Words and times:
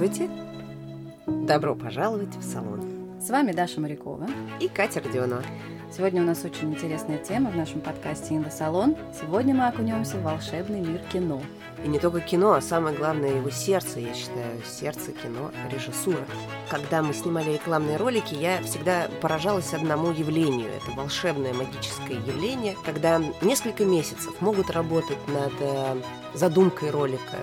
Здравствуйте! 0.00 0.32
Добро 1.26 1.74
пожаловать 1.74 2.34
в 2.34 2.42
салон. 2.42 3.20
С 3.20 3.28
вами 3.28 3.52
Даша 3.52 3.82
Морякова 3.82 4.28
и 4.58 4.66
Катя 4.66 5.02
Родионова. 5.02 5.42
Сегодня 5.94 6.22
у 6.22 6.24
нас 6.24 6.42
очень 6.42 6.72
интересная 6.72 7.18
тема 7.18 7.50
в 7.50 7.56
нашем 7.56 7.82
подкасте 7.82 8.34
«Индосалон». 8.34 8.96
Сегодня 9.12 9.54
мы 9.54 9.66
окунемся 9.66 10.16
в 10.16 10.22
волшебный 10.22 10.80
мир 10.80 11.02
кино. 11.12 11.42
И 11.84 11.88
не 11.88 11.98
только 11.98 12.20
кино, 12.20 12.54
а 12.54 12.62
самое 12.62 12.96
главное 12.96 13.36
его 13.36 13.50
сердце, 13.50 14.00
я 14.00 14.14
считаю, 14.14 14.62
сердце 14.64 15.12
кино, 15.12 15.50
режиссура. 15.70 16.24
Когда 16.70 17.02
мы 17.02 17.12
снимали 17.12 17.52
рекламные 17.52 17.98
ролики, 17.98 18.34
я 18.34 18.62
всегда 18.62 19.06
поражалась 19.20 19.74
одному 19.74 20.12
явлению. 20.12 20.68
Это 20.68 20.96
волшебное 20.96 21.52
магическое 21.52 22.14
явление, 22.26 22.74
когда 22.86 23.20
несколько 23.42 23.84
месяцев 23.84 24.40
могут 24.40 24.70
работать 24.70 25.28
над 25.28 25.52
э, 25.60 26.00
задумкой 26.32 26.88
ролика 26.88 27.36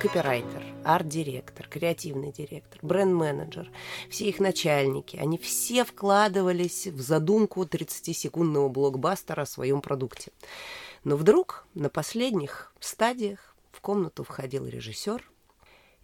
копирайтер, 0.00 0.62
арт-директор, 0.84 1.66
креативный 1.68 2.32
директор, 2.32 2.78
бренд-менеджер, 2.82 3.70
все 4.10 4.28
их 4.28 4.40
начальники, 4.40 5.16
они 5.16 5.38
все 5.38 5.84
вкладывались 5.84 6.86
в 6.86 7.00
задумку 7.00 7.62
30-секундного 7.64 8.68
блокбастера 8.68 9.42
о 9.42 9.46
своем 9.46 9.80
продукте. 9.80 10.32
Но 11.04 11.16
вдруг 11.16 11.66
на 11.74 11.88
последних 11.88 12.72
стадиях 12.80 13.54
в 13.72 13.80
комнату 13.80 14.24
входил 14.24 14.66
режиссер, 14.66 15.30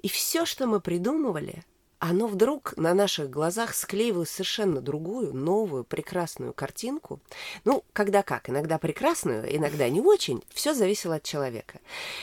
и 0.02 0.08
все, 0.08 0.46
что 0.46 0.66
мы 0.66 0.80
придумывали, 0.80 1.62
оно 2.00 2.26
вдруг 2.26 2.76
на 2.78 2.94
наших 2.94 3.28
глазах 3.28 3.74
склеивалось 3.74 4.30
совершенно 4.30 4.80
другую, 4.80 5.34
новую, 5.34 5.84
прекрасную 5.84 6.54
картинку. 6.54 7.20
Ну, 7.64 7.84
когда 7.92 8.22
как, 8.22 8.48
иногда 8.48 8.78
прекрасную, 8.78 9.54
иногда 9.54 9.88
не 9.90 10.00
очень, 10.00 10.42
все 10.48 10.72
зависело 10.72 11.16
от 11.16 11.22
человека. 11.22 11.78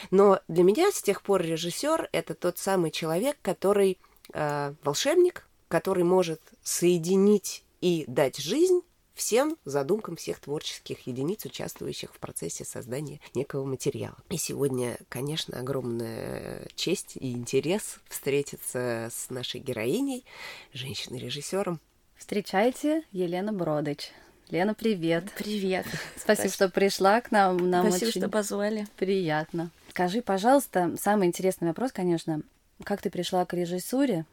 Но 0.10 0.40
для 0.48 0.64
меня 0.64 0.92
с 0.92 1.02
тех 1.02 1.22
пор 1.22 1.44
режиссер 1.44 2.10
это 2.12 2.34
тот 2.34 2.58
самый 2.58 2.90
человек, 2.90 3.38
который 3.44 4.00
э, 4.34 4.74
волшебник, 4.84 5.48
который 5.68 6.04
может 6.04 6.42
соединить 6.64 7.64
и 7.80 8.04
дать 8.08 8.38
жизнь 8.38 8.82
всем 9.18 9.58
задумкам 9.66 10.16
всех 10.16 10.40
творческих 10.40 11.08
единиц, 11.08 11.44
участвующих 11.44 12.14
в 12.14 12.20
процессе 12.20 12.64
создания 12.64 13.20
некого 13.34 13.66
материала. 13.66 14.16
И 14.30 14.38
сегодня, 14.38 14.98
конечно, 15.10 15.60
огромная 15.60 16.68
честь 16.76 17.18
и 17.18 17.34
интерес 17.34 18.00
встретиться 18.08 19.10
с 19.12 19.30
нашей 19.30 19.60
героиней, 19.60 20.24
женщиной-режиссером. 20.72 21.82
Встречайте 22.16 23.04
Елена 23.12 23.52
Бродыч. 23.52 24.12
Лена, 24.50 24.74
привет. 24.74 25.26
Привет. 25.38 25.86
Спасибо, 26.16 26.50
что 26.50 26.70
пришла 26.70 27.20
к 27.20 27.32
нам. 27.32 27.58
нам 27.70 27.90
Спасибо, 27.90 28.10
очень 28.10 28.22
что 28.22 28.30
позвали. 28.30 28.88
Приятно. 28.96 29.72
Скажи, 29.90 30.22
пожалуйста, 30.22 30.96
самый 31.02 31.28
интересный 31.28 31.70
вопрос, 31.70 31.92
конечно, 31.92 32.42
как 32.84 33.02
ты 33.02 33.10
пришла 33.10 33.46
к 33.46 33.54
режиссуре? 33.54 34.26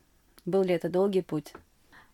Был 0.44 0.62
ли 0.62 0.74
это 0.74 0.88
долгий 0.88 1.22
путь? 1.22 1.52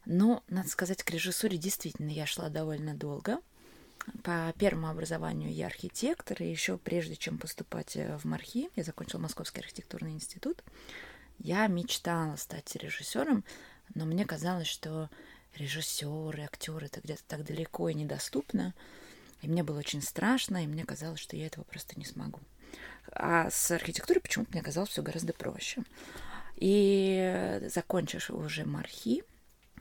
Но, 0.05 0.43
надо 0.48 0.69
сказать, 0.69 1.03
к 1.03 1.11
режиссуре 1.11 1.59
действительно 1.59 2.11
я 2.11 2.27
шла 2.27 2.48
довольно 2.48 2.95
долго. 2.95 3.39
По 4.25 4.53
первому 4.59 4.89
образованию 4.89 5.53
я 5.53 5.67
архитектор, 5.67 6.43
и 6.43 6.51
еще 6.51 6.79
прежде 6.79 7.17
чем 7.17 7.39
поступать 7.39 7.97
э, 7.97 8.17
в 8.17 8.25
МАРХИ, 8.25 8.71
я 8.75 8.83
закончила 8.83 9.21
Московский 9.21 9.61
архитектурный 9.61 10.12
институт, 10.12 10.65
я 11.38 11.66
мечтала 11.66 12.37
стать 12.37 12.75
режиссером, 12.77 13.44
но 13.94 14.06
мне 14.06 14.25
казалось, 14.25 14.66
что 14.66 15.11
режиссеры, 15.55 16.43
актеры 16.43 16.87
это 16.87 17.00
где-то 17.00 17.22
так 17.27 17.44
далеко 17.44 17.88
и 17.88 17.94
недоступно. 17.94 18.75
И 19.43 19.49
мне 19.49 19.62
было 19.62 19.78
очень 19.78 20.03
страшно, 20.03 20.65
и 20.65 20.67
мне 20.67 20.84
казалось, 20.84 21.21
что 21.21 21.37
я 21.37 21.47
этого 21.47 21.65
просто 21.65 21.99
не 21.99 22.05
смогу. 22.05 22.41
А 23.12 23.50
с 23.50 23.71
архитектурой 23.71 24.21
почему-то 24.21 24.53
мне 24.53 24.62
казалось 24.62 24.91
все 24.91 25.03
гораздо 25.03 25.32
проще. 25.32 25.82
И 26.56 27.61
закончишь 27.72 28.31
уже 28.31 28.65
мархи, 28.67 29.25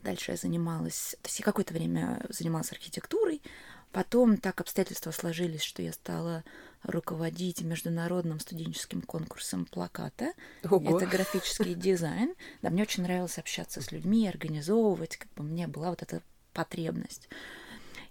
Дальше 0.04 0.32
я 0.32 0.38
занималась, 0.38 1.16
то 1.22 1.28
есть 1.28 1.40
я 1.40 1.46
какое-то 1.46 1.74
время 1.74 2.26
занималась 2.30 2.72
архитектурой, 2.72 3.42
потом 3.92 4.38
так 4.38 4.62
обстоятельства 4.62 5.12
сложились, 5.12 5.62
что 5.62 5.82
я 5.82 5.92
стала 5.92 6.44
руководить 6.84 7.62
международным 7.62 8.40
студенческим 8.40 9.02
конкурсом 9.02 9.66
плаката. 9.66 10.34
Ого. 10.64 10.98
Это 10.98 11.06
графический 11.10 11.74
дизайн. 11.74 12.36
Да, 12.62 12.70
мне 12.70 12.84
очень 12.84 13.04
нравилось 13.04 13.38
общаться 13.38 13.82
с 13.82 13.92
людьми, 13.92 14.28
организовывать, 14.28 15.18
как 15.18 15.32
бы 15.34 15.44
мне 15.44 15.68
была 15.68 15.90
вот 15.90 16.02
эта 16.02 16.22
потребность. 16.54 17.28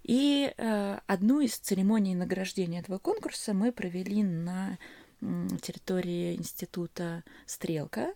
И 0.02 0.52
э, 0.56 0.98
одну 1.06 1.40
из 1.40 1.56
церемоний 1.56 2.14
награждения 2.14 2.80
этого 2.80 2.98
конкурса 2.98 3.54
мы 3.54 3.72
провели 3.72 4.22
на 4.22 4.78
территории 5.20 6.36
института 6.36 7.24
Стрелка 7.46 8.14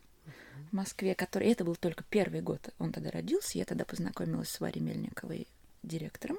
Москве, 0.72 1.14
который... 1.14 1.48
Это 1.48 1.64
был 1.64 1.76
только 1.76 2.04
первый 2.04 2.40
год, 2.40 2.70
он 2.78 2.92
тогда 2.92 3.10
родился, 3.10 3.58
я 3.58 3.64
тогда 3.64 3.84
познакомилась 3.84 4.50
с 4.50 4.60
Варей 4.60 4.80
Мельниковой, 4.80 5.46
директором, 5.82 6.38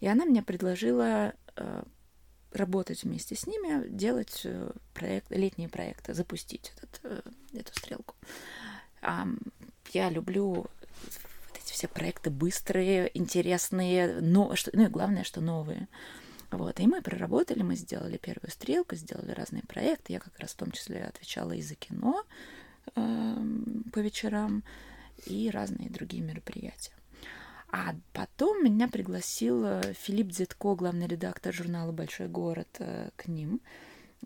и 0.00 0.08
она 0.08 0.24
мне 0.24 0.42
предложила 0.42 1.34
э, 1.56 1.82
работать 2.52 3.04
вместе 3.04 3.36
с 3.36 3.46
ними, 3.46 3.88
делать 3.88 4.42
э, 4.44 4.70
проект, 4.94 5.30
летние 5.30 5.68
проекты, 5.68 6.14
запустить 6.14 6.72
этот, 6.76 7.00
э, 7.04 7.20
эту 7.58 7.72
стрелку. 7.74 8.14
А, 9.02 9.26
я 9.92 10.10
люблю 10.10 10.48
вот 10.52 10.70
эти 11.54 11.72
все 11.72 11.88
проекты 11.88 12.30
быстрые, 12.30 13.10
интересные, 13.14 14.20
но, 14.20 14.56
что, 14.56 14.70
ну 14.74 14.84
и 14.84 14.88
главное, 14.88 15.24
что 15.24 15.40
новые. 15.40 15.88
Вот, 16.50 16.78
и 16.78 16.86
мы 16.86 17.02
проработали, 17.02 17.62
мы 17.62 17.74
сделали 17.74 18.18
первую 18.18 18.50
стрелку, 18.50 18.94
сделали 18.94 19.32
разные 19.32 19.62
проекты. 19.64 20.12
Я 20.12 20.20
как 20.20 20.38
раз 20.38 20.52
в 20.52 20.56
том 20.56 20.70
числе 20.70 21.04
отвечала 21.04 21.52
и 21.52 21.62
за 21.62 21.74
кино, 21.74 22.24
по 22.94 23.98
вечерам 23.98 24.62
и 25.26 25.50
разные 25.50 25.90
другие 25.90 26.22
мероприятия. 26.22 26.92
А 27.68 27.94
потом 28.12 28.64
меня 28.64 28.88
пригласил 28.88 29.64
э, 29.64 29.92
Филипп 29.94 30.28
Дзитко, 30.28 30.74
главный 30.76 31.06
редактор 31.06 31.52
журнала 31.52 31.92
«Большой 31.92 32.28
город», 32.28 32.68
э, 32.78 33.10
к 33.16 33.26
ним, 33.26 33.60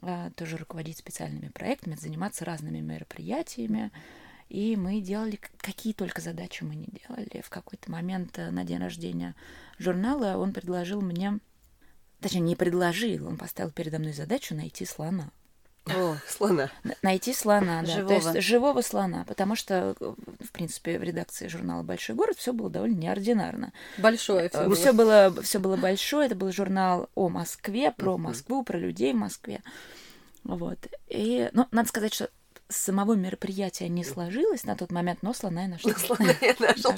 э, 0.02 0.30
тоже 0.36 0.56
руководить 0.56 0.98
специальными 0.98 1.48
проектами, 1.48 1.94
заниматься 1.94 2.44
разными 2.44 2.80
мероприятиями. 2.80 3.92
И 4.50 4.76
мы 4.76 5.00
делали 5.00 5.38
какие 5.58 5.94
только 5.94 6.20
задачи 6.20 6.64
мы 6.64 6.74
не 6.74 6.86
делали. 6.86 7.40
В 7.40 7.50
какой-то 7.50 7.90
момент 7.90 8.36
на 8.36 8.64
день 8.64 8.78
рождения 8.78 9.34
журнала 9.78 10.36
он 10.36 10.52
предложил 10.52 11.00
мне, 11.00 11.38
точнее, 12.20 12.40
не 12.40 12.56
предложил, 12.56 13.28
он 13.28 13.38
поставил 13.38 13.70
передо 13.70 13.98
мной 13.98 14.12
задачу 14.12 14.54
найти 14.54 14.84
слона. 14.84 15.30
О, 15.86 16.16
слона. 16.28 16.70
Найти 17.02 17.32
слона, 17.32 17.82
да. 17.82 17.86
Живого. 17.86 18.08
То 18.08 18.14
есть 18.14 18.46
живого 18.46 18.80
слона, 18.82 19.24
потому 19.26 19.56
что, 19.56 19.94
в 19.98 20.52
принципе, 20.52 20.98
в 20.98 21.02
редакции 21.02 21.48
журнала 21.48 21.82
Большой 21.82 22.14
город 22.16 22.36
все 22.38 22.52
было 22.52 22.70
довольно 22.70 22.96
неординарно. 22.96 23.72
Большое 23.98 24.48
все 24.48 24.64
было. 24.64 24.74
Все 24.74 24.92
было, 24.92 25.42
все 25.42 25.58
было 25.58 25.76
большое. 25.76 26.26
Это 26.26 26.34
был 26.34 26.52
журнал 26.52 27.08
о 27.14 27.28
Москве, 27.28 27.90
про 27.90 28.18
Москву, 28.18 28.62
про 28.62 28.78
людей 28.78 29.12
в 29.12 29.16
Москве. 29.16 29.62
Вот. 30.44 30.78
И, 31.08 31.50
ну, 31.52 31.66
надо 31.70 31.88
сказать, 31.88 32.14
что 32.14 32.30
самого 32.70 33.14
мероприятия 33.14 33.88
не 33.88 34.04
сложилось 34.04 34.64
на 34.64 34.76
тот 34.76 34.90
момент, 34.92 35.20
но 35.22 35.34
слона 35.34 35.62
я 35.62 35.68
нашла. 35.68 35.92
Слона 35.94 36.34
я 36.40 36.54
нашла. 36.58 36.96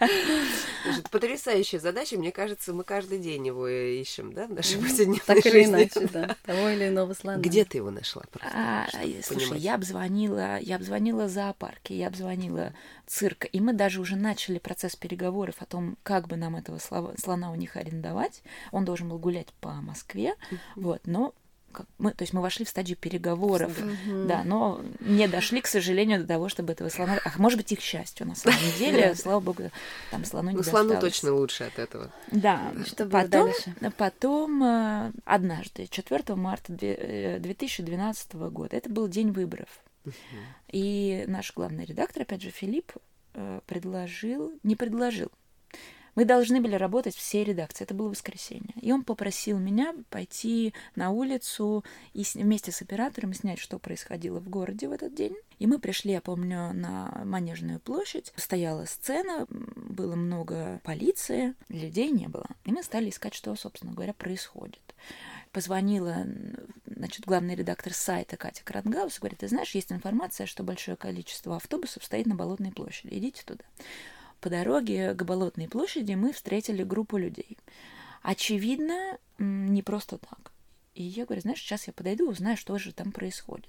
Потрясающая 1.10 1.78
задача. 1.78 2.16
Мне 2.16 2.32
кажется, 2.32 2.72
мы 2.72 2.84
каждый 2.84 3.18
день 3.18 3.46
его 3.46 3.68
ищем, 3.68 4.32
да, 4.32 4.46
в 4.46 4.52
нашей 4.52 4.78
повседневной 4.78 5.20
Так 5.26 5.44
или 5.44 5.64
иначе, 5.64 6.08
да. 6.12 6.36
Того 6.44 6.68
или 6.68 6.88
иного 6.88 7.14
слона. 7.14 7.38
Где 7.38 7.64
ты 7.64 7.78
его 7.78 7.90
нашла? 7.90 8.22
А, 8.40 8.86
слушай, 9.22 9.58
я 9.58 9.74
обзвонила, 9.74 10.58
я 10.60 10.76
обзвонила 10.76 11.28
зоопарки, 11.28 11.92
я 11.92 12.08
обзвонила 12.08 12.72
цирк, 13.06 13.46
и 13.52 13.60
мы 13.60 13.72
даже 13.72 14.00
уже 14.00 14.16
начали 14.16 14.58
процесс 14.58 14.96
переговоров 14.96 15.56
о 15.58 15.66
том, 15.66 15.96
как 16.02 16.28
бы 16.28 16.36
нам 16.36 16.56
этого 16.56 16.78
слона 16.78 17.50
у 17.50 17.54
них 17.54 17.76
арендовать. 17.76 18.42
Он 18.72 18.84
должен 18.84 19.08
был 19.08 19.18
гулять 19.18 19.48
по 19.60 19.72
Москве, 19.72 20.34
вот, 20.76 21.02
но 21.04 21.34
мы, 21.98 22.12
то 22.12 22.22
есть 22.22 22.32
мы 22.32 22.40
вошли 22.40 22.64
в 22.64 22.68
стадию 22.68 22.96
переговоров, 22.96 23.78
mm-hmm. 23.78 24.26
да, 24.26 24.42
но 24.44 24.80
не 25.00 25.28
дошли, 25.28 25.60
к 25.60 25.66
сожалению, 25.66 26.20
до 26.20 26.26
того, 26.26 26.48
чтобы 26.48 26.72
этого 26.72 26.88
слона... 26.88 27.18
А 27.24 27.30
может 27.36 27.58
быть, 27.58 27.72
их 27.72 27.80
счастью, 27.80 28.26
на 28.26 28.34
самом 28.34 28.58
деле, 28.78 29.14
слава 29.14 29.40
богу, 29.40 29.70
там 30.10 30.24
слону 30.24 30.50
не 30.50 30.56
Ну, 30.56 30.62
слону 30.62 31.00
точно 31.00 31.32
лучше 31.34 31.64
от 31.64 31.78
этого. 31.78 32.10
Да, 32.30 32.72
что 32.86 33.06
потом, 33.06 33.52
потом 33.96 34.62
э, 34.62 35.12
однажды, 35.24 35.86
4 35.88 36.34
марта 36.36 36.72
2012 36.72 38.28
э, 38.34 38.48
года, 38.50 38.76
это 38.76 38.90
был 38.90 39.08
день 39.08 39.32
выборов, 39.32 39.68
и 40.68 41.24
наш 41.28 41.52
главный 41.54 41.84
редактор, 41.84 42.22
опять 42.22 42.42
же, 42.42 42.50
Филипп, 42.50 42.92
э, 43.34 43.60
предложил, 43.66 44.52
не 44.62 44.76
предложил, 44.76 45.30
мы 46.14 46.24
должны 46.24 46.60
были 46.60 46.74
работать 46.74 47.14
все 47.14 47.44
редакции. 47.44 47.84
Это 47.84 47.94
было 47.94 48.08
воскресенье. 48.08 48.74
И 48.80 48.92
он 48.92 49.04
попросил 49.04 49.58
меня 49.58 49.94
пойти 50.10 50.74
на 50.96 51.10
улицу 51.10 51.84
и 52.12 52.24
вместе 52.34 52.72
с 52.72 52.82
оператором 52.82 53.34
снять, 53.34 53.58
что 53.58 53.78
происходило 53.78 54.40
в 54.40 54.48
городе 54.48 54.88
в 54.88 54.92
этот 54.92 55.14
день. 55.14 55.36
И 55.58 55.66
мы 55.66 55.78
пришли, 55.78 56.12
я 56.12 56.20
помню, 56.20 56.72
на 56.72 57.22
Манежную 57.24 57.80
площадь. 57.80 58.32
Стояла 58.36 58.86
сцена, 58.86 59.46
было 59.48 60.16
много 60.16 60.80
полиции, 60.84 61.54
людей 61.68 62.10
не 62.10 62.28
было. 62.28 62.46
И 62.64 62.72
мы 62.72 62.82
стали 62.82 63.10
искать, 63.10 63.34
что, 63.34 63.54
собственно 63.56 63.92
говоря, 63.92 64.14
происходит. 64.14 64.80
Позвонила 65.52 66.26
значит, 66.86 67.24
главный 67.24 67.56
редактор 67.56 67.92
сайта 67.92 68.36
Катя 68.36 68.62
Крангаус 68.64 69.18
говорит, 69.18 69.40
ты 69.40 69.48
знаешь, 69.48 69.74
есть 69.74 69.90
информация, 69.90 70.46
что 70.46 70.62
большое 70.62 70.96
количество 70.96 71.56
автобусов 71.56 72.04
стоит 72.04 72.26
на 72.26 72.34
Болотной 72.34 72.72
площади, 72.72 73.14
идите 73.14 73.42
туда. 73.44 73.64
По 74.40 74.48
дороге 74.48 75.14
к 75.14 75.22
Болотной 75.22 75.68
площади 75.68 76.14
мы 76.14 76.32
встретили 76.32 76.82
группу 76.82 77.16
людей. 77.16 77.58
Очевидно, 78.22 79.18
не 79.38 79.82
просто 79.82 80.18
так. 80.18 80.52
И 80.94 81.02
я 81.02 81.24
говорю, 81.24 81.42
знаешь, 81.42 81.60
сейчас 81.60 81.86
я 81.86 81.92
подойду, 81.92 82.28
узнаю, 82.28 82.56
что 82.56 82.78
же 82.78 82.92
там 82.92 83.12
происходит. 83.12 83.68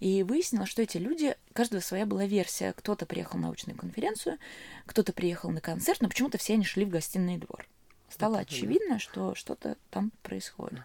И 0.00 0.22
выяснилось, 0.22 0.68
что 0.68 0.82
эти 0.82 0.98
люди, 0.98 1.36
каждого 1.52 1.80
своя 1.80 2.04
была 2.06 2.26
версия. 2.26 2.72
Кто-то 2.72 3.06
приехал 3.06 3.38
на 3.38 3.46
научную 3.46 3.78
конференцию, 3.78 4.38
кто-то 4.86 5.12
приехал 5.12 5.50
на 5.50 5.60
концерт, 5.60 6.00
но 6.00 6.08
почему-то 6.08 6.38
все 6.38 6.54
они 6.54 6.64
шли 6.64 6.84
в 6.84 6.90
гостиный 6.90 7.38
двор. 7.38 7.66
Стало 8.08 8.36
Это 8.36 8.42
очевидно, 8.42 8.94
да. 8.94 8.98
что 8.98 9.34
что-то 9.34 9.76
там 9.90 10.12
происходит. 10.22 10.80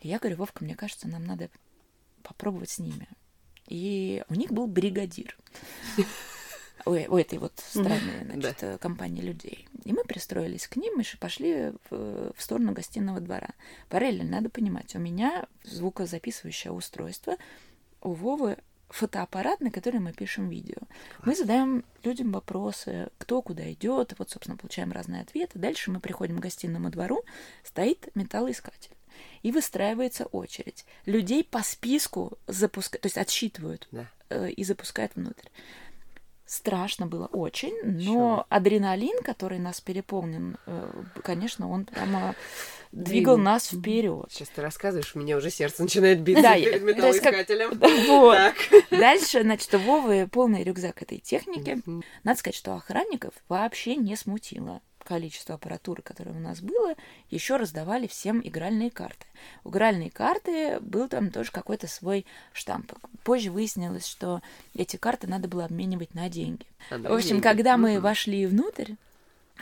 И 0.00 0.08
я 0.08 0.18
говорю, 0.18 0.36
Вовка, 0.36 0.64
мне 0.64 0.74
кажется, 0.74 1.08
нам 1.08 1.24
надо 1.24 1.50
попробовать 2.22 2.70
с 2.70 2.78
ними. 2.78 3.08
И 3.66 4.24
у 4.28 4.34
них 4.34 4.50
был 4.52 4.66
бригадир 4.66 5.36
у, 6.86 6.90
у 6.90 7.18
этой 7.18 7.38
вот 7.38 7.52
странной 7.56 8.24
значит, 8.24 8.58
да. 8.60 8.78
компании 8.78 9.22
людей. 9.22 9.68
И 9.84 9.92
мы 9.92 10.04
пристроились 10.04 10.66
к 10.68 10.76
ним 10.76 11.00
и 11.00 11.04
пошли 11.18 11.72
в, 11.90 12.32
в 12.32 12.42
сторону 12.42 12.72
гостиного 12.72 13.20
двора. 13.20 13.50
Параллельно 13.88 14.36
надо 14.36 14.50
понимать, 14.50 14.94
у 14.94 14.98
меня 14.98 15.46
звукозаписывающее 15.64 16.72
устройство, 16.72 17.36
у 18.02 18.12
Вовы 18.12 18.56
фотоаппарат, 18.90 19.60
на 19.60 19.70
который 19.70 20.00
мы 20.00 20.12
пишем 20.12 20.48
видео. 20.48 20.78
Мы 21.24 21.34
задаем 21.34 21.84
людям 22.02 22.32
вопросы, 22.32 23.08
кто 23.18 23.40
куда 23.40 23.70
идет, 23.72 24.14
вот, 24.18 24.30
собственно, 24.30 24.56
получаем 24.56 24.92
разные 24.92 25.22
ответы. 25.22 25.58
Дальше 25.58 25.90
мы 25.90 26.00
приходим 26.00 26.38
к 26.38 26.42
гостиному 26.42 26.90
двору, 26.90 27.24
стоит 27.62 28.08
металлоискатель. 28.14 28.90
И 29.42 29.52
выстраивается 29.52 30.26
очередь. 30.26 30.84
Людей 31.06 31.44
по 31.44 31.62
списку 31.62 32.38
запускают, 32.46 33.02
то 33.02 33.06
есть 33.06 33.18
отсчитывают 33.18 33.88
да. 33.90 34.06
э, 34.28 34.50
и 34.50 34.64
запускают 34.64 35.14
внутрь. 35.14 35.48
Страшно 36.50 37.06
было 37.06 37.26
очень, 37.26 37.72
но 37.84 38.00
Чё? 38.02 38.46
адреналин, 38.48 39.22
который 39.22 39.60
нас 39.60 39.80
переполнен, 39.80 40.56
э, 40.66 40.90
конечно, 41.22 41.70
он 41.70 41.84
прямо 41.84 42.34
двигал 42.90 43.36
Двиг... 43.36 43.44
нас 43.44 43.68
вперед. 43.68 44.26
Сейчас 44.30 44.48
ты 44.48 44.60
рассказываешь, 44.60 45.14
у 45.14 45.20
меня 45.20 45.36
уже 45.36 45.48
сердце 45.48 45.84
начинает 45.84 46.20
биться 46.22 46.42
да, 46.42 46.56
перед 46.56 46.82
металлоискателем. 46.82 47.78
Как... 47.78 47.90
Вот. 48.08 48.80
Дальше, 48.90 49.42
значит, 49.42 49.72
Вовы 49.74 50.26
полный 50.26 50.64
рюкзак 50.64 51.00
этой 51.02 51.18
техники. 51.18 51.80
Надо 52.24 52.40
сказать, 52.40 52.56
что 52.56 52.74
охранников 52.74 53.32
вообще 53.48 53.94
не 53.94 54.16
смутило 54.16 54.80
количество 55.10 55.56
аппаратуры, 55.56 56.02
которое 56.02 56.30
у 56.30 56.38
нас 56.38 56.60
было, 56.60 56.94
еще 57.30 57.56
раздавали 57.56 58.06
всем 58.06 58.40
игральные 58.44 58.92
карты. 58.92 59.26
У 59.64 59.70
игральной 59.70 60.08
карты 60.08 60.78
был 60.78 61.08
там 61.08 61.32
тоже 61.32 61.50
какой-то 61.50 61.88
свой 61.88 62.24
штамп. 62.52 62.92
Позже 63.24 63.50
выяснилось, 63.50 64.06
что 64.06 64.40
эти 64.72 64.96
карты 64.96 65.26
надо 65.26 65.48
было 65.48 65.64
обменивать 65.64 66.14
на 66.14 66.28
деньги. 66.28 66.64
А, 66.92 66.98
в 66.98 67.12
общем, 67.12 67.30
деньги. 67.30 67.42
когда 67.42 67.76
мы 67.76 67.94
угу. 67.94 68.02
вошли 68.02 68.46
внутрь, 68.46 68.92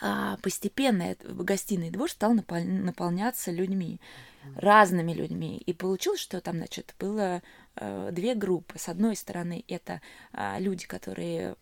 а, 0.03 0.37
постепенно 0.43 1.17
гостиный 1.25 1.89
двор 1.89 2.11
стал 2.11 2.35
наполняться 2.35 3.51
людьми, 3.51 4.03
разными 4.55 5.15
людьми. 5.15 5.63
И 5.65 5.73
получилось, 5.73 6.21
что 6.21 6.43
там, 6.43 6.59
значит, 6.59 6.95
было 7.01 7.43
э, 7.77 8.11
две 8.13 8.35
группы. 8.35 8.79
С 8.79 8.91
одной 8.91 9.17
стороны, 9.17 9.65
это 9.67 10.03
а, 10.35 10.59
люди, 10.59 10.87
которые 10.87 11.57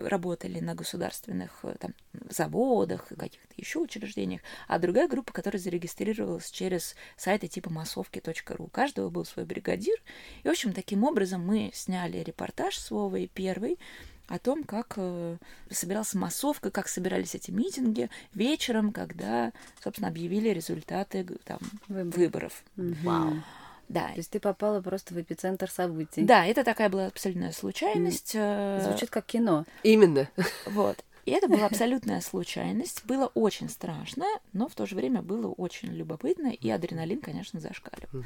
работали 0.00 0.60
на 0.60 0.74
государственных 0.74 1.60
э, 1.62 1.76
там, 1.78 1.94
заводах 2.28 3.10
и 3.12 3.16
каких-то 3.16 3.54
еще 3.56 3.80
учреждениях, 3.80 4.40
а 4.68 4.78
другая 4.78 5.08
группа, 5.08 5.32
которая 5.32 5.60
зарегистрировалась 5.60 6.50
через 6.50 6.94
сайты 7.16 7.48
типа 7.48 7.70
массовки.ру. 7.70 8.64
У 8.64 8.68
каждого 8.68 9.10
был 9.10 9.24
свой 9.24 9.44
бригадир. 9.44 9.96
И, 10.42 10.48
в 10.48 10.50
общем, 10.50 10.72
таким 10.72 11.04
образом 11.04 11.44
мы 11.44 11.70
сняли 11.74 12.18
репортаж 12.18 12.76
с 12.76 12.90
Вовой 12.90 13.30
первый 13.32 13.78
о 14.28 14.38
том, 14.38 14.64
как 14.64 14.94
э, 14.96 15.36
собирался 15.70 16.18
массовка, 16.18 16.70
как 16.70 16.88
собирались 16.88 17.34
эти 17.34 17.50
митинги 17.50 18.10
вечером, 18.34 18.92
когда, 18.92 19.52
собственно, 19.82 20.08
объявили 20.08 20.48
результаты 20.48 21.24
там, 21.44 21.58
Выбор. 21.88 22.18
выборов. 22.18 22.64
Вау. 22.76 23.34
Да. 23.88 24.08
То 24.08 24.16
есть 24.16 24.30
ты 24.30 24.40
попала 24.40 24.80
просто 24.80 25.14
в 25.14 25.20
эпицентр 25.20 25.70
событий. 25.70 26.22
Да, 26.22 26.44
это 26.46 26.64
такая 26.64 26.88
была 26.88 27.06
абсолютная 27.06 27.52
случайность. 27.52 28.32
Э, 28.34 28.80
Звучит 28.82 29.10
как 29.10 29.26
кино. 29.26 29.64
Именно. 29.82 30.28
Вот. 30.66 31.04
И 31.26 31.32
это 31.32 31.48
была 31.48 31.66
абсолютная 31.66 32.20
случайность. 32.20 33.04
Было 33.04 33.26
очень 33.34 33.68
страшно, 33.68 34.24
но 34.52 34.68
в 34.68 34.74
то 34.76 34.86
же 34.86 34.94
время 34.94 35.22
было 35.22 35.48
очень 35.48 35.88
любопытно, 35.88 36.52
и 36.52 36.70
адреналин, 36.70 37.20
конечно, 37.20 37.58
зашкаливал. 37.58 38.24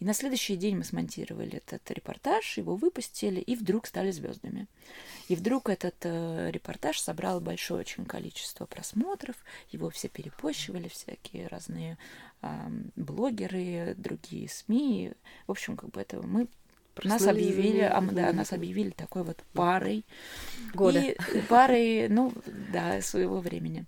И 0.00 0.04
на 0.04 0.14
следующий 0.14 0.56
день 0.56 0.76
мы 0.78 0.84
смонтировали 0.84 1.58
этот 1.58 1.88
репортаж, 1.90 2.56
его 2.56 2.74
выпустили, 2.74 3.40
и 3.40 3.54
вдруг 3.54 3.86
стали 3.86 4.10
звездами. 4.10 4.66
И 5.28 5.36
вдруг 5.36 5.68
этот 5.68 5.96
э, 6.04 6.50
репортаж 6.50 6.98
собрал 6.98 7.40
большое 7.40 7.80
очень 7.80 8.06
количество 8.06 8.64
просмотров, 8.64 9.36
его 9.70 9.90
все 9.90 10.08
перепощивали, 10.08 10.88
всякие 10.88 11.48
разные 11.48 11.98
э, 12.40 12.48
блогеры, 12.96 13.94
другие 13.98 14.48
СМИ. 14.48 15.12
В 15.46 15.50
общем, 15.50 15.76
как 15.76 15.90
бы 15.90 16.00
это 16.00 16.22
мы 16.26 16.48
нас 17.04 17.26
объявили, 17.26 17.80
а, 17.80 18.00
да, 18.00 18.32
нас 18.32 18.52
объявили 18.52 18.90
такой 18.90 19.24
вот 19.24 19.42
парой. 19.52 20.04
Года. 20.74 21.00
И 21.00 21.16
парой, 21.48 22.08
ну, 22.08 22.32
да, 22.72 23.00
своего 23.02 23.40
времени. 23.40 23.84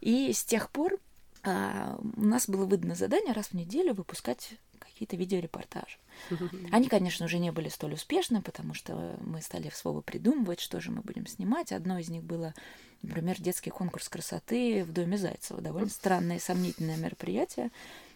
И 0.00 0.32
с 0.32 0.44
тех 0.44 0.70
пор 0.70 0.98
а, 1.44 1.98
у 2.16 2.24
нас 2.24 2.48
было 2.48 2.66
выдано 2.66 2.94
задание 2.94 3.32
раз 3.32 3.48
в 3.48 3.54
неделю 3.54 3.94
выпускать 3.94 4.54
какие-то 4.78 5.16
видеорепортажи. 5.16 5.98
Они, 6.70 6.88
конечно, 6.88 7.26
уже 7.26 7.38
не 7.38 7.50
были 7.50 7.68
столь 7.68 7.94
успешны, 7.94 8.42
потому 8.42 8.74
что 8.74 9.16
мы 9.20 9.42
стали 9.42 9.68
в 9.68 9.76
слово 9.76 10.00
придумывать, 10.00 10.60
что 10.60 10.80
же 10.80 10.90
мы 10.90 11.02
будем 11.02 11.26
снимать. 11.26 11.72
Одно 11.72 11.98
из 11.98 12.08
них 12.08 12.22
было, 12.22 12.54
например, 13.02 13.40
детский 13.40 13.70
конкурс 13.70 14.08
красоты 14.08 14.84
в 14.84 14.92
Доме 14.92 15.18
Зайцева. 15.18 15.60
Довольно 15.60 15.90
странное 15.90 16.36
и 16.36 16.40
сомнительное 16.40 16.96
мероприятие. 16.96 17.70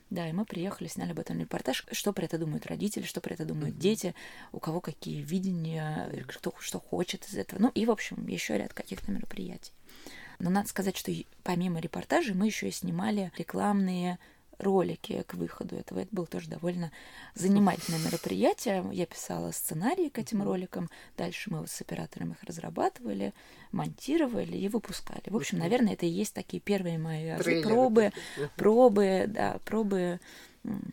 Да, 0.09 0.29
и 0.29 0.33
мы 0.33 0.45
приехали, 0.45 0.87
сняли 0.87 1.11
об 1.11 1.19
этом 1.19 1.41
репортаж, 1.41 1.85
что 1.91 2.13
про 2.13 2.27
это 2.27 2.39
думают 2.39 2.67
родители, 2.67 3.03
что 3.03 3.21
про 3.21 3.35
это 3.35 3.45
думают 3.45 3.75
mm-hmm. 3.75 3.81
дети, 3.81 4.15
у 4.53 4.61
кого 4.61 4.81
какие 4.81 5.21
видения, 5.21 6.25
кто 6.29 6.55
что 6.61 6.79
хочет 6.79 7.27
из 7.27 7.37
этого. 7.37 7.61
Ну 7.61 7.71
и, 7.75 7.87
в 7.87 7.91
общем, 7.91 8.27
еще 8.29 8.57
ряд 8.57 8.73
каких-то 8.73 9.11
мероприятий. 9.11 9.73
Но 10.39 10.51
надо 10.51 10.69
сказать, 10.69 10.97
что 10.97 11.11
помимо 11.43 11.81
репортажей 11.81 12.35
мы 12.35 12.47
еще 12.47 12.69
и 12.69 12.73
снимали 12.73 13.33
рекламные 13.37 14.19
ролики 14.59 15.23
к 15.27 15.35
выходу 15.35 15.77
этого. 15.77 16.01
Это 16.01 16.09
было 16.15 16.27
тоже 16.27 16.49
довольно 16.49 16.91
занимательное 17.35 18.01
мероприятие. 18.01 18.89
Я 18.93 19.07
писала 19.07 19.51
сценарии 19.53 20.09
к 20.09 20.19
этим 20.19 20.43
роликам. 20.43 20.89
Дальше 21.17 21.51
мы 21.51 21.67
с 21.67 21.81
оператором 21.81 22.33
их 22.33 22.43
разрабатывали, 22.43 23.35
монтировали 23.73 24.57
и 24.57 24.69
выпускали. 24.69 25.25
В 25.27 25.37
общем, 25.37 25.59
наверное, 25.59 25.95
это 25.95 26.07
и 26.07 26.11
есть 26.11 26.35
такие 26.35 26.61
первые 26.61 26.99
мои 26.99 27.37
пробы, 27.63 28.13
пробы, 28.57 29.25
да, 29.29 29.59
пробы 29.65 30.21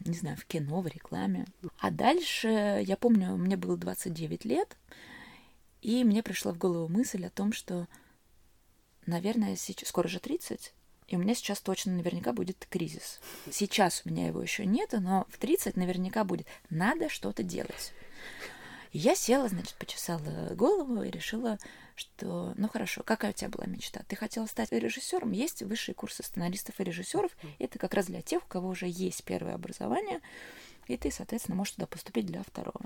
не 0.06 0.14
знаю, 0.14 0.38
в 0.38 0.46
кино, 0.46 0.82
в 0.82 0.88
рекламе. 0.88 1.46
А 1.80 1.92
дальше, 1.92 2.84
я 2.86 2.96
помню, 2.98 3.36
мне 3.36 3.58
было 3.58 3.78
29 3.78 4.46
лет, 4.46 4.78
и 5.82 6.04
мне 6.04 6.24
пришла 6.24 6.54
в 6.54 6.58
голову 6.58 6.88
мысль 6.88 7.26
о 7.26 7.30
том, 7.30 7.52
что, 7.54 7.88
наверное, 9.06 9.56
сейчас, 9.56 9.90
скоро 9.90 10.08
же 10.08 10.20
30, 10.20 10.74
и 11.08 11.16
у 11.16 11.20
меня 11.20 11.36
сейчас 11.36 11.60
точно 11.60 11.94
наверняка 11.94 12.34
будет 12.34 12.66
кризис. 12.70 13.20
Сейчас 13.52 14.02
у 14.06 14.10
меня 14.10 14.28
его 14.28 14.42
еще 14.42 14.66
нет, 14.66 14.94
но 14.94 15.28
в 15.30 15.38
30 15.38 15.76
наверняка 15.78 16.24
будет. 16.24 16.48
Надо 16.70 17.10
что-то 17.10 17.44
делать. 17.44 17.94
Я 18.92 19.16
села, 19.16 19.50
значит, 19.50 19.74
почесала 19.76 20.54
голову 20.54 21.02
и 21.02 21.10
решила, 21.10 21.58
что, 21.96 22.54
ну 22.58 22.70
хорошо, 22.70 23.02
какая 23.04 23.32
у 23.32 23.34
тебя 23.34 23.50
была 23.50 23.66
мечта? 23.66 24.02
Ты 24.08 24.16
хотела 24.16 24.46
стать 24.46 24.72
режиссером? 24.72 25.32
Есть 25.32 25.64
высшие 25.64 25.96
курсы 25.96 26.22
сценаристов 26.24 26.80
и 26.80 26.84
режиссеров. 26.84 27.32
Это 27.58 27.80
как 27.80 27.96
раз 27.96 28.06
для 28.06 28.22
тех, 28.22 28.44
у 28.44 28.48
кого 28.48 28.70
уже 28.70 28.88
есть 28.88 29.24
первое 29.24 29.56
образование, 29.56 30.22
и 30.88 30.98
ты, 30.98 31.12
соответственно, 31.12 31.56
можешь 31.56 31.74
туда 31.74 31.88
поступить 31.88 32.28
для 32.28 32.44
второго. 32.44 32.86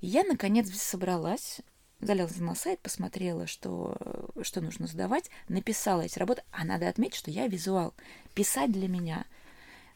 И 0.00 0.06
я, 0.06 0.22
наконец, 0.22 0.70
собралась, 0.72 1.60
залезла 2.04 2.42
на 2.42 2.54
сайт, 2.54 2.80
посмотрела, 2.80 3.46
что, 3.46 3.96
что 4.42 4.60
нужно 4.60 4.86
сдавать, 4.86 5.30
написала 5.48 6.02
эти 6.02 6.18
работы. 6.18 6.42
А 6.50 6.64
надо 6.64 6.88
отметить, 6.88 7.16
что 7.16 7.30
я 7.30 7.46
визуал. 7.46 7.94
Писать 8.34 8.72
для 8.72 8.88
меня 8.88 9.24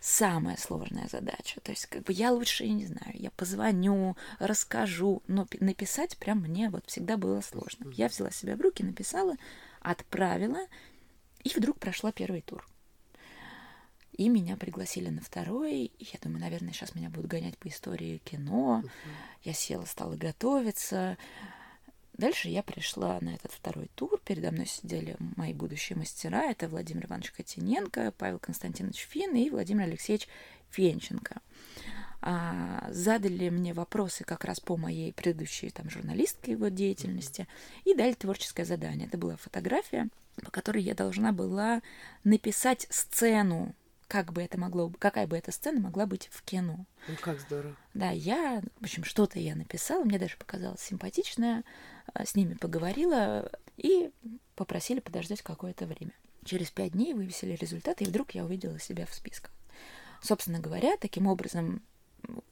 самая 0.01 0.57
сложная 0.57 1.09
задача. 1.09 1.61
То 1.61 1.73
есть, 1.73 1.87
как 1.87 2.05
бы 2.05 2.13
я 2.13 2.33
лучше, 2.33 2.65
я 2.65 2.73
не 2.73 2.87
знаю, 2.87 3.13
я 3.15 3.31
позвоню, 3.33 4.17
расскажу, 4.39 5.23
но 5.27 5.47
написать 5.61 6.17
прям 6.19 6.41
мне 6.41 6.71
вот 6.71 6.87
всегда 6.87 7.17
было 7.17 7.41
сложно. 7.41 7.91
Я 7.93 8.09
взяла 8.09 8.31
себя 8.31 8.57
в 8.57 8.61
руки, 8.61 8.83
написала, 8.83 9.35
отправила, 9.81 10.61
и 11.43 11.51
вдруг 11.55 11.79
прошла 11.79 12.13
первый 12.13 12.43
тур. 12.43 12.67
И 14.13 14.29
меня 14.29 14.57
пригласили 14.57 15.11
на 15.11 15.21
второй. 15.21 15.93
И 15.97 16.05
я 16.13 16.19
думаю, 16.21 16.41
наверное, 16.41 16.73
сейчас 16.73 16.97
меня 16.97 17.09
будут 17.09 17.31
гонять 17.31 17.57
по 17.57 17.69
истории 17.69 18.19
кино. 18.25 18.83
Я 19.45 19.53
села, 19.53 19.85
стала 19.85 20.17
готовиться 20.17 21.17
Дальше 22.19 22.49
я 22.49 22.65
пришла 22.65 23.19
на 23.21 23.31
этот 23.31 23.53
второй 23.53 23.89
тур. 23.95 24.21
Передо 24.25 24.51
мной 24.51 24.67
сидели 24.67 25.17
мои 25.37 25.55
будущие 25.55 25.97
мастера. 25.97 26.51
Это 26.51 26.69
Владимир 26.69 27.07
Иванович 27.07 27.31
Котененко, 27.31 28.13
Павел 28.19 28.41
Константинович 28.41 29.07
Фин 29.09 29.37
и 29.37 29.49
Владимир 29.51 29.85
Алексеевич 29.85 30.27
Фенченко. 30.71 31.41
А, 32.21 32.89
задали 32.91 33.49
мне 33.51 33.73
вопросы 33.73 34.25
как 34.25 34.45
раз 34.45 34.59
по 34.59 34.77
моей 34.77 35.13
предыдущей 35.13 35.71
там, 35.71 35.89
журналистской 35.89 36.55
его 36.55 36.67
деятельности 36.67 37.47
и 37.85 37.95
дали 37.95 38.15
творческое 38.15 38.65
задание. 38.65 39.07
Это 39.07 39.17
была 39.17 39.37
фотография, 39.37 40.09
по 40.43 40.51
которой 40.51 40.83
я 40.83 40.95
должна 40.95 41.31
была 41.31 41.83
написать 42.25 42.89
сцену 42.91 43.77
как 44.09 44.33
бы 44.33 44.43
это 44.43 44.59
могло, 44.59 44.91
какая 44.99 45.27
бы 45.27 45.37
эта 45.37 45.53
сцена 45.53 45.81
могла 45.81 46.07
быть 46.07 46.29
в 46.33 46.43
кино. 46.43 46.87
Ну, 47.07 47.15
как 47.21 47.39
здорово. 47.41 47.77
Да, 47.93 48.11
я, 48.11 48.63
в 48.81 48.85
общем, 48.85 49.05
что-то 49.05 49.39
я 49.39 49.55
написала, 49.55 50.03
мне 50.03 50.19
даже 50.19 50.37
показалось 50.39 50.81
симпатичное, 50.81 51.63
а, 52.15 52.25
с 52.25 52.35
ними 52.35 52.55
поговорила 52.55 53.53
и 53.77 54.11
попросили 54.57 55.01
подождать 55.01 55.43
какое-то 55.43 55.87
время. 55.87 56.13
Через 56.45 56.71
пять 56.71 56.93
дней 56.93 57.13
вывесили 57.13 57.53
результаты, 57.53 58.05
и 58.05 58.07
вдруг 58.09 58.31
я 58.33 58.45
увидела 58.45 58.79
себя 58.79 59.05
в 59.05 59.15
списках. 59.15 59.53
Собственно 60.23 60.59
говоря, 60.59 60.97
таким 60.97 61.27
образом, 61.27 61.83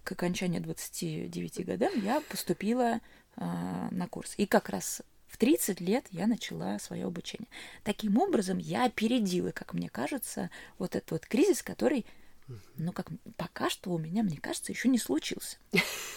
к 0.05 0.13
окончанию 0.13 0.63
29 0.63 1.65
годам 1.65 1.93
я 2.03 2.21
поступила 2.21 3.01
э, 3.37 3.89
на 3.91 4.07
курс. 4.09 4.35
И 4.37 4.47
как 4.47 4.69
раз 4.69 5.03
в 5.37 5.39
30 5.39 5.83
лет 5.83 6.07
я 6.13 6.27
начала 6.27 6.79
свое 6.79 7.05
обучение. 7.05 7.49
Таким 7.85 8.17
образом, 8.17 8.57
я 8.57 8.87
опередила, 8.87 9.51
как 9.51 9.75
мне 9.75 9.91
кажется, 9.91 10.49
вот 10.79 10.97
этот 10.97 11.11
вот 11.11 11.27
кризис, 11.27 11.63
который 11.63 12.07
ну, 12.77 12.93
как 12.93 13.09
пока 13.37 13.69
что 13.71 13.91
у 13.91 13.99
меня, 13.99 14.23
мне 14.23 14.37
кажется, 14.37 14.71
еще 14.71 14.89
не 14.89 14.99
случился. 14.99 15.57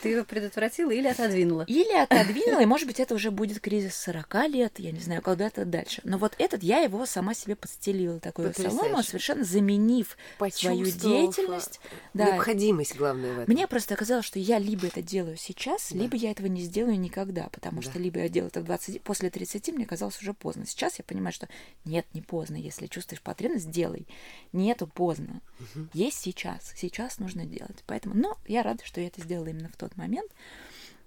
Ты 0.03 0.09
его 0.09 0.23
предотвратила 0.23 0.91
или 0.91 1.07
отодвинула? 1.07 1.63
Или 1.63 1.97
отодвинула, 1.97 2.61
и, 2.61 2.65
может 2.65 2.87
быть, 2.87 2.99
это 2.99 3.15
уже 3.15 3.31
будет 3.31 3.59
кризис 3.59 3.95
40 3.95 4.47
лет, 4.49 4.79
я 4.79 4.91
не 4.91 4.99
знаю, 4.99 5.21
когда-то 5.21 5.65
дальше. 5.65 6.01
Но 6.03 6.17
вот 6.17 6.35
этот, 6.37 6.61
я 6.61 6.79
его 6.79 7.05
сама 7.05 7.33
себе 7.33 7.55
подстелила, 7.55 8.19
такую 8.19 8.53
солому, 8.53 9.01
совершенно 9.01 9.43
заменив 9.43 10.17
свою 10.51 10.85
деятельность. 10.85 11.79
Да. 12.13 12.25
Необходимость, 12.25 12.95
главное, 12.95 13.33
в 13.33 13.39
этом. 13.39 13.53
Мне 13.53 13.67
просто 13.67 13.95
оказалось, 13.95 14.25
что 14.25 14.37
я 14.37 14.59
либо 14.59 14.87
это 14.87 15.01
делаю 15.01 15.37
сейчас, 15.37 15.91
да. 15.91 15.99
либо 15.99 16.15
я 16.15 16.31
этого 16.31 16.47
не 16.47 16.61
сделаю 16.61 16.99
никогда, 16.99 17.49
потому 17.51 17.81
да. 17.81 17.89
что 17.89 17.99
либо 17.99 18.19
я 18.19 18.29
делаю 18.29 18.49
это 18.49 18.61
в 18.61 18.65
20, 18.65 19.01
после 19.01 19.29
30, 19.29 19.69
мне 19.69 19.85
казалось 19.85 20.21
уже 20.21 20.33
поздно. 20.33 20.65
Сейчас 20.65 20.99
я 20.99 21.03
понимаю, 21.03 21.33
что 21.33 21.47
нет, 21.85 22.05
не 22.13 22.21
поздно. 22.21 22.55
Если 22.55 22.87
чувствуешь 22.87 23.21
потребность, 23.21 23.71
делай. 23.71 24.05
Нету 24.51 24.85
поздно. 24.85 25.41
Угу. 25.59 25.87
Есть 25.93 26.18
сейчас. 26.19 26.73
Сейчас 26.75 27.19
нужно 27.19 27.45
делать. 27.45 27.83
Поэтому, 27.87 28.15
но 28.15 28.37
я 28.47 28.63
рада, 28.63 28.83
что 28.85 29.01
я 29.01 29.07
это 29.07 29.21
сделала 29.21 29.47
именно 29.47 29.69
в 29.69 29.77
тот 29.77 29.95
момент. 29.97 30.31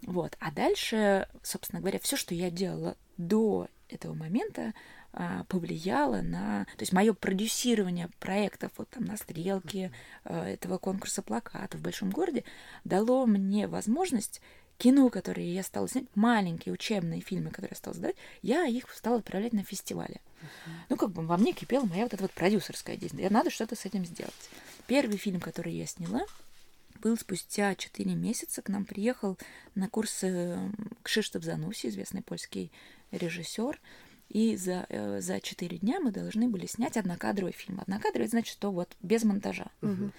Вот. 0.02 0.36
А 0.40 0.50
дальше, 0.50 1.28
собственно 1.42 1.80
говоря, 1.80 1.98
все, 2.00 2.16
что 2.16 2.34
я 2.34 2.50
делала 2.50 2.96
до 3.16 3.68
этого 3.88 4.14
момента, 4.14 4.74
а, 5.12 5.44
повлияло 5.44 6.22
на... 6.22 6.64
То 6.76 6.82
есть 6.82 6.92
мое 6.92 7.12
продюсирование 7.12 8.08
проектов 8.18 8.72
вот 8.76 8.88
там 8.88 9.04
на 9.04 9.16
стрелке 9.16 9.92
а, 10.24 10.48
этого 10.48 10.78
конкурса 10.78 11.22
плакатов 11.22 11.80
в 11.80 11.82
большом 11.82 12.10
городе 12.10 12.44
дало 12.84 13.26
мне 13.26 13.68
возможность 13.68 14.40
кино, 14.78 15.10
которые 15.10 15.54
я 15.54 15.62
стала 15.62 15.86
снять, 15.86 16.06
маленькие 16.14 16.72
учебные 16.72 17.20
фильмы, 17.20 17.50
которые 17.50 17.70
я 17.72 17.76
стала 17.76 17.94
сдать, 17.94 18.16
я 18.40 18.64
их 18.66 18.92
стала 18.92 19.18
отправлять 19.18 19.52
на 19.52 19.62
фестивале. 19.62 20.20
Uh-huh. 20.40 20.70
Ну, 20.88 20.96
как 20.96 21.10
бы 21.10 21.24
во 21.24 21.36
мне 21.36 21.52
кипела 21.52 21.84
моя 21.84 22.02
вот 22.02 22.14
эта 22.14 22.22
вот 22.22 22.32
продюсерская 22.32 22.96
деятельность. 22.96 23.30
Я 23.30 23.30
надо 23.30 23.50
что-то 23.50 23.76
с 23.76 23.84
этим 23.84 24.04
сделать. 24.04 24.50
Первый 24.86 25.16
фильм, 25.16 25.40
который 25.40 25.74
я 25.74 25.86
сняла, 25.86 26.22
был 27.02 27.16
спустя 27.16 27.74
4 27.74 28.14
месяца. 28.14 28.62
К 28.62 28.68
нам 28.68 28.84
приехал 28.84 29.38
на 29.74 29.88
курсы 29.88 30.58
Кшиштоф 31.02 31.42
Зануси, 31.42 31.88
известный 31.88 32.22
польский 32.22 32.70
режиссер. 33.10 33.80
И 34.28 34.56
за, 34.56 34.86
э, 34.88 35.20
за 35.20 35.40
4 35.40 35.78
дня 35.78 36.00
мы 36.00 36.10
должны 36.10 36.48
были 36.48 36.66
снять 36.66 36.96
однокадровый 36.96 37.52
фильм. 37.52 37.80
Однокадровый, 37.80 38.28
значит, 38.28 38.52
что 38.52 38.70
вот 38.70 38.96
без 39.02 39.24
монтажа. 39.24 39.70
Угу. 39.82 40.10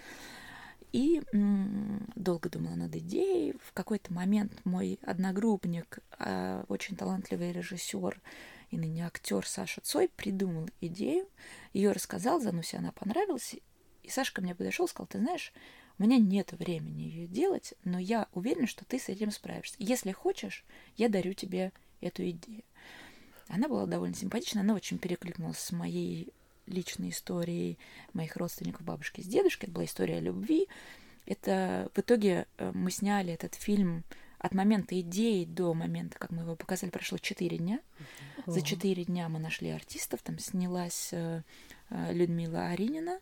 И 0.91 1.24
м- 1.34 2.08
долго 2.15 2.50
думала 2.50 2.75
над 2.75 2.96
идеей. 2.96 3.55
В 3.63 3.74
какой-то 3.74 4.13
момент 4.13 4.53
мой 4.65 5.00
одногруппник, 5.01 6.00
э, 6.20 6.63
очень 6.67 6.96
талантливый 6.96 7.51
режиссер 7.51 8.22
и 8.70 8.77
ныне 8.77 9.08
актер 9.08 9.46
Саша 9.48 9.82
Цой 9.82 10.10
придумал 10.15 10.70
идею, 10.82 11.27
ее 11.74 11.91
рассказал, 11.91 12.39
Зануси 12.39 12.75
она 12.75 12.91
понравилась, 12.91 13.55
и 14.03 14.10
Сашка 14.10 14.41
мне 14.41 14.53
подошел 14.55 14.86
и 14.86 14.89
сказал, 14.89 15.07
ты 15.07 15.19
знаешь, 15.19 15.53
у 15.98 16.03
меня 16.03 16.17
нет 16.17 16.51
времени 16.53 17.03
ее 17.03 17.27
делать, 17.27 17.74
но 17.83 18.00
я 18.00 18.27
уверена, 18.33 18.67
что 18.67 18.86
ты 18.86 19.00
с 19.00 19.10
этим 19.10 19.31
справишься. 19.31 19.75
Если 19.79 20.12
хочешь, 20.12 20.65
я 20.98 21.10
дарю 21.10 21.33
тебе 21.33 21.72
эту 22.01 22.29
идею. 22.29 22.63
Она 23.48 23.67
была 23.67 23.86
довольно 23.86 24.15
симпатична, 24.15 24.62
она 24.62 24.74
очень 24.74 24.98
перекликнулась 24.98 25.60
с 25.60 25.72
моей 25.72 26.33
личной 26.65 27.10
историей 27.10 27.77
моих 28.13 28.36
родственников, 28.38 28.83
бабушки 28.83 29.22
с 29.22 29.25
дедушкой. 29.25 29.67
Это 29.67 29.75
была 29.75 29.86
история 29.86 30.19
любви. 30.19 30.67
Это 31.25 31.89
в 31.93 32.00
итоге 32.00 32.48
э, 32.57 32.72
мы 32.74 32.91
сняли 32.91 33.33
этот 33.33 33.55
фильм 33.55 34.03
от 34.39 34.53
момента 34.53 35.00
идеи 35.00 35.45
до 35.45 35.74
момента, 35.74 36.19
как 36.19 36.31
мы 36.31 36.41
его 36.41 36.55
показали, 36.55 36.89
прошло 36.89 37.17
4 37.17 37.57
дня. 37.57 37.79
За 38.45 38.62
4 38.62 39.05
дня 39.05 39.29
мы 39.29 39.39
нашли 39.39 39.69
артистов. 39.69 40.22
Там 40.22 40.38
снялась 40.39 41.10
э, 41.12 41.43
э, 41.89 42.13
Людмила 42.13 42.67
Аринина, 42.67 43.19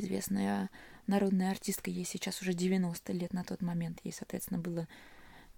известная 0.00 0.70
народная 1.06 1.50
артистка, 1.50 1.90
ей 1.90 2.04
сейчас 2.04 2.42
уже 2.42 2.52
90 2.52 3.12
лет 3.12 3.32
на 3.32 3.44
тот 3.44 3.62
момент, 3.62 4.00
ей, 4.04 4.12
соответственно, 4.12 4.58
было 4.58 4.88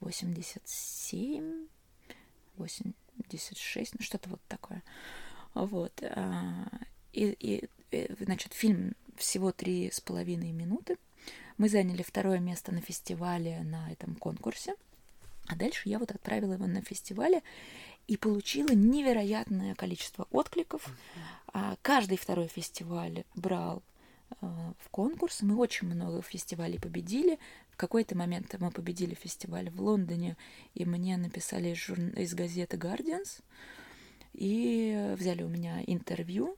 87, 0.00 1.66
86, 2.56 3.94
ну 3.94 4.00
что-то 4.02 4.28
вот 4.30 4.40
такое. 4.48 4.82
Вот. 5.54 6.02
А, 6.02 6.68
и, 7.12 7.30
и, 7.30 7.68
и, 7.90 8.10
значит, 8.20 8.52
фильм 8.52 8.94
всего 9.16 9.52
три 9.52 9.90
с 9.90 10.00
половиной 10.00 10.52
минуты. 10.52 10.98
Мы 11.56 11.68
заняли 11.68 12.02
второе 12.02 12.38
место 12.38 12.72
на 12.72 12.80
фестивале 12.80 13.60
на 13.62 13.90
этом 13.90 14.14
конкурсе. 14.14 14.74
А 15.48 15.56
дальше 15.56 15.88
я 15.88 15.98
вот 15.98 16.10
отправила 16.10 16.52
его 16.52 16.66
на 16.66 16.82
фестивале 16.82 17.42
и 18.06 18.16
получила 18.16 18.72
невероятное 18.72 19.74
количество 19.74 20.28
откликов. 20.30 20.94
А 21.52 21.76
каждый 21.82 22.18
второй 22.18 22.48
фестиваль 22.48 23.24
брал 23.34 23.82
Э, 23.82 23.97
в 24.40 24.88
конкурс. 24.90 25.42
Мы 25.42 25.56
очень 25.56 25.88
много 25.88 26.22
фестивалей 26.22 26.78
победили. 26.78 27.38
В 27.70 27.76
какой-то 27.76 28.16
момент 28.16 28.54
мы 28.58 28.70
победили 28.70 29.14
фестиваль 29.14 29.70
в 29.70 29.80
Лондоне, 29.80 30.36
и 30.74 30.84
мне 30.84 31.16
написали 31.16 31.70
из, 31.70 31.78
жур... 31.78 31.98
из 31.98 32.34
газеты 32.34 32.76
Guardians, 32.76 33.40
и 34.32 35.14
взяли 35.16 35.42
у 35.42 35.48
меня 35.48 35.82
интервью. 35.86 36.56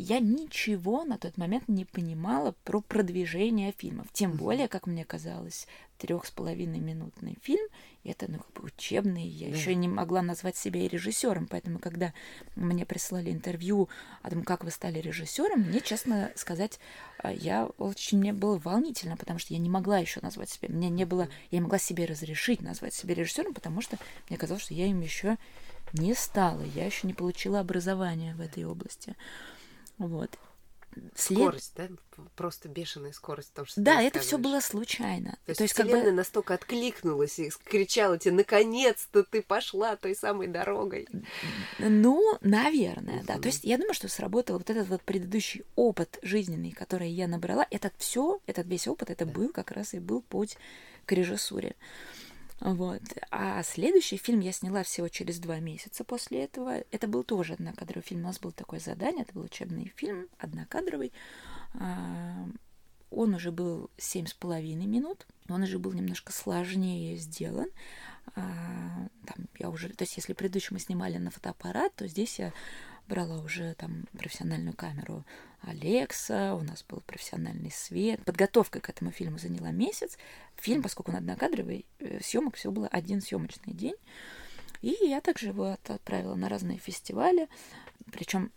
Я 0.00 0.20
ничего 0.20 1.02
на 1.02 1.18
тот 1.18 1.36
момент 1.38 1.66
не 1.66 1.84
понимала 1.84 2.54
про 2.62 2.80
продвижение 2.80 3.74
фильмов. 3.76 4.06
Тем 4.12 4.36
более, 4.36 4.68
как 4.68 4.86
мне 4.86 5.04
казалось, 5.04 5.66
трех 5.98 6.24
с 6.24 6.30
половиной 6.30 6.78
минутный 6.78 7.36
фильм. 7.42 7.66
Это, 8.04 8.30
ну, 8.30 8.38
как 8.38 8.52
бы 8.52 8.68
учебный. 8.68 9.26
Я 9.26 9.50
да. 9.50 9.56
еще 9.56 9.74
не 9.74 9.88
могла 9.88 10.22
назвать 10.22 10.56
себя 10.56 10.82
и 10.82 10.88
режиссером. 10.88 11.48
Поэтому, 11.48 11.80
когда 11.80 12.14
мне 12.54 12.86
прислали 12.86 13.32
интервью 13.32 13.88
о 14.22 14.30
том, 14.30 14.44
как 14.44 14.62
вы 14.62 14.70
стали 14.70 15.00
режиссером, 15.00 15.62
мне, 15.62 15.80
честно 15.80 16.30
сказать, 16.36 16.78
а, 17.18 17.32
я 17.32 17.66
очень 17.78 18.18
мне 18.18 18.32
было 18.32 18.56
волнительно, 18.56 19.16
потому 19.16 19.40
что 19.40 19.52
я 19.52 19.58
не 19.58 19.68
могла 19.68 19.98
еще 19.98 20.20
назвать 20.22 20.48
себя. 20.48 20.68
Мне 20.68 20.90
не 20.90 21.06
было, 21.06 21.28
я 21.50 21.58
не 21.58 21.62
могла 21.62 21.78
себе 21.78 22.04
разрешить 22.04 22.62
назвать 22.62 22.94
себя 22.94 23.16
режиссером, 23.16 23.52
потому 23.52 23.80
что 23.80 23.98
мне 24.28 24.38
казалось, 24.38 24.62
что 24.62 24.74
я 24.74 24.86
им 24.86 25.00
еще 25.00 25.38
не 25.92 26.14
стала. 26.14 26.62
Я 26.62 26.86
еще 26.86 27.08
не 27.08 27.14
получила 27.14 27.58
образования 27.58 28.36
в 28.36 28.40
этой 28.40 28.64
области. 28.64 29.16
Вот. 29.98 30.38
След... 31.14 31.38
Скорость, 31.38 31.72
да? 31.76 31.88
Просто 32.34 32.68
бешеная 32.68 33.12
скорость. 33.12 33.52
То, 33.52 33.64
что 33.64 33.80
да, 33.80 34.02
это 34.02 34.20
все 34.20 34.38
было 34.38 34.60
случайно. 34.60 35.38
То 35.44 35.50
есть, 35.50 35.58
То 35.58 35.64
есть 35.64 35.74
Вселенная 35.74 36.00
как 36.00 36.10
бы... 36.10 36.16
настолько 36.16 36.54
откликнулась 36.54 37.38
и 37.38 37.50
кричала 37.64 38.18
тебе, 38.18 38.34
наконец-то 38.34 39.22
ты 39.22 39.42
пошла 39.42 39.96
той 39.96 40.16
самой 40.16 40.48
дорогой. 40.48 41.06
Ну, 41.78 42.38
наверное, 42.40 43.22
да. 43.24 43.38
То 43.38 43.48
есть 43.48 43.64
я 43.64 43.78
думаю, 43.78 43.94
что 43.94 44.08
сработал 44.08 44.58
вот 44.58 44.70
этот 44.70 44.88
вот 44.88 45.02
предыдущий 45.02 45.64
опыт 45.76 46.18
жизненный, 46.22 46.72
который 46.72 47.10
я 47.10 47.28
набрала. 47.28 47.66
Этот 47.70 47.92
все, 47.98 48.40
этот 48.46 48.66
весь 48.66 48.88
опыт, 48.88 49.10
это 49.10 49.26
был 49.26 49.52
как 49.52 49.70
раз 49.70 49.94
и 49.94 50.00
был 50.00 50.22
путь 50.22 50.56
к 51.06 51.12
режиссуре. 51.12 51.76
Вот. 52.60 53.02
А 53.30 53.62
следующий 53.62 54.16
фильм 54.16 54.40
я 54.40 54.52
сняла 54.52 54.82
всего 54.82 55.08
через 55.08 55.38
два 55.38 55.60
месяца 55.60 56.04
после 56.04 56.44
этого. 56.44 56.82
Это 56.90 57.06
был 57.06 57.22
тоже 57.22 57.54
однокадровый 57.54 58.02
фильм. 58.02 58.22
У 58.22 58.24
нас 58.24 58.40
было 58.40 58.52
такое 58.52 58.80
задание, 58.80 59.22
это 59.22 59.32
был 59.32 59.42
учебный 59.42 59.92
фильм, 59.96 60.28
однокадровый. 60.38 61.12
А, 61.74 62.48
он 63.10 63.34
уже 63.34 63.52
был 63.52 63.90
семь 63.96 64.26
с 64.26 64.34
половиной 64.34 64.86
минут. 64.86 65.26
Он 65.48 65.62
уже 65.62 65.78
был 65.78 65.92
немножко 65.92 66.32
сложнее 66.32 67.16
сделан. 67.16 67.68
А, 68.34 69.08
там 69.24 69.46
я 69.58 69.70
уже, 69.70 69.88
то 69.90 70.02
есть 70.02 70.16
если 70.16 70.32
предыдущий 70.32 70.72
мы 70.72 70.80
снимали 70.80 71.16
на 71.18 71.30
фотоаппарат, 71.30 71.94
то 71.94 72.08
здесь 72.08 72.38
я 72.38 72.52
брала 73.06 73.40
уже 73.40 73.74
там 73.74 74.04
профессиональную 74.18 74.74
камеру 74.74 75.24
Алекса, 75.62 76.54
у 76.54 76.62
нас 76.62 76.84
был 76.88 77.00
профессиональный 77.00 77.70
свет. 77.70 78.24
Подготовка 78.24 78.80
к 78.80 78.88
этому 78.88 79.10
фильму 79.10 79.38
заняла 79.38 79.70
месяц. 79.70 80.16
Фильм, 80.56 80.82
поскольку 80.82 81.10
он 81.10 81.18
однокадровый, 81.18 81.84
э, 81.98 82.20
съемок 82.22 82.56
всего 82.56 82.72
было 82.72 82.88
один 82.88 83.20
съемочный 83.20 83.74
день. 83.74 83.96
И 84.82 84.96
я 85.00 85.20
также 85.20 85.48
его 85.48 85.76
отправила 85.84 86.34
на 86.34 86.48
разные 86.48 86.78
фестивали. 86.78 87.48
Причем 88.12 88.52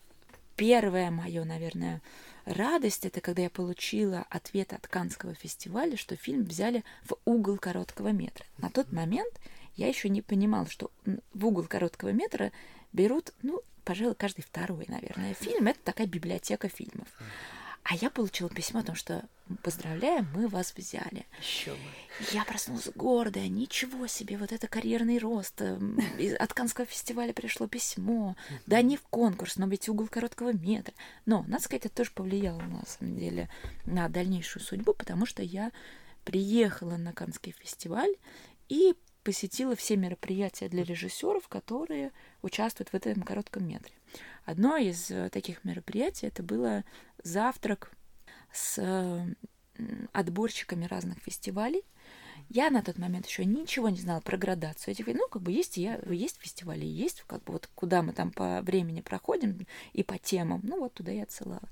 первое 0.55 1.09
мое, 1.09 1.43
наверное, 1.43 2.01
радость 2.45 3.05
это 3.05 3.21
когда 3.21 3.43
я 3.43 3.49
получила 3.49 4.25
ответ 4.29 4.73
от 4.73 4.87
Канского 4.87 5.33
фестиваля, 5.33 5.97
что 5.97 6.15
фильм 6.15 6.43
взяли 6.43 6.83
в 7.03 7.15
угол 7.25 7.57
короткого 7.57 8.09
метра. 8.09 8.45
На 8.57 8.69
тот 8.69 8.91
момент 8.91 9.33
я 9.75 9.87
еще 9.87 10.09
не 10.09 10.21
понимала, 10.21 10.67
что 10.69 10.91
в 11.33 11.45
угол 11.45 11.63
короткого 11.63 12.09
метра 12.09 12.51
берут, 12.93 13.33
ну, 13.41 13.61
пожалуй, 13.83 14.15
каждый 14.15 14.41
второй, 14.41 14.85
наверное, 14.87 15.33
фильм. 15.33 15.67
Это 15.67 15.79
такая 15.83 16.07
библиотека 16.07 16.69
фильмов. 16.69 17.07
А 17.83 17.95
я 17.95 18.09
получила 18.09 18.49
письмо 18.49 18.81
о 18.81 18.83
том, 18.83 18.95
что 18.95 19.23
поздравляем, 19.63 20.27
мы 20.33 20.47
вас 20.47 20.73
взяли. 20.75 21.25
Еще 21.41 21.71
бы. 21.71 21.79
Я 22.31 22.45
проснулась 22.45 22.89
гордая, 22.93 23.47
ничего 23.47 24.07
себе, 24.07 24.37
вот 24.37 24.51
это 24.51 24.67
карьерный 24.67 25.17
рост. 25.17 25.61
Эм, 25.61 25.99
от 26.39 26.53
Канского 26.53 26.85
фестиваля 26.85 27.33
пришло 27.33 27.67
письмо. 27.67 28.35
Да 28.67 28.81
не 28.81 28.97
в 28.97 29.01
конкурс, 29.03 29.57
но 29.57 29.67
ведь 29.67 29.89
угол 29.89 30.07
короткого 30.07 30.53
метра. 30.53 30.93
Но, 31.25 31.43
надо 31.47 31.63
сказать, 31.63 31.87
это 31.87 31.95
тоже 31.95 32.11
повлияло, 32.11 32.61
на 32.61 32.85
самом 32.85 33.17
деле, 33.17 33.49
на 33.85 34.07
дальнейшую 34.09 34.63
судьбу, 34.63 34.93
потому 34.93 35.25
что 35.25 35.41
я 35.41 35.71
приехала 36.23 36.97
на 36.97 37.13
Канский 37.13 37.53
фестиваль 37.59 38.15
и 38.69 38.93
посетила 39.23 39.75
все 39.75 39.97
мероприятия 39.97 40.69
для 40.69 40.83
режиссеров, 40.83 41.47
которые 41.47 42.11
участвуют 42.41 42.89
в 42.89 42.95
этом 42.95 43.23
коротком 43.23 43.67
метре. 43.67 43.93
Одно 44.45 44.77
из 44.77 45.11
э, 45.11 45.29
таких 45.29 45.63
мероприятий 45.63 46.27
это 46.27 46.43
было 46.43 46.83
завтрак 47.23 47.91
с 48.51 48.79
отборщиками 50.11 50.85
разных 50.85 51.19
фестивалей. 51.19 51.83
Я 52.49 52.69
на 52.69 52.81
тот 52.81 52.97
момент 52.97 53.27
еще 53.27 53.45
ничего 53.45 53.89
не 53.89 53.99
знала 53.99 54.19
про 54.19 54.37
градацию 54.37 54.93
этих. 54.93 55.07
Ну, 55.07 55.27
как 55.29 55.41
бы 55.41 55.51
есть, 55.51 55.77
я, 55.77 55.99
есть 56.09 56.39
фестивали, 56.39 56.85
есть, 56.85 57.23
как 57.27 57.43
бы 57.43 57.53
вот 57.53 57.69
куда 57.75 58.01
мы 58.01 58.13
там 58.13 58.31
по 58.31 58.61
времени 58.61 59.01
проходим 59.01 59.65
и 59.93 60.03
по 60.03 60.17
темам. 60.17 60.59
Ну, 60.63 60.79
вот 60.79 60.93
туда 60.93 61.11
я 61.11 61.23
отсылала. 61.23 61.69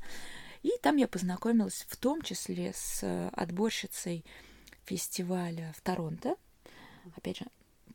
И 0.64 0.72
там 0.82 0.98
я 0.98 1.08
познакомилась 1.08 1.86
в 1.88 1.98
том 1.98 2.22
числе 2.22 2.72
с 2.74 3.30
отборщицей 3.34 4.24
фестиваля 4.86 5.74
в 5.76 5.82
Торонто. 5.82 6.36
Опять 7.16 7.38
же, 7.38 7.46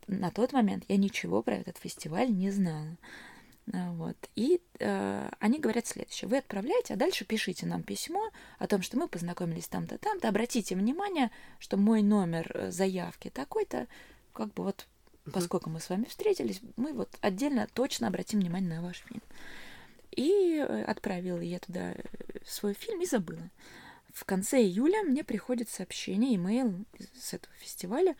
на 0.07 0.31
тот 0.31 0.53
момент 0.53 0.85
я 0.87 0.97
ничего 0.97 1.41
про 1.41 1.55
этот 1.55 1.77
фестиваль 1.77 2.31
не 2.31 2.51
знала. 2.51 2.97
А, 3.73 3.91
вот. 3.93 4.17
И 4.35 4.61
э, 4.79 5.29
они 5.39 5.59
говорят 5.59 5.87
следующее. 5.87 6.29
Вы 6.29 6.37
отправляете, 6.37 6.93
а 6.93 6.97
дальше 6.97 7.25
пишите 7.25 7.65
нам 7.65 7.81
письмо 7.83 8.31
о 8.59 8.67
том, 8.67 8.81
что 8.81 8.97
мы 8.97 9.07
познакомились 9.07 9.67
там-то, 9.67 9.97
там-то. 9.97 10.29
Обратите 10.29 10.75
внимание, 10.75 11.31
что 11.59 11.77
мой 11.77 12.03
номер 12.03 12.51
э, 12.53 12.71
заявки 12.71 13.29
такой-то, 13.29 13.87
как 14.33 14.53
бы 14.53 14.63
вот, 14.63 14.87
поскольку 15.33 15.69
мы 15.69 15.79
с 15.79 15.89
вами 15.89 16.05
встретились, 16.05 16.61
мы 16.75 16.93
вот 16.93 17.09
отдельно 17.21 17.67
точно 17.73 18.07
обратим 18.07 18.39
внимание 18.39 18.75
на 18.75 18.83
ваш 18.83 18.97
фильм. 18.97 19.23
И 20.11 20.57
э, 20.57 20.83
отправила 20.83 21.41
я 21.41 21.59
туда 21.59 21.93
э, 21.93 22.03
свой 22.45 22.73
фильм 22.73 23.01
и 23.01 23.05
забыла. 23.05 23.49
В 24.13 24.23
конце 24.23 24.61
июля 24.61 25.01
мне 25.03 25.23
приходит 25.23 25.69
сообщение, 25.69 26.35
имейл 26.35 26.85
с 27.19 27.33
этого 27.33 27.53
фестиваля 27.55 28.15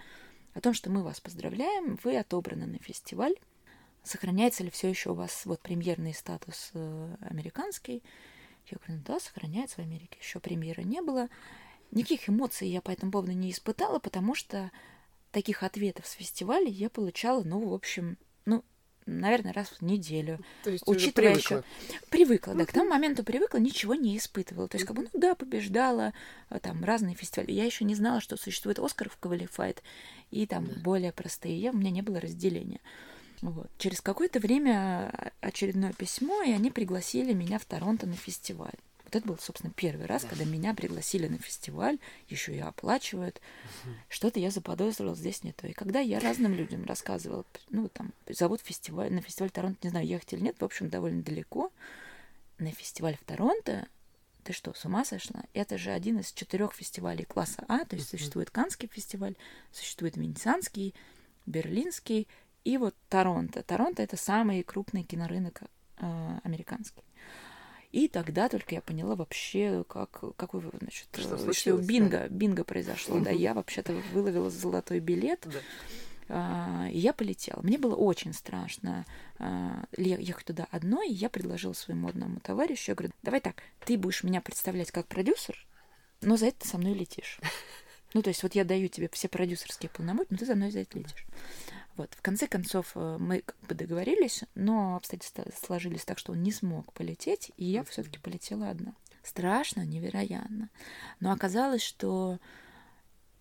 о 0.55 0.61
том, 0.61 0.73
что 0.73 0.89
мы 0.89 1.03
вас 1.03 1.19
поздравляем, 1.21 1.99
вы 2.03 2.17
отобраны 2.17 2.65
на 2.65 2.79
фестиваль 2.79 3.35
сохраняется 4.05 4.63
ли 4.63 4.69
все 4.69 4.89
еще 4.89 5.11
у 5.11 5.15
вас 5.15 5.45
вот 5.45 5.59
премьерный 5.61 6.13
статус 6.13 6.71
э, 6.73 7.15
американский. 7.21 8.03
Я 8.67 8.77
говорю, 8.77 8.99
ну 8.99 9.01
да, 9.05 9.19
сохраняется 9.19 9.77
в 9.77 9.79
Америке. 9.79 10.17
Еще 10.21 10.39
премьеры 10.39 10.83
не 10.83 11.01
было. 11.01 11.27
Никаких 11.91 12.29
эмоций 12.29 12.67
я 12.69 12.81
по 12.81 12.91
этому 12.91 13.11
поводу 13.11 13.31
не 13.33 13.51
испытала, 13.51 13.99
потому 13.99 14.35
что 14.35 14.71
таких 15.31 15.63
ответов 15.63 16.05
с 16.05 16.11
фестиваля 16.11 16.67
я 16.67 16.89
получала, 16.89 17.43
ну, 17.43 17.67
в 17.67 17.73
общем, 17.73 18.17
наверное, 19.05 19.53
раз 19.53 19.69
в 19.69 19.81
неделю. 19.81 20.39
То 20.63 20.71
есть 20.71 20.83
Учитывая 20.85 21.33
привыкла. 21.33 21.55
еще... 21.57 21.63
Привыкла, 22.09 22.55
да, 22.55 22.65
к 22.65 22.73
тому 22.73 22.89
моменту 22.89 23.23
привыкла, 23.23 23.57
ничего 23.57 23.95
не 23.95 24.17
испытывала. 24.17 24.67
То 24.67 24.77
есть, 24.77 24.87
как 24.87 24.95
бы, 24.95 25.03
ну 25.03 25.19
да, 25.19 25.35
побеждала, 25.35 26.13
э, 26.49 26.59
там, 26.59 26.83
разные 26.83 27.15
фестивали. 27.15 27.51
Я 27.51 27.65
еще 27.65 27.85
не 27.85 27.95
знала, 27.95 28.21
что 28.21 28.37
существует 28.37 28.79
Оскар 28.79 29.09
в 29.09 29.17
Квалифайт 29.17 29.83
и 30.31 30.45
там 30.45 30.65
да. 30.65 30.73
более 30.81 31.11
простые. 31.11 31.59
Я, 31.59 31.71
у 31.71 31.77
меня 31.77 31.91
не 31.91 32.01
было 32.01 32.19
разделения. 32.19 32.79
Вот. 33.41 33.69
Через 33.77 34.01
какое-то 34.01 34.39
время 34.39 35.31
очередное 35.41 35.93
письмо, 35.93 36.41
и 36.41 36.51
они 36.51 36.71
пригласили 36.71 37.33
меня 37.33 37.59
в 37.59 37.65
Торонто 37.65 38.07
на 38.07 38.15
фестиваль. 38.15 38.79
Вот 39.05 39.15
это 39.15 39.27
был, 39.27 39.37
собственно, 39.37 39.71
первый 39.73 40.07
раз, 40.07 40.23
да. 40.23 40.29
когда 40.29 40.45
меня 40.45 40.73
пригласили 40.73 41.27
на 41.27 41.37
фестиваль, 41.37 41.99
еще 42.27 42.55
и 42.55 42.59
оплачивают. 42.59 43.39
Угу. 43.85 43.93
Что-то 44.09 44.39
я 44.39 44.51
заподозрила 44.51 45.15
здесь 45.15 45.43
не 45.43 45.53
то. 45.53 45.67
И 45.67 45.73
когда 45.73 45.99
я 45.99 46.19
разным 46.19 46.53
людям 46.53 46.85
рассказывала, 46.85 47.45
ну, 47.69 47.87
там, 47.87 48.13
зовут 48.27 48.61
фестиваль, 48.61 49.13
на 49.13 49.21
фестиваль 49.21 49.51
Торонто, 49.51 49.79
не 49.83 49.91
знаю, 49.91 50.07
ехать 50.07 50.33
или 50.33 50.41
нет, 50.41 50.55
в 50.59 50.65
общем, 50.65 50.89
довольно 50.89 51.21
далеко, 51.21 51.71
на 52.57 52.71
фестиваль 52.71 53.15
в 53.15 53.23
Торонто, 53.25 53.87
ты 54.43 54.53
что, 54.53 54.73
с 54.73 54.85
ума 54.85 55.05
сошла? 55.05 55.43
Это 55.53 55.77
же 55.77 55.91
один 55.91 56.19
из 56.19 56.31
четырех 56.31 56.73
фестивалей 56.73 57.25
класса 57.25 57.63
А, 57.67 57.83
то 57.85 57.95
есть 57.95 58.09
существует 58.09 58.51
Канский 58.51 58.87
фестиваль, 58.87 59.35
существует 59.71 60.17
Венецианский, 60.17 60.93
Берлинский 61.45 62.27
и 62.63 62.77
вот 62.77 62.95
Торонто. 63.09 63.63
Торонто 63.63 64.03
это 64.03 64.17
самый 64.17 64.61
крупный 64.63 65.03
кинорынок 65.03 65.61
э, 65.97 66.39
американский. 66.43 67.04
И 67.95 68.09
тогда 68.09 68.49
только 68.49 68.75
я 68.75 68.81
поняла 68.81 69.15
вообще, 69.15 69.85
как, 69.87 70.09
какой, 70.35 70.61
значит, 70.81 71.07
что, 71.13 71.35
э, 71.35 71.53
что 71.53 71.77
бинго, 71.77 72.19
да? 72.19 72.27
бинго 72.27 72.65
произошло. 72.65 73.21
Да, 73.21 73.29
я 73.29 73.53
вообще-то 73.53 73.93
выловила 74.11 74.49
золотой 74.49 74.99
билет. 74.99 75.39
Да. 75.45 75.59
А, 76.27 76.89
и 76.91 76.97
я 76.97 77.13
полетела. 77.13 77.61
Мне 77.61 77.77
было 77.77 77.95
очень 77.95 78.33
страшно 78.33 79.05
а, 79.39 79.85
ехать 79.95 80.43
туда 80.43 80.67
одной, 80.71 81.07
и 81.07 81.13
я 81.13 81.29
предложила 81.29 81.71
своему 81.71 82.09
одному 82.09 82.41
товарищу, 82.41 82.91
я 82.91 82.95
говорю, 82.95 83.13
давай 83.23 83.39
так, 83.39 83.63
ты 83.85 83.97
будешь 83.97 84.23
меня 84.23 84.41
представлять 84.41 84.91
как 84.91 85.07
продюсер, 85.07 85.65
но 86.19 86.35
за 86.35 86.47
это 86.47 86.63
ты 86.63 86.67
со 86.67 86.77
мной 86.77 86.95
летишь. 86.95 87.39
Ну, 88.13 88.21
то 88.21 88.29
есть 88.29 88.43
вот 88.43 88.55
я 88.55 88.63
даю 88.63 88.87
тебе 88.87 89.09
все 89.11 89.27
продюсерские 89.27 89.89
полномочия, 89.89 90.27
но 90.31 90.37
ты 90.37 90.45
за 90.45 90.55
мной 90.55 90.71
за 90.71 90.79
это 90.79 90.99
летишь. 90.99 91.25
Вот, 91.97 92.13
в 92.13 92.21
конце 92.21 92.47
концов, 92.47 92.91
э, 92.95 93.17
мы 93.19 93.41
как 93.41 93.57
бы 93.61 93.75
договорились, 93.75 94.43
но 94.53 94.97
обстоятельства 94.97 95.45
сложились 95.65 96.03
так, 96.03 96.19
что 96.19 96.33
он 96.33 96.43
не 96.43 96.51
смог 96.51 96.91
полететь, 96.93 97.51
и 97.57 97.65
я 97.65 97.83
все-таки 97.83 98.19
полетела 98.19 98.69
одна. 98.69 98.93
Страшно, 99.23 99.85
невероятно. 99.85 100.69
Но 101.19 101.31
оказалось, 101.31 101.81
что 101.81 102.39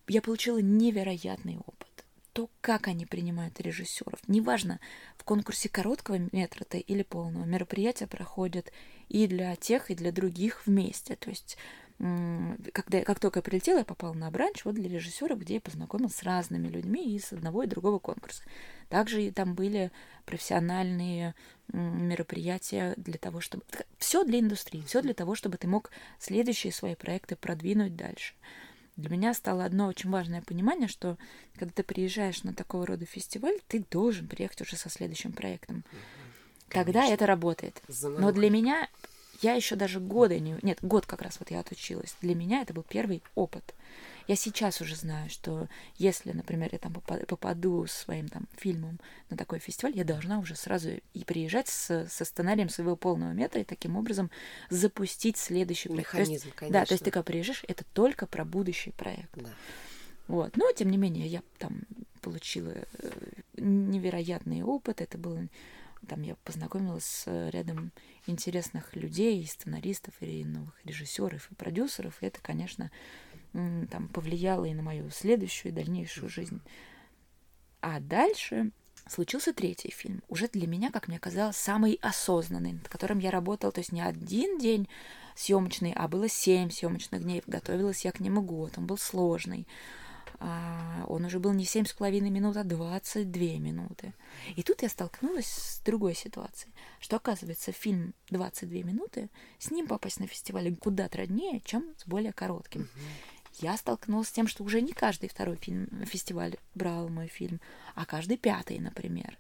я 0.06 0.22
получила 0.22 0.58
невероятный 0.58 1.58
опыт. 1.58 1.88
То, 2.32 2.50
как 2.60 2.88
они 2.88 3.06
принимают 3.06 3.60
режиссеров. 3.60 4.18
Неважно, 4.26 4.80
в 5.16 5.24
конкурсе 5.24 5.68
короткого 5.68 6.18
метра 6.32 6.64
или 6.78 7.02
полного 7.02 7.44
мероприятия 7.44 8.08
проходят 8.08 8.72
и 9.08 9.26
для 9.28 9.54
тех, 9.56 9.90
и 9.90 9.94
для 9.94 10.10
других 10.10 10.66
вместе. 10.66 11.14
То 11.16 11.30
есть 11.30 11.56
когда, 11.98 13.02
как 13.02 13.20
только 13.20 13.38
я 13.38 13.42
прилетела, 13.42 13.78
я 13.78 13.85
попала 13.85 14.14
на 14.14 14.30
бранч 14.30 14.64
вот 14.64 14.74
для 14.74 14.88
режиссера, 14.88 15.37
где 15.37 15.54
я 15.54 15.61
познакомилась 15.61 16.16
с 16.16 16.22
разными 16.22 16.68
людьми 16.68 17.16
из 17.16 17.33
одного 17.33 17.62
и 17.62 17.68
другого 17.68 17.98
конкурса. 17.98 18.42
Также 18.88 19.30
там 19.30 19.54
были 19.54 19.90
профессиональные 20.26 21.35
мероприятия 21.72 22.94
для 22.96 23.18
того, 23.18 23.40
чтобы... 23.40 23.64
Все 23.98 24.24
для 24.24 24.40
индустрии, 24.40 24.83
все 24.87 25.02
для 25.02 25.14
того, 25.14 25.35
чтобы 25.35 25.57
ты 25.57 25.68
мог 25.68 25.90
следующие 26.18 26.72
свои 26.72 26.94
проекты 26.94 27.37
продвинуть 27.37 27.96
дальше. 27.96 28.35
Для 28.96 29.11
меня 29.11 29.35
стало 29.35 29.64
одно 29.64 29.87
очень 29.87 30.11
важное 30.11 30.42
понимание, 30.42 30.88
что 30.88 31.16
когда 31.57 31.72
ты 31.72 31.83
приезжаешь 31.83 32.44
на 32.44 32.54
такого 32.54 32.87
рода 32.87 33.07
фестиваль, 33.07 33.59
ты 33.66 33.85
должен 33.90 34.28
приехать 34.28 34.61
уже 34.61 34.76
со 34.76 34.88
следующим 34.88 35.33
проектом. 35.33 35.85
Конечно. 36.68 36.92
Тогда 36.92 37.07
это 37.07 37.26
работает. 37.26 37.83
Но 38.02 38.30
для 38.33 38.50
меня 38.50 38.88
я 39.42 39.54
еще 39.54 39.76
даже 39.76 40.00
года 40.00 40.38
не... 40.38 40.56
Нет, 40.62 40.78
год 40.82 41.06
как 41.06 41.22
раз 41.22 41.38
вот 41.38 41.50
я 41.50 41.60
отучилась. 41.60 42.16
Для 42.20 42.34
меня 42.34 42.62
это 42.62 42.72
был 42.72 42.82
первый 42.82 43.22
опыт. 43.34 43.74
Я 44.26 44.36
сейчас 44.36 44.80
уже 44.80 44.96
знаю, 44.96 45.28
что 45.28 45.68
если, 45.96 46.32
например, 46.32 46.70
я 46.72 46.78
там 46.78 46.94
попаду 46.94 47.86
своим 47.86 48.28
там 48.28 48.48
фильмом 48.56 48.98
на 49.28 49.36
такой 49.36 49.58
фестиваль, 49.58 49.96
я 49.96 50.04
должна 50.04 50.38
уже 50.38 50.56
сразу 50.56 50.90
и 51.12 51.24
приезжать 51.24 51.68
с, 51.68 52.06
со 52.08 52.24
сценарием 52.24 52.70
своего 52.70 52.96
полного 52.96 53.32
метра 53.32 53.60
и 53.60 53.64
таким 53.64 53.96
образом 53.96 54.30
запустить 54.70 55.36
следующий 55.36 55.90
проект. 55.90 56.14
Механизм, 56.14 56.46
есть, 56.46 56.56
конечно. 56.56 56.80
Да, 56.80 56.86
то 56.86 56.94
есть 56.94 57.04
ты 57.04 57.10
когда 57.10 57.24
приезжаешь, 57.24 57.64
это 57.68 57.84
только 57.92 58.26
про 58.26 58.44
будущий 58.44 58.92
проект. 58.92 59.30
Да. 59.34 59.50
Вот. 60.26 60.56
Но, 60.56 60.72
тем 60.72 60.90
не 60.90 60.96
менее, 60.96 61.26
я 61.26 61.42
там 61.58 61.82
получила 62.22 62.72
э, 62.72 63.10
невероятный 63.58 64.62
опыт. 64.62 65.02
Это 65.02 65.18
было 65.18 65.46
там 66.04 66.22
я 66.22 66.36
познакомилась 66.36 67.04
с 67.04 67.50
рядом 67.50 67.92
интересных 68.26 68.94
людей, 68.96 69.42
и 69.42 69.46
сценаристов, 69.46 70.14
и 70.20 70.44
новых 70.44 70.74
режиссеров, 70.84 71.50
и 71.50 71.54
продюсеров. 71.54 72.22
И 72.22 72.26
это, 72.26 72.40
конечно, 72.40 72.90
там 73.52 74.08
повлияло 74.12 74.64
и 74.64 74.74
на 74.74 74.82
мою 74.82 75.10
следующую 75.10 75.72
и 75.72 75.74
дальнейшую 75.74 76.28
жизнь. 76.28 76.60
А 77.80 78.00
дальше 78.00 78.70
случился 79.06 79.52
третий 79.52 79.90
фильм, 79.90 80.22
уже 80.28 80.48
для 80.48 80.66
меня, 80.66 80.90
как 80.90 81.08
мне 81.08 81.18
казалось, 81.18 81.56
самый 81.56 81.98
осознанный, 82.00 82.72
над 82.72 82.88
которым 82.88 83.18
я 83.18 83.30
работала, 83.30 83.72
то 83.72 83.80
есть 83.80 83.92
не 83.92 84.00
один 84.00 84.58
день 84.58 84.88
съемочный, 85.36 85.92
а 85.94 86.08
было 86.08 86.28
семь 86.28 86.70
съемочных 86.70 87.22
дней, 87.22 87.42
готовилась 87.46 88.04
я 88.04 88.12
к 88.12 88.20
нему 88.20 88.40
год, 88.40 88.78
он 88.78 88.86
был 88.86 88.96
сложный. 88.96 89.66
А, 90.40 91.04
он 91.08 91.24
уже 91.24 91.38
был 91.38 91.52
не 91.52 91.64
семь 91.64 91.84
с 91.84 91.92
половиной 91.92 92.30
минут, 92.30 92.56
а 92.56 92.64
22 92.64 93.40
минуты. 93.58 94.12
И 94.56 94.62
тут 94.62 94.82
я 94.82 94.88
столкнулась 94.88 95.46
с 95.46 95.80
другой 95.84 96.14
ситуацией, 96.14 96.72
что, 97.00 97.16
оказывается, 97.16 97.72
фильм 97.72 98.14
22 98.30 98.82
минуты, 98.82 99.28
с 99.58 99.70
ним 99.70 99.86
попасть 99.86 100.20
на 100.20 100.26
фестиваль 100.26 100.74
куда 100.76 101.08
труднее, 101.08 101.60
чем 101.64 101.84
с 101.96 102.06
более 102.06 102.32
коротким. 102.32 102.88
Я 103.60 103.76
столкнулась 103.76 104.28
с 104.28 104.32
тем, 104.32 104.48
что 104.48 104.64
уже 104.64 104.80
не 104.80 104.92
каждый 104.92 105.28
второй 105.28 105.56
фильм 105.56 105.88
фестиваль 106.06 106.56
брал 106.74 107.08
мой 107.08 107.28
фильм, 107.28 107.60
а 107.94 108.04
каждый 108.04 108.36
пятый, 108.36 108.80
например. 108.80 109.38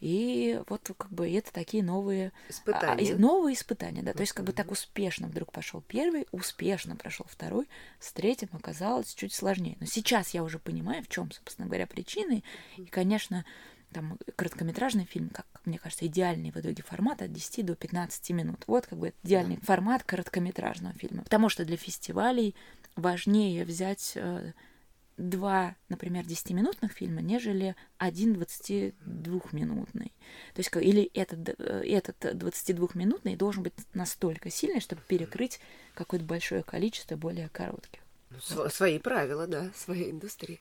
И 0.00 0.60
вот 0.68 0.90
как 0.96 1.10
бы 1.10 1.30
это 1.30 1.52
такие 1.52 1.82
новые 1.82 2.32
испытания. 2.48 3.14
А, 3.14 3.18
новые 3.18 3.54
испытания, 3.54 4.02
да. 4.02 4.12
То 4.12 4.20
есть 4.20 4.32
как 4.32 4.44
бы 4.44 4.52
так 4.52 4.70
успешно 4.70 5.28
вдруг 5.28 5.52
пошел 5.52 5.80
первый, 5.80 6.26
успешно 6.32 6.96
прошел 6.96 7.26
второй, 7.28 7.68
с 8.00 8.12
третьим 8.12 8.48
оказалось 8.52 9.14
чуть 9.14 9.32
сложнее. 9.32 9.76
Но 9.80 9.86
сейчас 9.86 10.30
я 10.30 10.42
уже 10.42 10.58
понимаю, 10.58 11.02
в 11.02 11.08
чем, 11.08 11.30
собственно 11.30 11.66
говоря, 11.66 11.86
причины. 11.86 12.42
И, 12.76 12.86
конечно, 12.86 13.44
там 13.92 14.18
короткометражный 14.36 15.04
фильм, 15.04 15.30
как 15.30 15.46
мне 15.64 15.78
кажется, 15.78 16.06
идеальный 16.06 16.50
в 16.50 16.56
итоге 16.56 16.82
формат 16.82 17.22
от 17.22 17.32
10 17.32 17.64
до 17.64 17.74
15 17.74 18.30
минут. 18.30 18.64
Вот 18.66 18.86
как 18.86 18.98
бы 18.98 19.14
идеальный 19.22 19.58
формат 19.62 20.02
короткометражного 20.02 20.94
фильма. 20.94 21.22
Потому 21.22 21.48
что 21.48 21.64
для 21.64 21.76
фестивалей 21.76 22.54
важнее 22.96 23.64
взять 23.64 24.12
э, 24.16 24.52
два, 25.16 25.76
например, 25.88 26.24
10-минутных 26.24 26.92
фильма, 26.92 27.20
нежели 27.20 27.76
один 27.98 28.34
22-минутный. 28.34 30.12
То 30.54 30.60
есть, 30.60 30.70
или 30.76 31.04
этот, 31.14 31.48
э, 31.58 31.82
этот 31.86 32.24
22-минутный 32.24 33.36
должен 33.36 33.62
быть 33.62 33.74
настолько 33.94 34.50
сильный, 34.50 34.80
чтобы 34.80 35.02
перекрыть 35.06 35.60
какое-то 35.94 36.26
большое 36.26 36.62
количество 36.62 37.16
более 37.16 37.48
коротких. 37.48 38.03
Свои 38.40 38.98
правила, 38.98 39.46
да, 39.46 39.70
своей 39.76 40.10
индустрии. 40.10 40.60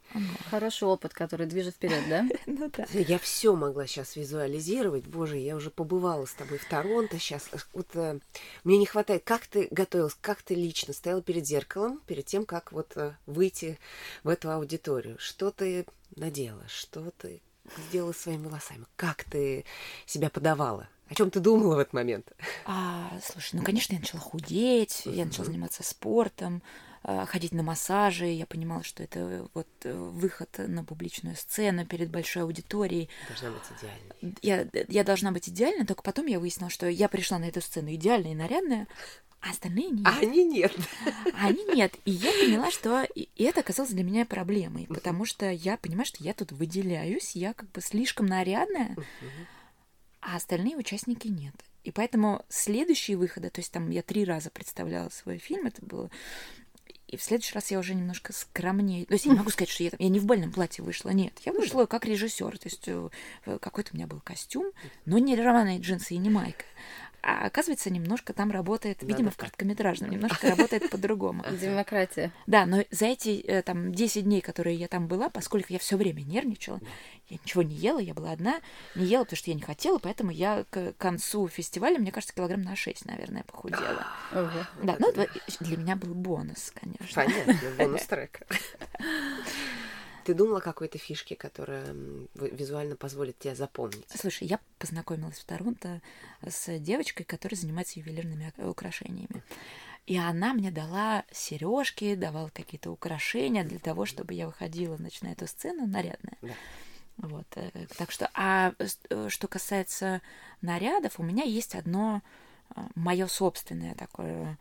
Хороший 0.50 0.88
опыт, 0.88 1.14
который 1.14 1.48
движет 1.48 1.76
вперед, 1.76 2.04
да? 2.10 2.28
ну 2.46 2.70
да. 2.76 2.86
Я 2.94 3.20
все 3.20 3.56
могла 3.56 3.88
сейчас 3.88 4.16
визуализировать. 4.16 5.06
Боже, 5.06 5.38
я 5.38 5.56
уже 5.56 5.70
побывала 5.70 6.26
с 6.26 6.34
тобой 6.34 6.58
в 6.58 6.66
Торонто 6.68 7.20
сейчас. 7.20 7.50
Вот 7.74 7.88
э, 7.96 8.20
мне 8.64 8.78
не 8.78 8.86
хватает. 8.86 9.24
Как 9.24 9.48
ты 9.48 9.68
готовилась, 9.72 10.18
как 10.20 10.42
ты 10.42 10.56
лично 10.56 10.94
стояла 10.94 11.22
перед 11.22 11.46
зеркалом, 11.46 12.02
перед 12.06 12.26
тем, 12.26 12.46
как 12.46 12.72
вот 12.72 12.94
э, 12.96 13.14
выйти 13.26 13.80
в 14.24 14.30
эту 14.30 14.52
аудиторию? 14.52 15.18
Что 15.20 15.52
ты 15.52 15.86
надела? 16.16 16.64
Что 16.68 17.12
ты 17.12 17.42
сделала 17.90 18.14
своими 18.14 18.46
волосами? 18.46 18.86
Как 18.96 19.24
ты 19.24 19.66
себя 20.06 20.30
подавала? 20.30 20.88
О 21.10 21.16
чем 21.16 21.30
ты 21.30 21.40
думала 21.40 21.76
в 21.76 21.80
этот 21.80 21.94
момент? 21.94 22.32
А, 22.66 23.12
слушай, 23.24 23.56
ну, 23.56 23.64
конечно, 23.64 23.94
я 23.94 24.00
начала 24.00 24.22
худеть, 24.22 25.04
я 25.06 25.26
начала 25.26 25.46
заниматься 25.46 25.84
спортом. 25.84 26.64
Э, 27.06 27.26
ходить 27.26 27.52
на 27.52 27.64
массажи. 27.64 28.28
Я 28.28 28.46
понимала, 28.46 28.84
что 28.84 29.04
это 29.04 29.48
вот 29.54 29.68
э, 29.84 29.94
выход 29.94 30.50
на 30.58 30.86
публичную 30.86 31.36
сцену 31.36 31.86
перед 31.86 32.10
большой 32.10 32.44
аудиторией. 32.44 33.10
Должна 33.28 33.52
быть 33.52 33.64
идеальной. 33.78 34.38
Я, 34.42 34.68
я 34.88 35.04
должна 35.04 35.32
быть 35.32 35.50
идеальной, 35.50 35.86
только 35.86 36.02
потом 36.02 36.28
я 36.28 36.40
выяснила, 36.40 36.70
что 36.70 36.88
я 36.88 37.10
пришла 37.10 37.40
на 37.40 37.46
эту 37.46 37.60
сцену 37.60 37.94
идеальная 37.94 38.32
и 38.32 38.36
нарядная, 38.36 38.88
а 39.42 39.50
остальные 39.50 39.90
нет. 39.90 40.08
А 40.08 40.18
они 40.20 40.46
нет. 40.46 40.74
А 41.34 41.48
они 41.48 41.66
нет. 41.66 41.94
И 42.06 42.12
я 42.12 42.32
поняла, 42.32 42.72
что 42.72 43.04
и 43.04 43.28
это 43.44 43.60
оказалось 43.60 43.92
для 43.92 44.04
меня 44.04 44.26
проблемой, 44.26 44.88
потому 44.88 45.26
что 45.26 45.52
я 45.52 45.76
понимаю, 45.76 46.06
что 46.06 46.24
я 46.24 46.34
тут 46.34 46.54
выделяюсь, 46.54 47.36
я 47.36 47.54
как 47.54 47.70
бы 47.72 47.82
слишком 47.82 48.28
нарядная, 48.28 48.96
а 50.22 50.38
остальные 50.38 50.78
участники 50.78 51.28
нет. 51.28 51.54
И 51.84 51.92
поэтому 51.92 52.46
следующие 52.48 53.18
выходы, 53.18 53.50
то 53.50 53.60
есть 53.60 53.74
там 53.74 53.90
я 53.90 54.02
три 54.02 54.24
раза 54.24 54.50
представляла 54.50 55.10
свой 55.10 55.38
фильм, 55.38 55.68
это 55.68 55.86
было 55.86 56.10
и 57.14 57.18
в 57.18 57.22
следующий 57.22 57.54
раз 57.54 57.70
я 57.70 57.78
уже 57.78 57.94
немножко 57.94 58.34
скромнее. 58.34 59.06
То 59.06 59.14
есть 59.14 59.26
я 59.26 59.32
не 59.32 59.38
могу 59.38 59.52
сказать, 59.52 59.70
что 59.70 59.84
я, 59.84 59.92
я 60.00 60.10
не 60.10 60.20
в 60.20 60.26
бальном 60.26 60.52
платье 60.52 60.84
вышла. 60.84 61.12
Нет, 61.12 61.34
я 61.46 61.54
вышла 61.54 61.86
как 61.86 62.06
режиссер. 62.06 62.58
То 62.58 62.68
есть 62.68 62.84
э, 62.88 63.10
какой-то 63.60 63.92
у 63.94 63.96
меня 63.96 64.08
был 64.08 64.20
костюм, 64.20 64.72
но 65.06 65.20
не 65.20 65.36
рваные 65.36 65.80
джинсы 65.80 66.16
и 66.16 66.18
не 66.18 66.32
майка. 66.32 66.66
А 67.26 67.46
оказывается, 67.46 67.90
немножко 67.90 68.34
там 68.34 68.52
работает, 68.52 68.98
да, 69.00 69.08
видимо, 69.08 69.30
да, 69.30 69.32
в 69.32 69.38
короткометражном, 69.38 70.10
немножко 70.10 70.50
работает 70.50 70.90
по-другому. 70.90 71.46
Демократия. 71.52 72.34
Да, 72.48 72.66
но 72.66 72.84
за 72.92 73.06
эти 73.06 73.40
э, 73.40 73.62
там 73.62 73.94
10 73.94 74.26
дней, 74.26 74.42
которые 74.42 74.76
я 74.76 74.90
там 74.90 75.08
была, 75.08 75.30
поскольку 75.30 75.72
я 75.72 75.80
все 75.80 75.96
время 75.96 76.22
нервничала, 76.22 76.82
я 77.30 77.38
ничего 77.42 77.64
не 77.64 77.76
ела, 77.76 78.00
я 78.00 78.14
была 78.14 78.32
одна, 78.34 78.60
не 78.96 79.06
ела, 79.06 79.24
потому 79.24 79.38
что 79.38 79.52
я 79.52 79.56
не 79.56 79.62
хотела, 79.62 80.00
поэтому 80.00 80.32
я 80.32 80.66
к 80.70 80.94
концу 80.98 81.48
фестиваля, 81.48 81.98
мне 81.98 82.12
кажется, 82.12 82.36
килограмм 82.36 82.62
на 82.62 82.76
6, 82.76 83.06
наверное, 83.06 83.44
похудела. 83.44 84.06
Да, 84.84 84.98
ну 85.00 85.14
для 85.62 85.78
меня 85.78 85.96
был 85.96 86.14
бонус, 86.14 86.74
конечно. 86.76 87.24
Понятно, 87.24 87.58
бонус 87.78 88.04
трека. 88.08 88.46
Ты 90.24 90.34
думала 90.34 90.60
о 90.60 90.62
какой-то 90.62 90.98
фишке, 90.98 91.36
которая 91.36 91.96
визуально 92.36 92.96
позволит 92.96 93.40
тебе 93.40 93.56
запомнить? 93.56 94.06
Слушай, 94.16 94.48
я 94.48 94.60
познакомилась 94.80 95.40
в 95.40 95.46
Торонто 95.46 96.02
с 96.42 96.80
девочкой, 96.80 97.26
которая 97.26 97.60
занимается 97.60 98.00
ювелирными 98.00 98.54
украшениями. 98.58 99.44
И 100.06 100.18
она 100.18 100.54
мне 100.54 100.70
дала 100.70 101.24
сережки, 101.32 102.16
давала 102.16 102.50
какие-то 102.50 102.92
украшения 102.92 103.64
для 103.64 103.80
того, 103.80 104.06
чтобы 104.06 104.34
я 104.34 104.48
выходила, 104.48 104.98
значит, 104.98 105.22
на 105.24 105.32
эту 105.32 105.48
сцену 105.48 105.88
нарядная. 105.88 106.38
Да. 106.42 106.54
Вот, 107.18 107.48
э, 107.56 107.70
так 107.98 108.12
что, 108.12 108.30
а 108.34 108.74
э, 108.80 109.30
что 109.30 109.48
касается 109.48 110.22
нарядов, 110.62 111.20
у 111.20 111.24
меня 111.24 111.44
есть 111.44 111.76
одно 111.76 112.22
э, 112.76 112.82
мое 112.96 113.28
собственное 113.28 113.96
такое. 113.96 114.58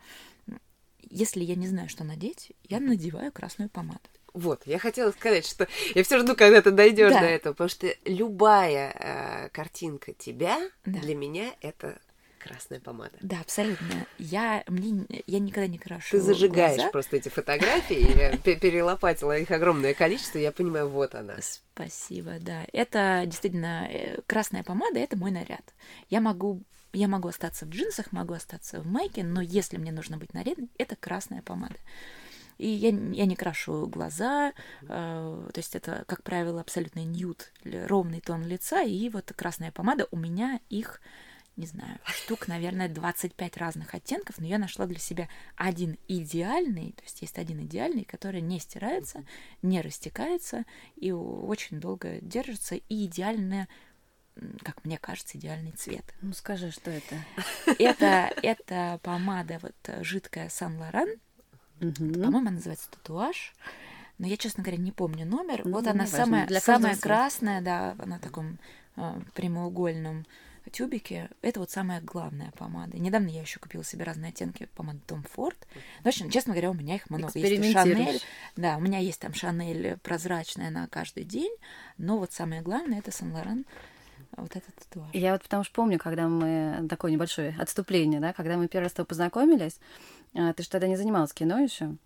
Если 1.01 1.43
я 1.43 1.57
не 1.57 1.67
знаю, 1.67 1.89
что 1.89 2.05
надеть, 2.05 2.53
я 2.65 2.79
надеваю 2.79 3.33
красную 3.33 3.69
помаду. 3.69 4.01
Вот, 4.35 4.63
я 4.67 4.79
хотела 4.79 5.11
сказать, 5.11 5.47
что 5.47 5.69
я 5.95 6.03
все 6.05 6.19
жду, 6.19 6.35
когда 6.35 6.63
ты 6.63 6.71
дойдешь 6.71 7.13
да. 7.13 7.21
до 7.21 7.27
этого, 7.27 7.53
потому 7.53 7.69
что 7.69 7.95
любая 8.05 8.93
э, 8.93 9.49
картинка 9.51 10.13
тебя 10.15 10.59
да. 10.85 11.01
для 11.01 11.15
меня 11.15 11.53
это 11.61 11.99
красная 12.43 12.81
помада. 12.81 13.17
Да, 13.21 13.41
абсолютно. 13.41 14.07
Я, 14.19 14.65
мне, 14.67 15.07
я 15.27 15.39
никогда 15.39 15.67
не 15.67 15.79
крашу 15.79 16.11
Ты 16.13 16.21
зажигаешь 16.21 16.77
глаза. 16.77 16.91
просто 16.91 17.17
эти 17.17 17.29
фотографии, 17.29 18.19
я 18.19 18.37
перелопатила 18.37 19.37
их 19.39 19.51
огромное 19.51 19.95
количество, 19.95 20.39
я 20.39 20.51
понимаю, 20.51 20.89
вот 20.89 21.15
она. 21.15 21.37
Спасибо, 21.75 22.33
да. 22.41 22.65
Это 22.73 23.23
действительно 23.27 23.89
э, 23.91 24.21
красная 24.27 24.63
помада, 24.65 24.99
это 24.99 25.17
мой 25.17 25.31
наряд. 25.31 25.75
Я 26.11 26.21
могу 26.21 26.63
я 26.95 27.09
могу 27.09 27.29
остаться 27.29 27.65
в 27.65 27.71
джинсах, 27.71 28.13
могу 28.13 28.35
остаться 28.35 28.81
в 28.83 28.87
майке, 28.87 29.25
но 29.25 29.41
если 29.41 29.79
мне 29.79 29.93
нужно 29.93 30.19
быть 30.19 30.35
нарядной, 30.35 30.69
это 30.77 30.95
красная 30.95 31.41
помада. 31.41 31.77
И 32.63 32.69
я, 32.69 32.91
я 32.91 33.27
не 33.27 33.35
крашу 33.35 33.89
глаза, 33.89 34.53
э, 34.83 34.85
то 34.87 35.59
есть 35.59 35.75
это, 35.75 36.05
как 36.07 36.23
правило, 36.23 36.61
абсолютно 36.61 37.01
ньют, 37.05 37.53
ровный 37.65 38.21
тон 38.21 38.45
лица, 38.45 38.83
и 38.83 39.09
вот 39.09 39.33
красная 39.35 39.73
помада, 39.73 40.07
у 40.13 40.17
меня 40.17 40.61
их 40.69 41.01
не 41.57 41.67
знаю, 41.67 41.99
штук, 42.05 42.49
наверное, 42.49 42.89
25 42.89 43.57
разных 43.59 43.95
оттенков, 43.95 44.39
но 44.39 44.47
я 44.47 44.59
нашла 44.59 44.87
для 44.87 44.99
себя 44.99 45.29
один 45.57 45.99
идеальный, 46.09 46.93
то 46.93 47.03
есть 47.03 47.21
есть 47.21 47.39
один 47.39 47.63
идеальный, 47.65 48.05
который 48.05 48.41
не 48.41 48.59
стирается, 48.59 49.25
не 49.61 49.83
растекается 49.83 50.65
и 50.97 51.13
очень 51.13 51.79
долго 51.79 52.21
держится, 52.23 52.77
и 52.77 53.07
идеальная 53.07 53.69
как 54.63 54.83
мне 54.87 54.97
кажется, 54.97 55.37
идеальный 55.37 55.73
цвет. 55.73 56.05
Ну 56.23 56.33
скажи, 56.33 56.71
что 56.71 56.91
это? 56.91 57.17
Это, 57.79 58.33
это 58.43 58.99
помада 59.03 59.59
вот 59.61 59.75
жидкая 60.03 60.49
Сан 60.49 60.79
Лоран, 60.79 61.09
Угу. 61.83 62.13
По-моему, 62.15 62.39
она 62.39 62.51
называется 62.53 62.91
татуаж. 62.91 63.55
Но 64.19 64.27
я, 64.27 64.37
честно 64.37 64.63
говоря, 64.63 64.81
не 64.81 64.93
помню 64.93 65.27
номер. 65.27 65.63
Ну, 65.65 65.73
вот 65.73 65.87
она 65.87 66.07
самая, 66.07 66.49
самая 66.61 66.97
красная, 66.97 67.61
да, 67.61 67.97
она 67.99 68.19
в 68.19 68.21
таком 68.21 68.59
э, 68.97 69.21
прямоугольном 69.35 70.25
тюбике. 70.71 71.29
Это 71.41 71.61
вот 71.61 71.71
самая 71.71 72.01
главная 72.01 72.53
помада. 72.53 72.97
Недавно 72.99 73.29
я 73.29 73.41
еще 73.41 73.59
купила 73.59 73.83
себе 73.83 74.05
разные 74.05 74.29
оттенки 74.29 74.69
помады 74.77 75.01
Том 75.07 75.25
Форд. 75.33 75.59
В 76.05 76.09
общем, 76.09 76.31
честно 76.31 76.53
говоря, 76.53 76.71
у 76.71 76.75
меня 76.75 76.97
их 76.97 77.11
много. 77.11 77.37
Есть 77.39 77.73
Шанель. 77.73 78.21
Да, 78.57 78.77
у 78.77 78.81
меня 78.81 78.99
есть 78.99 79.21
там 79.21 79.35
Шанель 79.35 79.99
прозрачная 79.99 80.71
на 80.71 80.87
каждый 80.87 81.25
день. 81.25 81.53
Но 81.99 82.19
вот 82.19 82.33
самое 82.33 82.63
главное 82.63 83.01
это 83.01 83.11
Сан 83.11 83.33
Лоран 83.33 83.67
вот 84.37 84.55
этот 84.57 84.75
татуаж. 84.77 85.09
Я 85.13 85.33
вот 85.33 85.43
потому 85.43 85.65
что 85.65 85.75
помню, 85.75 85.99
когда 85.99 86.29
мы 86.29 86.87
такое 86.89 87.11
небольшое 87.11 87.55
отступление, 87.59 88.21
да, 88.21 88.33
когда 88.33 88.57
мы 88.57 88.69
первый 88.69 88.85
раз 88.85 88.93
с 88.93 88.95
тобой 88.95 89.09
познакомились, 89.09 89.79
а, 90.35 90.53
ты 90.53 90.63
тогда 90.71 90.87
не 90.87 90.97
занималась 90.97 91.33
кино 91.33 91.59
еще. 91.59 91.97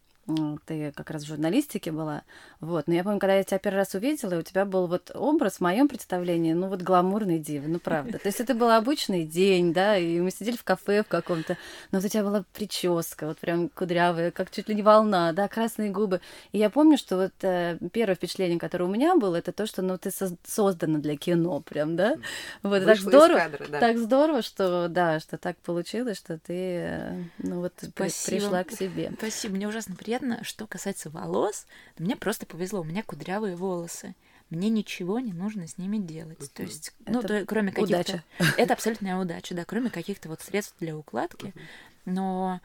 Ты 0.67 0.93
как 0.93 1.11
раз 1.11 1.23
в 1.23 1.27
журналистике 1.29 1.93
была, 1.93 2.23
вот. 2.61 2.89
Но 2.89 2.95
я 2.95 3.05
помню, 3.05 3.21
когда 3.21 3.35
я 3.37 3.45
тебя 3.45 3.59
первый 3.59 3.79
раз 3.79 3.95
увидела, 3.95 4.35
и 4.35 4.39
у 4.39 4.43
тебя 4.43 4.65
был 4.65 4.87
вот 4.87 5.11
образ 5.15 5.57
в 5.57 5.61
моем 5.61 5.89
представлении, 5.89 6.53
ну 6.53 6.69
вот 6.69 6.83
гламурный 6.83 7.39
дивы, 7.39 7.69
ну 7.69 7.79
правда. 7.79 8.19
То 8.19 8.27
есть 8.27 8.41
это 8.41 8.55
был 8.55 8.71
обычный 8.71 9.25
день, 9.25 9.73
да, 9.73 9.97
и 9.97 10.21
мы 10.21 10.31
сидели 10.31 10.57
в 10.57 10.65
кафе 10.65 11.05
в 11.05 11.09
каком-то, 11.09 11.57
но 11.93 11.99
вот 11.99 12.07
у 12.07 12.09
тебя 12.09 12.25
была 12.25 12.45
прическа, 12.53 13.27
вот 13.27 13.39
прям 13.39 13.69
кудрявая, 13.69 14.33
как 14.33 14.51
чуть 14.51 14.69
ли 14.69 14.75
не 14.75 14.83
волна, 14.83 15.33
да, 15.33 15.47
красные 15.47 15.91
губы. 15.91 16.21
И 16.51 16.59
я 16.59 16.71
помню, 16.71 16.99
что 16.99 17.17
вот 17.17 17.33
э, 17.43 17.79
первое 17.93 18.17
впечатление, 18.17 18.59
которое 18.59 18.85
у 18.85 18.93
меня 18.93 19.15
было, 19.15 19.37
это 19.37 19.53
то, 19.53 19.67
что, 19.67 19.83
ну, 19.83 19.97
ты 19.97 20.11
со- 20.11 20.37
создана 20.45 20.99
для 20.99 21.17
кино, 21.17 21.61
прям, 21.61 21.97
да. 21.97 22.17
Вот 22.63 22.85
так 22.85 22.99
здорово, 22.99 23.39
кадра, 23.39 23.67
да. 23.69 23.81
так 23.81 23.99
здорово, 23.99 24.43
что, 24.43 24.89
да, 24.89 25.21
что 25.21 25.39
так 25.39 25.57
получилось, 25.59 26.19
что 26.19 26.39
ты, 26.39 26.55
э, 26.55 27.23
ну 27.39 27.61
вот, 27.61 27.75
Спасибо. 27.77 28.41
пришла 28.41 28.65
к 28.65 28.73
себе. 28.73 29.13
Спасибо, 29.17 29.55
мне 29.55 29.69
ужасно 29.69 29.95
приятно 29.95 30.16
приятно. 30.19 30.45
Что 30.45 30.67
касается 30.67 31.11
волос, 31.11 31.67
мне 31.99 32.17
просто 32.17 32.47
повезло. 32.47 32.81
У 32.81 32.85
меня 32.85 33.03
кудрявые 33.03 33.57
волосы. 33.57 34.15
Мне 34.51 34.69
ничего 34.69 35.19
не 35.19 35.33
нужно 35.33 35.67
с 35.67 35.77
ними 35.77 35.99
делать. 35.99 36.53
То 36.53 36.63
есть, 36.63 36.93
ну, 37.05 37.21
то, 37.21 37.45
кроме 37.47 37.73
каких-то... 37.73 37.95
Удача. 37.95 38.25
Это 38.57 38.75
абсолютная 38.75 39.17
удача, 39.17 39.55
да, 39.55 39.65
кроме 39.65 39.91
каких-то 39.91 40.29
вот 40.29 40.41
средств 40.41 40.77
для 40.79 40.97
укладки. 40.97 41.53
Но, 42.05 42.61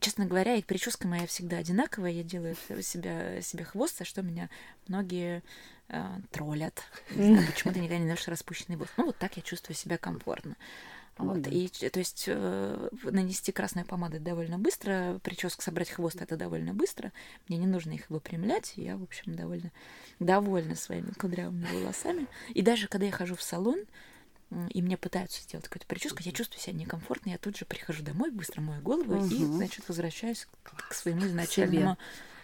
честно 0.00 0.24
говоря, 0.24 0.54
и 0.54 0.62
прическа 0.62 1.06
моя 1.06 1.26
всегда 1.26 1.58
одинаковая. 1.58 2.12
Я 2.12 2.22
делаю 2.22 2.56
себя, 2.80 3.42
себе 3.42 3.64
хвост, 3.64 4.00
а 4.00 4.06
что 4.06 4.22
меня 4.22 4.48
многие 4.88 5.42
э, 5.88 6.02
троллят. 6.30 6.82
Не 7.14 7.34
знаю, 7.34 7.46
почему 7.46 7.74
ты 7.74 7.80
никогда 7.80 8.02
не 8.02 8.10
носишь 8.10 8.28
распущенный 8.28 8.76
волос. 8.76 8.90
Ну, 8.96 9.04
вот 9.06 9.18
так 9.18 9.36
я 9.36 9.42
чувствую 9.42 9.76
себя 9.76 9.98
комфортно. 9.98 10.56
Вот. 11.20 11.46
И, 11.46 11.68
то 11.68 11.98
есть 11.98 12.24
э, 12.26 12.88
нанести 13.02 13.52
красной 13.52 13.84
помадой 13.84 14.20
довольно 14.20 14.58
быстро, 14.58 15.20
прическу 15.22 15.62
собрать 15.62 15.90
хвост 15.90 16.20
это 16.20 16.36
довольно 16.36 16.74
быстро. 16.74 17.12
Мне 17.48 17.58
не 17.58 17.66
нужно 17.66 17.92
их 17.92 18.08
выпрямлять. 18.10 18.74
Я, 18.76 18.96
в 18.96 19.02
общем, 19.02 19.34
довольно 19.34 19.70
довольна 20.18 20.74
своими 20.76 21.10
кудрявыми 21.10 21.66
волосами. 21.72 22.26
И 22.54 22.62
даже 22.62 22.88
когда 22.88 23.06
я 23.06 23.12
хожу 23.12 23.36
в 23.36 23.42
салон, 23.42 23.84
и 24.70 24.82
мне 24.82 24.96
пытаются 24.96 25.42
сделать 25.42 25.66
какую-то 25.66 25.86
прическу, 25.86 26.22
я 26.22 26.32
чувствую 26.32 26.60
себя 26.60 26.76
некомфортно, 26.76 27.30
я 27.30 27.38
тут 27.38 27.56
же 27.56 27.64
прихожу 27.64 28.02
домой, 28.02 28.30
быстро 28.30 28.60
мою 28.60 28.82
голову 28.82 29.16
угу. 29.16 29.26
и, 29.26 29.44
значит, 29.44 29.88
возвращаюсь 29.88 30.46
к 30.62 30.94
своему 30.94 31.26
изначальному 31.26 31.96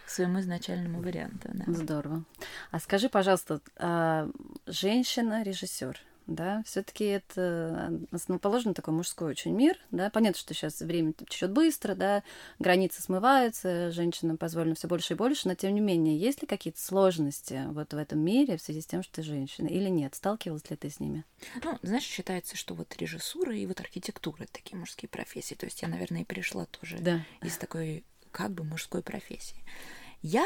к 0.05 0.09
своему 0.09 0.39
изначальному 0.39 1.01
варианту. 1.01 1.49
Да. 1.53 1.65
Здорово. 1.67 2.23
А 2.71 2.79
скажи, 2.79 3.09
пожалуйста, 3.09 3.59
а, 3.75 4.29
женщина-режиссер, 4.65 5.99
да, 6.27 6.61
все-таки 6.65 7.05
это 7.05 7.99
основоположен 8.11 8.73
такой 8.73 8.93
мужской 8.93 9.29
очень 9.29 9.53
мир, 9.53 9.77
да, 9.91 10.09
понятно, 10.09 10.37
что 10.39 10.53
сейчас 10.53 10.81
время 10.81 11.13
течет 11.13 11.51
быстро, 11.51 11.95
да, 11.95 12.23
границы 12.59 13.01
смываются, 13.01 13.91
женщинам 13.91 14.37
позволено 14.37 14.75
все 14.75 14.87
больше 14.87 15.13
и 15.13 15.17
больше, 15.17 15.47
но 15.47 15.55
тем 15.55 15.73
не 15.73 15.81
менее, 15.81 16.17
есть 16.17 16.41
ли 16.41 16.47
какие-то 16.47 16.81
сложности 16.81 17.63
вот 17.67 17.93
в 17.93 17.97
этом 17.97 18.19
мире 18.19 18.57
в 18.57 18.61
связи 18.61 18.81
с 18.81 18.85
тем, 18.85 19.03
что 19.03 19.15
ты 19.15 19.23
женщина, 19.23 19.67
или 19.67 19.89
нет? 19.89 20.15
Сталкивалась 20.15 20.69
ли 20.69 20.75
ты 20.75 20.89
с 20.89 20.99
ними? 20.99 21.23
Ну, 21.63 21.79
знаешь, 21.81 22.03
считается, 22.03 22.57
что 22.57 22.75
вот 22.75 22.95
режиссура 22.97 23.55
и 23.55 23.65
вот 23.65 23.79
архитектура 23.79 24.43
это 24.43 24.53
такие 24.53 24.77
мужские 24.77 25.09
профессии, 25.09 25.55
то 25.55 25.65
есть 25.65 25.81
я, 25.81 25.87
наверное, 25.87 26.21
и 26.21 26.25
пришла 26.25 26.65
тоже 26.65 26.97
да. 26.99 27.25
из 27.41 27.57
такой 27.57 28.03
как 28.31 28.51
бы 28.51 28.63
мужской 28.63 29.01
профессии. 29.01 29.63
Я 30.21 30.45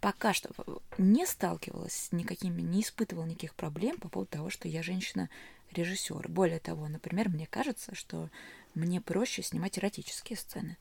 пока 0.00 0.32
что 0.32 0.50
не 0.98 1.26
сталкивалась 1.26 1.94
с 1.94 2.12
никакими, 2.12 2.60
не 2.62 2.82
испытывала 2.82 3.24
никаких 3.24 3.54
проблем 3.54 3.98
по 3.98 4.08
поводу 4.08 4.30
того, 4.30 4.50
что 4.50 4.68
я 4.68 4.82
женщина-режиссер. 4.82 6.28
Более 6.28 6.58
того, 6.58 6.88
например, 6.88 7.28
мне 7.28 7.46
кажется, 7.46 7.94
что 7.94 8.30
мне 8.74 9.00
проще 9.00 9.42
снимать 9.42 9.78
эротические 9.78 10.36
сцены. 10.36 10.76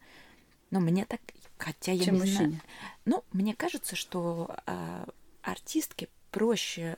Но 0.71 0.79
мне 0.79 1.05
так, 1.05 1.21
хотя 1.57 1.91
я 1.91 2.03
Чем 2.05 2.15
не 2.15 2.19
мужчине? 2.21 2.37
знаю. 2.37 2.61
Ну, 3.05 3.23
мне 3.31 3.55
кажется, 3.55 3.95
что 3.95 4.55
а, 4.65 5.07
артистке 5.41 6.09
проще 6.31 6.97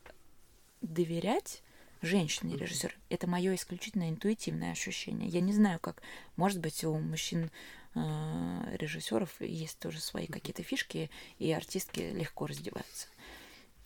доверять 0.81 1.61
женщине-режиссеру. 2.01 2.93
Это 3.09 3.27
мое 3.27 3.55
исключительно 3.55 4.09
интуитивное 4.09 4.71
ощущение. 4.71 5.29
Я 5.29 5.41
не 5.41 5.53
знаю, 5.53 5.79
как, 5.79 6.01
может 6.35 6.59
быть, 6.59 6.83
у 6.83 6.97
мужчин 6.97 7.49
Э, 7.97 8.75
режиссеров 8.77 9.41
есть 9.41 9.79
тоже 9.79 9.99
свои 9.99 10.27
какие-то 10.27 10.61
фишки, 10.61 11.09
и 11.39 11.51
артистки 11.51 11.99
легко 11.99 12.45
раздеваются. 12.45 13.07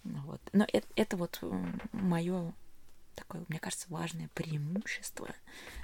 Вот. 0.04 0.42
Но 0.52 0.66
это, 0.72 0.88
это 0.96 1.16
вот 1.16 1.40
мое 1.94 2.54
такое, 3.16 3.46
мне 3.48 3.60
кажется, 3.60 3.88
важное 3.90 4.30
преимущество 4.34 5.34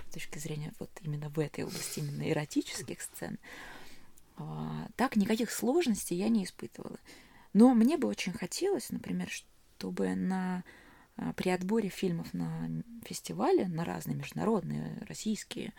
с 0.10 0.13
точки 0.13 0.40
зрения 0.40 0.74
вот 0.80 0.90
именно 1.02 1.30
в 1.30 1.40
этой 1.40 1.63
области, 1.63 2.00
именно 2.00 2.30
эротических 2.30 3.02
сцен. 3.02 3.38
А, 4.38 4.88
так, 4.96 5.16
никаких 5.16 5.52
сложностей 5.52 6.18
я 6.18 6.28
не 6.28 6.44
испытывала. 6.44 7.00
Но 7.54 7.74
мне 7.74 7.98
бы 7.98 8.08
очень 8.08 8.34
хотелось, 8.34 8.90
например, 8.90 9.30
чтобы 9.30 10.16
на 10.16 10.63
при 11.36 11.49
отборе 11.49 11.89
фильмов 11.89 12.34
на 12.34 12.69
фестивале, 13.03 13.67
на 13.67 13.84
разные 13.84 14.15
международные, 14.15 14.97
российские, 15.08 15.73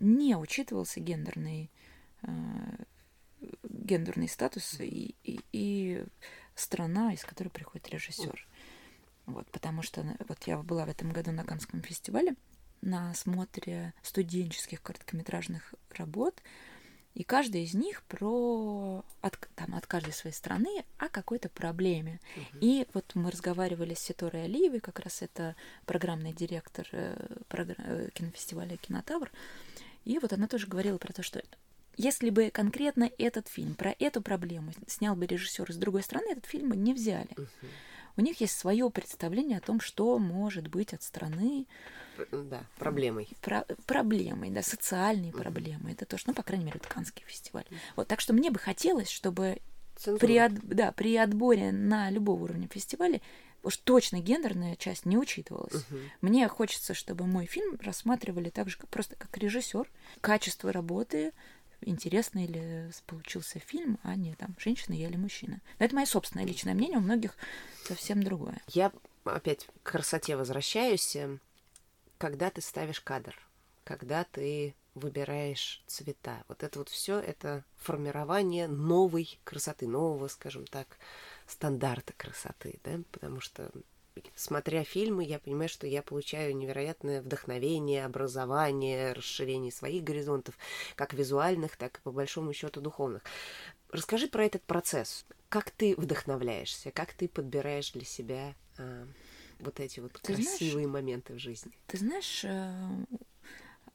не 0.00 0.36
учитывался 0.36 1.00
гендерный, 1.00 1.70
э, 2.22 2.28
гендерный 3.62 4.28
статус 4.28 4.80
и, 4.80 5.14
и, 5.22 5.40
и 5.52 6.04
страна, 6.54 7.12
из 7.12 7.24
которой 7.24 7.48
приходит 7.48 7.88
режиссер. 7.90 8.46
Вот, 9.26 9.50
потому 9.50 9.82
что 9.82 10.04
вот 10.28 10.42
я 10.44 10.58
была 10.58 10.86
в 10.86 10.90
этом 10.90 11.10
году 11.10 11.32
на 11.32 11.44
Канском 11.44 11.82
фестивале 11.82 12.34
на 12.84 13.10
осмотре 13.10 13.94
студенческих 14.02 14.82
короткометражных 14.82 15.74
работ, 15.90 16.42
и 17.14 17.22
каждая 17.22 17.62
из 17.62 17.74
них 17.74 18.02
про 18.04 19.04
от, 19.20 19.38
там, 19.54 19.74
от 19.74 19.86
каждой 19.86 20.12
своей 20.12 20.34
страны 20.34 20.84
о 20.98 21.08
какой-то 21.08 21.48
проблеме. 21.48 22.20
Uh-huh. 22.36 22.58
И 22.60 22.86
вот 22.92 23.12
мы 23.14 23.30
разговаривали 23.30 23.94
с 23.94 24.00
Ситорой 24.00 24.44
Алиевой, 24.44 24.80
как 24.80 24.98
раз 24.98 25.22
это 25.22 25.54
программный 25.86 26.32
директор 26.32 26.86
э, 26.92 27.16
програ... 27.48 27.76
Э, 27.78 28.08
кинофестиваля 28.12 28.76
Кинотавр. 28.76 29.30
И 30.04 30.18
вот 30.18 30.32
она 30.32 30.48
тоже 30.48 30.66
говорила 30.66 30.98
про 30.98 31.12
то, 31.12 31.22
что 31.22 31.42
если 31.96 32.30
бы 32.30 32.50
конкретно 32.50 33.08
этот 33.18 33.46
фильм 33.46 33.76
про 33.76 33.94
эту 34.00 34.20
проблему 34.20 34.72
снял 34.88 35.14
бы 35.14 35.26
режиссер 35.26 35.72
с 35.72 35.76
другой 35.76 36.02
стороны, 36.02 36.32
этот 36.32 36.46
фильм 36.46 36.70
бы 36.70 36.76
не 36.76 36.92
взяли. 36.92 37.30
Uh-huh. 37.36 37.68
У 38.16 38.20
них 38.20 38.40
есть 38.40 38.56
свое 38.56 38.88
представление 38.90 39.58
о 39.58 39.60
том, 39.60 39.80
что 39.80 40.18
может 40.18 40.68
быть 40.68 40.94
от 40.94 41.02
страны. 41.02 41.66
Да, 42.30 42.64
проблемой. 42.78 43.28
Про, 43.40 43.66
проблемой, 43.86 44.50
да, 44.50 44.62
социальной 44.62 45.32
проблемой. 45.32 45.92
Это 45.92 46.06
то, 46.06 46.16
что, 46.16 46.30
ну, 46.30 46.34
по 46.34 46.42
крайней 46.42 46.64
мере, 46.64 46.78
это 46.78 46.88
Канский 46.88 47.24
фестиваль. 47.26 47.64
Uh-huh. 47.68 47.76
Вот, 47.96 48.08
так 48.08 48.20
что 48.20 48.32
мне 48.32 48.50
бы 48.50 48.58
хотелось, 48.58 49.10
чтобы 49.10 49.58
при, 50.20 50.36
от, 50.38 50.54
да, 50.60 50.92
при 50.92 51.16
отборе 51.16 51.72
на 51.72 52.10
любого 52.10 52.44
уровня 52.44 52.68
фестиваля 52.68 53.20
уж 53.64 53.76
точно 53.78 54.20
гендерная 54.20 54.76
часть 54.76 55.06
не 55.06 55.16
учитывалась. 55.16 55.74
Угу. 55.74 55.98
Мне 56.20 56.46
хочется, 56.48 56.92
чтобы 56.94 57.26
мой 57.26 57.46
фильм 57.46 57.78
рассматривали 57.80 58.50
так 58.50 58.68
же, 58.68 58.76
как, 58.76 58.88
просто 58.90 59.16
как 59.16 59.36
режиссер, 59.38 59.90
качество 60.20 60.70
работы, 60.70 61.32
интересный 61.84 62.46
ли 62.46 62.90
получился 63.06 63.58
фильм, 63.58 63.98
а 64.02 64.16
не 64.16 64.34
там 64.34 64.54
женщина 64.58 64.94
я 64.94 65.08
или 65.08 65.16
мужчина. 65.16 65.60
Но 65.78 65.86
это 65.86 65.94
мое 65.94 66.06
собственное 66.06 66.46
личное 66.46 66.74
мнение, 66.74 66.98
у 66.98 67.02
многих 67.02 67.36
совсем 67.84 68.22
другое. 68.22 68.60
Я 68.68 68.92
опять 69.24 69.66
к 69.82 69.90
красоте 69.92 70.36
возвращаюсь. 70.36 71.16
Когда 72.18 72.50
ты 72.50 72.60
ставишь 72.60 73.00
кадр, 73.00 73.36
когда 73.84 74.24
ты 74.24 74.74
выбираешь 74.94 75.82
цвета. 75.86 76.44
Вот 76.48 76.62
это 76.62 76.78
вот 76.78 76.88
все 76.88 77.18
это 77.18 77.64
формирование 77.76 78.68
новой 78.68 79.38
красоты, 79.44 79.88
нового, 79.88 80.28
скажем 80.28 80.66
так, 80.66 80.86
стандарта 81.46 82.12
красоты, 82.16 82.78
да, 82.84 83.00
потому 83.10 83.40
что 83.40 83.70
смотря 84.34 84.84
фильмы, 84.84 85.24
я 85.24 85.38
понимаю, 85.38 85.68
что 85.68 85.86
я 85.86 86.02
получаю 86.02 86.56
невероятное 86.56 87.22
вдохновение, 87.22 88.04
образование, 88.04 89.12
расширение 89.12 89.72
своих 89.72 90.04
горизонтов, 90.04 90.56
как 90.96 91.14
визуальных, 91.14 91.76
так 91.76 91.98
и 91.98 92.00
по 92.02 92.12
большому 92.12 92.52
счету 92.52 92.80
духовных. 92.80 93.22
Расскажи 93.90 94.28
про 94.28 94.44
этот 94.44 94.62
процесс. 94.62 95.24
Как 95.48 95.70
ты 95.70 95.94
вдохновляешься, 95.96 96.90
как 96.90 97.12
ты 97.14 97.28
подбираешь 97.28 97.92
для 97.92 98.04
себя 98.04 98.54
а, 98.76 99.06
вот 99.60 99.78
эти 99.78 100.00
вот 100.00 100.12
ты 100.14 100.34
красивые 100.34 100.72
знаешь, 100.72 100.88
моменты 100.88 101.34
в 101.34 101.38
жизни? 101.38 101.72
Ты 101.86 101.98
знаешь, 101.98 102.44
э, 102.44 103.04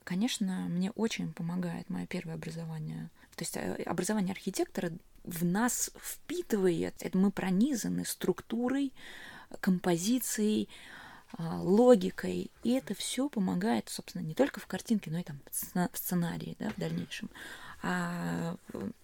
конечно, 0.05 0.67
мне 0.69 0.91
очень 0.91 1.33
помогает 1.33 1.89
мое 1.89 2.05
первое 2.05 2.35
образование. 2.35 3.09
То 3.35 3.43
есть 3.43 3.57
э, 3.57 3.83
образование 3.83 4.31
архитектора 4.31 4.91
в 5.23 5.43
нас 5.43 5.91
впитывает, 6.01 6.95
это 7.01 7.17
мы 7.17 7.31
пронизаны 7.31 8.05
структурой, 8.05 8.93
композицией, 9.61 10.69
а, 11.37 11.61
логикой, 11.61 12.51
и 12.63 12.71
это 12.71 12.93
все 12.93 13.29
помогает, 13.29 13.89
собственно, 13.89 14.23
не 14.23 14.33
только 14.33 14.59
в 14.59 14.67
картинке, 14.67 15.11
но 15.11 15.19
и 15.19 15.23
там 15.23 15.39
в 15.51 15.97
сценарии, 15.97 16.55
да, 16.59 16.69
в 16.71 16.77
дальнейшем. 16.77 17.29
А 17.81 18.55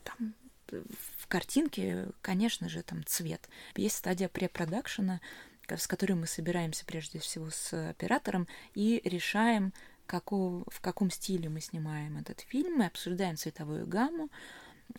там 0.04 0.34
в 0.68 1.28
картинке, 1.28 2.08
конечно 2.22 2.68
же, 2.70 2.82
там 2.82 3.06
цвет. 3.06 3.48
Есть 3.76 3.98
стадия 3.98 4.28
препродакшена, 4.28 5.22
с 5.70 5.88
которой 5.88 6.14
мы 6.14 6.28
собираемся 6.28 6.86
прежде 6.86 7.20
всего 7.20 7.50
с 7.50 7.90
оператором 7.90 8.48
и 8.74 9.02
решаем, 9.04 9.74
какого, 10.06 10.64
в 10.68 10.82
каком 10.82 11.10
стиле 11.10 11.50
мы 11.50 11.62
снимаем 11.62 12.18
этот 12.18 12.42
фильм, 12.42 12.78
мы 12.78 12.86
обсуждаем 12.86 13.38
цветовую 13.38 13.88
гамму, 13.88 14.30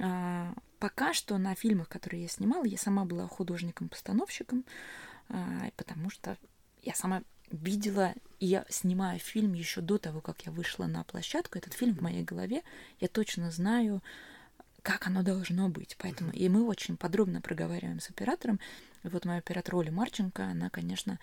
а, 0.00 0.52
пока 0.78 1.12
что 1.12 1.38
на 1.38 1.54
фильмах, 1.54 1.88
которые 1.88 2.22
я 2.22 2.28
снимала, 2.28 2.64
я 2.64 2.78
сама 2.78 3.04
была 3.04 3.28
художником-постановщиком, 3.28 4.64
потому 5.76 6.10
что 6.10 6.36
я 6.82 6.94
сама 6.94 7.22
видела, 7.50 8.14
и 8.38 8.46
я 8.46 8.64
снимаю 8.68 9.18
фильм 9.18 9.52
еще 9.52 9.80
до 9.80 9.98
того, 9.98 10.20
как 10.20 10.42
я 10.46 10.52
вышла 10.52 10.86
на 10.86 11.04
площадку. 11.04 11.58
Этот 11.58 11.74
фильм 11.74 11.94
в 11.94 12.02
моей 12.02 12.22
голове, 12.22 12.62
я 13.00 13.08
точно 13.08 13.50
знаю, 13.50 14.02
как 14.82 15.06
оно 15.06 15.22
должно 15.22 15.68
быть. 15.68 15.96
Поэтому 15.98 16.32
и 16.32 16.48
мы 16.48 16.66
очень 16.66 16.96
подробно 16.96 17.40
проговариваем 17.40 18.00
с 18.00 18.10
оператором. 18.10 18.60
И 19.04 19.08
вот 19.08 19.24
моя 19.24 19.38
оператор 19.38 19.76
Оля 19.76 19.92
Марченко, 19.92 20.44
она, 20.44 20.70
конечно, 20.70 21.18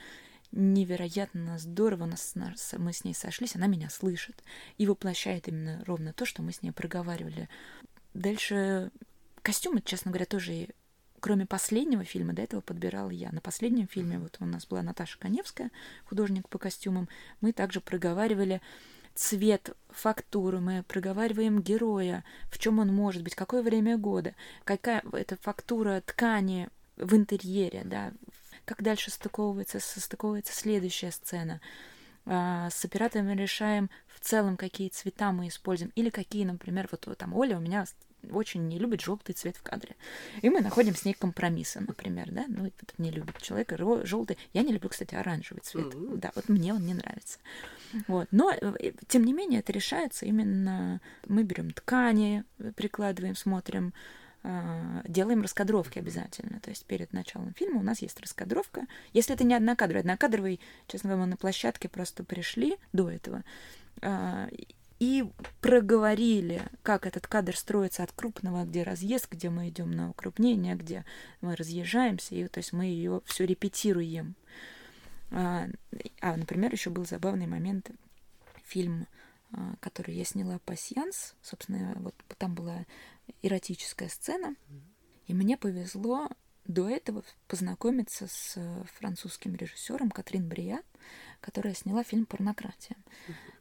невероятно 0.52 1.58
здорово 1.58 2.06
нас, 2.06 2.36
нас, 2.36 2.76
мы 2.78 2.94
с 2.94 3.04
ней 3.04 3.14
сошлись, 3.14 3.56
она 3.56 3.68
меня 3.68 3.90
слышит 3.90 4.44
и 4.78 4.86
воплощает 4.86 5.48
именно 5.48 5.84
ровно 5.86 6.14
то, 6.14 6.26
что 6.26 6.42
мы 6.42 6.52
с 6.52 6.62
ней 6.62 6.72
проговаривали. 6.72 7.50
Дальше 8.14 8.92
костюмы, 9.42 9.82
честно 9.82 10.12
говоря, 10.12 10.26
тоже 10.26 10.70
кроме 11.24 11.46
последнего 11.46 12.04
фильма, 12.04 12.34
до 12.34 12.42
этого 12.42 12.60
подбирала 12.60 13.10
я. 13.10 13.32
На 13.32 13.40
последнем 13.40 13.88
фильме 13.88 14.20
вот 14.20 14.36
у 14.42 14.46
нас 14.46 14.68
была 14.68 14.82
Наташа 14.82 15.18
Коневская, 15.18 15.72
художник 16.04 16.50
по 16.50 16.58
костюмам. 16.58 17.08
Мы 17.40 17.54
также 17.54 17.80
проговаривали 17.80 18.62
цвет, 19.16 19.70
фактуру, 19.90 20.60
мы 20.60 20.84
проговариваем 20.84 21.62
героя, 21.62 22.26
в 22.52 22.60
чем 22.60 22.80
он 22.80 22.94
может 22.94 23.24
быть, 23.24 23.36
какое 23.36 23.64
время 23.64 23.98
года, 23.98 24.36
какая 24.66 25.02
это 25.14 25.38
фактура 25.38 26.04
ткани 26.06 26.68
в 26.98 27.16
интерьере, 27.16 27.84
да, 27.86 28.12
как 28.66 28.84
дальше 28.84 29.10
стыковывается, 29.10 29.80
состыковывается 29.80 30.52
следующая 30.52 31.12
сцена. 31.12 31.62
А, 32.26 32.70
с 32.70 32.84
операторами 32.84 33.34
решаем 33.34 33.90
в 34.14 34.20
целом, 34.20 34.58
какие 34.58 34.90
цвета 34.90 35.32
мы 35.32 35.48
используем, 35.48 35.94
или 35.96 36.10
какие, 36.10 36.44
например, 36.44 36.90
вот 36.92 37.18
там 37.18 37.34
Оля 37.34 37.56
у 37.56 37.62
меня 37.62 37.86
очень 38.32 38.68
не 38.68 38.80
любит 38.80 39.02
желтый 39.02 39.36
цвет 39.36 39.58
в 39.58 39.64
кадре. 39.64 39.96
И 40.42 40.50
мы 40.50 40.62
находим 40.62 40.96
с 40.96 41.06
ней 41.06 41.14
компромиссы, 41.14 41.80
например, 41.80 42.32
да, 42.32 42.46
ну, 42.48 42.66
это 42.66 42.94
не 42.98 43.12
любит 43.12 43.42
человек, 43.42 43.74
желтый. 44.06 44.38
Я 44.54 44.64
не 44.64 44.74
люблю, 44.74 44.90
кстати, 44.90 45.16
оранжевый 45.16 45.62
цвет. 45.62 45.94
Mm-hmm. 45.94 46.18
Да, 46.18 46.32
вот 46.36 46.50
мне 46.50 46.74
он 46.74 46.86
не 46.86 46.94
нравится. 46.94 47.40
Вот. 48.08 48.28
Но, 48.32 48.52
э, 48.52 48.92
тем 49.08 49.24
не 49.24 49.34
менее, 49.34 49.60
это 49.60 49.72
решается 49.72 50.26
именно... 50.26 51.02
Мы 51.28 51.44
берем 51.44 51.72
ткани, 51.72 52.44
прикладываем, 52.76 53.36
смотрим, 53.36 53.94
а, 54.46 55.02
делаем 55.08 55.42
раскадровки 55.42 56.00
обязательно. 56.00 56.60
То 56.60 56.70
есть 56.70 56.86
перед 56.86 57.14
началом 57.14 57.54
фильма 57.54 57.80
у 57.80 57.84
нас 57.84 58.02
есть 58.02 58.20
раскадровка. 58.20 58.88
Если 59.14 59.34
это 59.34 59.46
не 59.46 59.54
однокадровый, 59.54 60.02
однокадровый, 60.02 60.60
честно 60.88 61.10
говоря, 61.10 61.26
мы 61.26 61.30
на 61.32 61.38
площадке 61.38 61.88
просто 61.88 62.24
пришли 62.26 62.78
до 62.92 63.10
этого 63.10 63.44
а, 64.02 64.50
и 65.04 65.26
проговорили, 65.60 66.62
как 66.82 67.06
этот 67.06 67.28
кадр 67.28 67.58
строится 67.58 68.04
от 68.04 68.14
крупного, 68.14 68.64
где 68.64 68.84
разъезд, 68.84 69.30
где 69.30 69.50
мы 69.50 69.68
идем 69.68 69.92
на 69.92 70.10
укрупнение, 70.10 70.76
где 70.76 71.04
мы 71.42 71.58
разъезжаемся, 71.58 72.36
и 72.36 72.48
то 72.48 72.60
есть 72.60 72.72
мы 72.72 72.86
ее 72.86 73.22
все 73.26 73.46
репетируем. 73.46 74.36
А, 75.30 75.68
а, 76.22 76.38
например, 76.38 76.72
еще 76.72 76.90
был 76.90 77.06
забавный 77.06 77.48
момент, 77.48 77.92
фильм, 78.64 79.08
а, 79.52 79.74
который 79.82 80.16
я 80.16 80.24
сняла 80.24 80.60
«Пассианс», 80.60 81.36
собственно, 81.42 81.96
вот 81.98 82.16
там 82.38 82.56
была 82.56 82.86
эротическая 83.42 84.08
сцена, 84.08 84.56
и 85.28 85.34
мне 85.34 85.58
повезло 85.58 86.30
до 86.66 86.88
этого 86.88 87.26
познакомиться 87.50 88.28
с 88.30 88.58
французским 89.00 89.54
режиссером 89.56 90.12
Катрин 90.12 90.48
Брия, 90.48 90.82
которая 91.44 91.74
сняла 91.74 92.04
фильм 92.04 92.26
«Порнократия». 92.26 92.96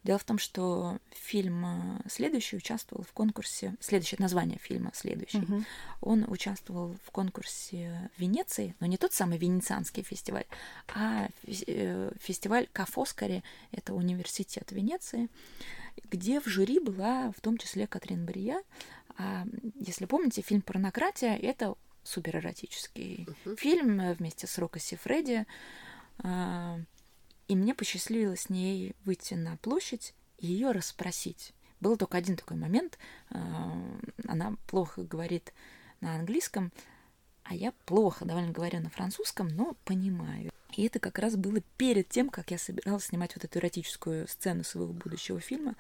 Дело 0.05 0.19
в 0.19 0.25
том, 0.25 0.39
что 0.39 0.99
фильм 1.11 1.65
э, 1.65 2.09
следующий 2.09 2.57
участвовал 2.57 3.05
в 3.05 3.13
конкурсе, 3.13 3.75
следующее 3.81 4.19
название 4.21 4.59
фильма 4.59 4.91
следующий, 4.95 5.39
uh-huh. 5.39 5.65
он 6.01 6.25
участвовал 6.29 6.97
в 7.05 7.11
конкурсе 7.11 8.11
в 8.17 8.21
Венеции, 8.21 8.75
но 8.81 8.87
не 8.87 8.97
тот 8.97 9.13
самый 9.13 9.39
венецианский 9.39 10.03
фестиваль, 10.03 10.47
а 10.95 11.29
э, 11.47 12.13
фестиваль 12.21 12.69
Кафоскари, 12.73 13.45
это 13.71 13.95
университет 13.95 14.73
Венеции, 14.73 15.29
где 16.11 16.41
в 16.41 16.47
жюри 16.47 16.81
была 16.81 17.33
в 17.37 17.41
том 17.41 17.57
числе 17.59 17.87
Катрин 17.87 18.25
Брия. 18.25 18.63
А, 19.19 19.45
если 19.79 20.07
помните, 20.07 20.43
фильм 20.43 20.63
«Порнократия»— 20.63 21.37
это 21.43 21.75
суперэротический 22.03 23.29
uh-huh. 23.29 23.57
фильм 23.57 24.01
э, 24.01 24.15
вместе 24.15 24.47
с 24.49 24.59
Рокко 24.59 24.81
Сифреди. 24.81 25.47
И 27.53 27.55
мне 27.55 27.75
посчастливилось 27.75 28.45
с 28.45 28.49
ней 28.49 28.97
выйти 29.05 29.35
на 29.35 29.59
площадь 29.59 30.15
и 30.39 30.47
ее 30.47 30.71
расспросить. 30.71 31.53
Был 31.81 31.99
только 31.99 32.17
один 32.17 32.35
такой 32.35 32.57
момент. 32.57 32.99
А, 33.29 33.79
она 34.27 34.57
плохо 34.69 35.03
говорит 35.03 35.53
на 36.01 36.15
английском, 36.15 36.73
а 37.43 37.55
я 37.55 37.73
плохо 37.85 38.25
довольно 38.25 38.53
говорю 38.53 38.81
на 38.81 38.89
французском, 38.89 39.49
но 39.49 39.77
понимаю. 39.85 40.51
И 40.75 40.87
это 40.87 40.99
как 40.99 41.19
раз 41.19 41.37
было 41.37 41.61
перед 41.77 42.09
тем, 42.09 42.31
как 42.31 42.51
я 42.51 42.57
собиралась 42.57 43.05
снимать 43.05 43.35
вот 43.37 43.45
эту 43.45 43.59
эротическую 43.59 44.27
сцену 44.29 44.65
своего 44.65 44.95
будущего 44.95 45.39
фильма. 45.39 45.75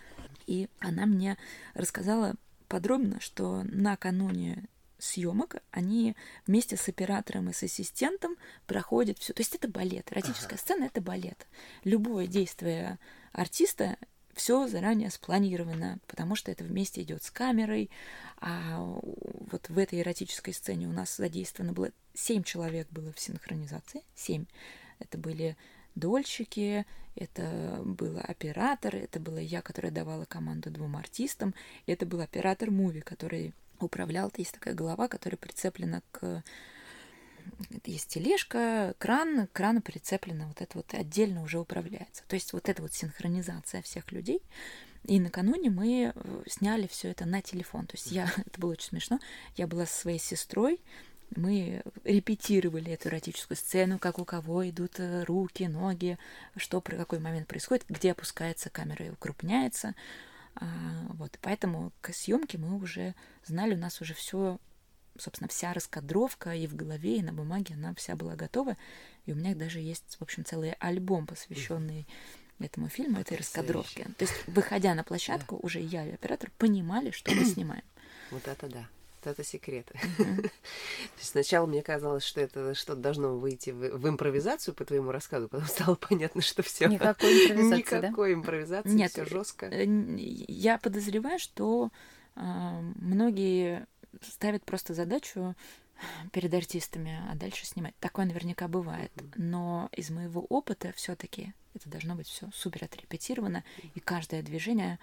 И 0.47 0.69
она 0.79 1.07
мне 1.07 1.39
рассказала 1.73 2.35
подробно, 2.69 3.19
что 3.19 3.63
накануне 3.65 4.69
съемок, 5.03 5.57
они 5.71 6.17
вместе 6.47 6.77
с 6.77 6.89
оператором 6.89 7.51
и 7.51 7.53
с 7.53 7.63
ассистентом 7.63 8.37
проходят 8.67 9.19
все. 9.19 9.33
То 9.33 9.41
есть 9.41 9.55
это 9.55 9.69
балет. 9.69 10.13
Эротическая 10.13 10.55
ага. 10.55 10.59
сцена 10.59 10.85
это 10.85 11.01
балет. 11.01 11.47
Любое 11.85 12.27
действие 12.27 12.99
артиста 13.33 13.97
все 14.35 14.67
заранее 14.67 15.11
спланировано, 15.11 15.99
потому 16.07 16.37
что 16.37 16.51
это 16.51 16.65
вместе 16.65 17.03
идет 17.03 17.23
с 17.23 17.31
камерой. 17.31 17.91
А 18.39 18.79
вот 18.81 19.69
в 19.69 19.79
этой 19.79 20.01
эротической 20.01 20.55
сцене 20.55 20.87
у 20.87 20.93
нас 20.93 21.17
задействовано 21.17 21.73
было 21.73 21.91
семь 22.15 22.43
человек 22.43 22.89
было 22.91 23.13
в 23.13 23.21
синхронизации. 23.21 24.03
Семь. 24.15 24.47
Это 24.99 25.19
были 25.19 25.57
дольщики, 25.95 26.87
это 27.15 27.83
был 27.85 28.19
оператор, 28.23 28.97
это 28.97 29.21
была 29.21 29.41
я, 29.41 29.61
которая 29.61 29.93
давала 29.93 30.25
команду 30.25 30.71
двум 30.71 30.97
артистам, 30.97 31.55
это 31.87 32.07
был 32.07 32.21
оператор 32.21 32.71
муви, 32.71 33.01
который 33.01 33.53
управлял. 33.85 34.31
Есть 34.37 34.53
такая 34.53 34.75
голова, 34.75 35.09
которая 35.09 35.39
прицеплена 35.39 36.03
к 36.11 36.43
есть 37.85 38.09
тележка, 38.09 38.95
кран, 38.99 39.47
к 39.47 39.53
крану 39.53 39.83
прицеплено 39.83 40.47
вот 40.47 40.61
это 40.61 40.79
вот 40.79 40.95
отдельно 40.95 41.43
уже 41.43 41.59
управляется. 41.59 42.23
То 42.29 42.35
есть 42.35 42.53
вот 42.53 42.69
эта 42.69 42.83
вот 42.83 42.93
синхронизация 42.93 43.83
всех 43.83 44.13
людей. 44.13 44.41
И 45.05 45.19
накануне 45.19 45.71
мы 45.71 46.13
э, 46.15 46.43
сняли 46.47 46.87
все 46.87 47.11
это 47.11 47.25
на 47.25 47.43
телефон. 47.43 47.87
То 47.87 47.97
есть 47.97 48.13
я, 48.13 48.31
это 48.47 48.61
было 48.61 48.73
очень 48.73 48.89
смешно, 48.89 49.19
я 49.57 49.67
была 49.67 49.87
со 49.87 50.01
своей 50.01 50.21
сестрой, 50.21 50.81
мы 51.35 51.83
репетировали 52.05 52.93
эту 52.93 53.09
эротическую 53.09 53.57
сцену, 53.57 53.99
как 53.99 54.19
у 54.19 54.25
кого 54.25 54.69
идут 54.69 54.99
э, 54.99 55.25
руки, 55.25 55.65
ноги, 55.65 56.19
что 56.57 56.81
при 56.81 56.97
какой 56.97 57.21
момент 57.21 57.49
происходит, 57.49 57.85
где 57.89 58.13
опускается 58.13 58.71
камера 58.71 59.07
и 59.07 59.11
укрупняется. 59.11 59.95
А, 60.55 60.67
вот, 61.15 61.39
поэтому 61.41 61.93
к 62.01 62.13
съемке 62.13 62.59
мы 62.59 62.77
уже 62.77 63.15
знали, 63.45 63.75
у 63.75 63.79
нас 63.79 64.01
уже 64.01 64.15
все, 64.15 64.59
собственно, 65.19 65.49
вся 65.49 65.73
раскадровка 65.73 66.55
и 66.55 66.67
в 66.67 66.75
голове, 66.75 67.19
и 67.19 67.23
на 67.23 67.33
бумаге 67.33 67.75
она 67.75 67.95
вся 67.95 68.17
была 68.17 68.37
готова. 68.37 68.77
И 69.25 69.33
у 69.33 69.35
меня 69.35 69.55
даже 69.55 69.81
есть, 69.81 70.17
в 70.19 70.23
общем, 70.23 70.45
целый 70.45 70.73
альбом, 70.79 71.27
посвященный 71.27 72.07
этому 72.59 72.89
фильму, 72.89 73.21
этой 73.21 73.39
раскадровке. 73.39 74.05
То 74.19 74.25
есть, 74.25 74.47
выходя 74.47 74.95
на 74.95 75.05
площадку, 75.05 75.57
да. 75.57 75.61
уже 75.63 75.81
я 75.81 76.07
и 76.07 76.13
оператор 76.13 76.51
понимали, 76.59 77.11
что 77.11 77.35
мы 77.35 77.45
снимаем. 77.45 77.85
Вот 78.31 78.47
это 78.47 78.69
да 78.69 78.89
это 79.31 79.45
секрет. 79.45 79.91
Uh-huh. 80.23 80.51
Сначала 81.19 81.67
мне 81.67 81.83
казалось, 81.83 82.23
что 82.23 82.41
это 82.41 82.75
что-то 82.75 83.01
должно 83.01 83.37
выйти 83.37 83.71
в, 83.71 83.97
в 83.97 84.09
импровизацию 84.09 84.75
по 84.75 84.85
твоему 84.85 85.11
рассказу, 85.11 85.49
потом 85.49 85.67
стало 85.67 85.95
понятно, 86.09 86.43
что 86.43 86.63
все 86.63 86.87
никакой 86.87 87.33
импровизации, 87.33 87.97
никакой 87.97 88.29
да? 88.31 88.35
импровизации, 88.35 88.91
Нет, 88.91 89.13
все 89.13 89.25
жестко. 89.25 89.67
Э, 89.67 89.85
я 89.87 90.79
подозреваю, 90.79 91.39
что 91.39 91.91
э, 92.37 92.41
многие 92.41 93.87
ставят 94.21 94.65
просто 94.65 94.95
задачу 94.95 95.55
перед 96.33 96.53
артистами, 96.53 97.21
а 97.31 97.35
дальше 97.35 97.67
снимать. 97.67 97.95
Такое 98.01 98.27
наверняка 98.27 98.69
бывает. 98.69 99.13
Но 99.37 99.89
из 99.93 100.11
моего 100.11 100.45
опыта 100.49 100.93
все-таки 100.95 101.55
это 101.75 101.89
должно 101.89 102.15
быть 102.15 102.27
все 102.27 102.51
супер 102.53 102.85
отрепетировано, 102.85 103.65
и 103.95 104.01
каждое 104.01 104.43
движение 104.43 104.99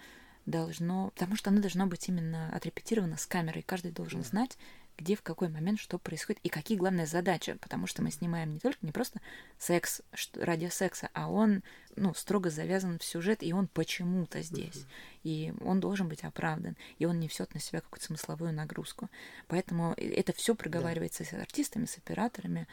должно, 0.50 1.10
потому 1.10 1.36
что 1.36 1.50
оно 1.50 1.60
должно 1.60 1.86
быть 1.86 2.08
именно 2.08 2.54
отрепетировано 2.54 3.16
с 3.16 3.26
камерой. 3.26 3.62
Каждый 3.62 3.92
должен 3.92 4.22
знать, 4.24 4.58
где, 5.00 5.16
в 5.16 5.22
какой 5.22 5.48
момент, 5.48 5.80
что 5.80 5.98
происходит 5.98 6.40
и 6.42 6.50
какие 6.50 6.76
главные 6.76 7.06
задачи, 7.06 7.54
потому 7.54 7.86
что 7.86 8.02
мы 8.02 8.10
снимаем 8.10 8.52
не 8.52 8.58
только 8.58 8.84
не 8.84 8.92
просто 8.92 9.20
секс 9.58 10.02
ради 10.34 10.66
секса, 10.66 11.08
а 11.14 11.30
он 11.30 11.62
ну, 11.96 12.12
строго 12.12 12.50
завязан 12.50 12.98
в 12.98 13.04
сюжет, 13.04 13.42
и 13.42 13.52
он 13.52 13.66
почему-то 13.66 14.42
здесь. 14.42 14.84
И 15.22 15.54
он 15.60 15.80
должен 15.80 16.08
быть 16.08 16.22
оправдан, 16.22 16.76
и 16.98 17.06
он 17.06 17.18
несет 17.18 17.54
на 17.54 17.60
себя 17.60 17.80
какую-то 17.80 18.06
смысловую 18.06 18.52
нагрузку. 18.52 19.08
Поэтому 19.48 19.94
это 19.96 20.34
все 20.34 20.54
проговаривается 20.54 21.24
да. 21.24 21.30
с 21.30 21.32
артистами, 21.32 21.86
с 21.86 21.96
операторами. 21.96 22.68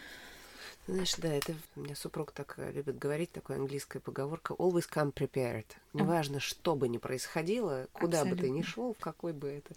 Знаешь, 0.88 1.16
да, 1.18 1.28
это 1.28 1.54
у 1.76 1.82
меня 1.82 1.96
супруг 1.96 2.32
так 2.32 2.54
э, 2.58 2.72
любит 2.72 2.98
говорить, 2.98 3.32
такая 3.34 3.58
английская 3.58 4.00
поговорка 4.00 4.54
always 4.54 4.86
come 4.90 5.14
prepared. 5.14 5.66
Неважно, 5.94 6.40
что 6.40 6.76
бы 6.78 6.88
ни 6.88 6.98
происходило, 6.98 7.88
куда 7.92 8.22
Абсолютно. 8.22 8.36
бы 8.36 8.42
ты 8.42 8.50
ни 8.50 8.62
шел, 8.62 8.94
в 8.94 9.00
какой 9.00 9.34
бы 9.34 9.50
это 9.50 9.76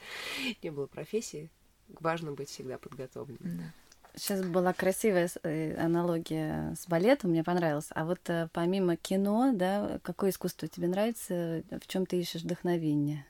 ни 0.63 0.71
было 0.71 0.87
профессии, 0.87 1.51
важно 1.99 2.31
быть 2.31 2.49
всегда 2.49 2.79
подготовленным. 2.79 3.59
Да. 3.59 3.73
Сейчас 4.15 4.45
была 4.45 4.73
красивая 4.73 5.29
э, 5.43 5.77
аналогия 5.77 6.77
с 6.79 6.87
балетом, 6.87 7.31
мне 7.31 7.43
понравилось. 7.43 7.89
А 7.91 8.05
вот 8.05 8.21
э, 8.31 8.49
помимо 8.53 8.97
кино, 8.97 9.51
да, 9.53 9.99
какое 10.05 10.31
искусство 10.31 10.69
тебе 10.69 10.87
нравится, 10.87 11.65
в 11.71 11.87
чем 11.89 12.07
ты 12.07 12.21
ищешь 12.21 12.43
вдохновение? 12.43 13.27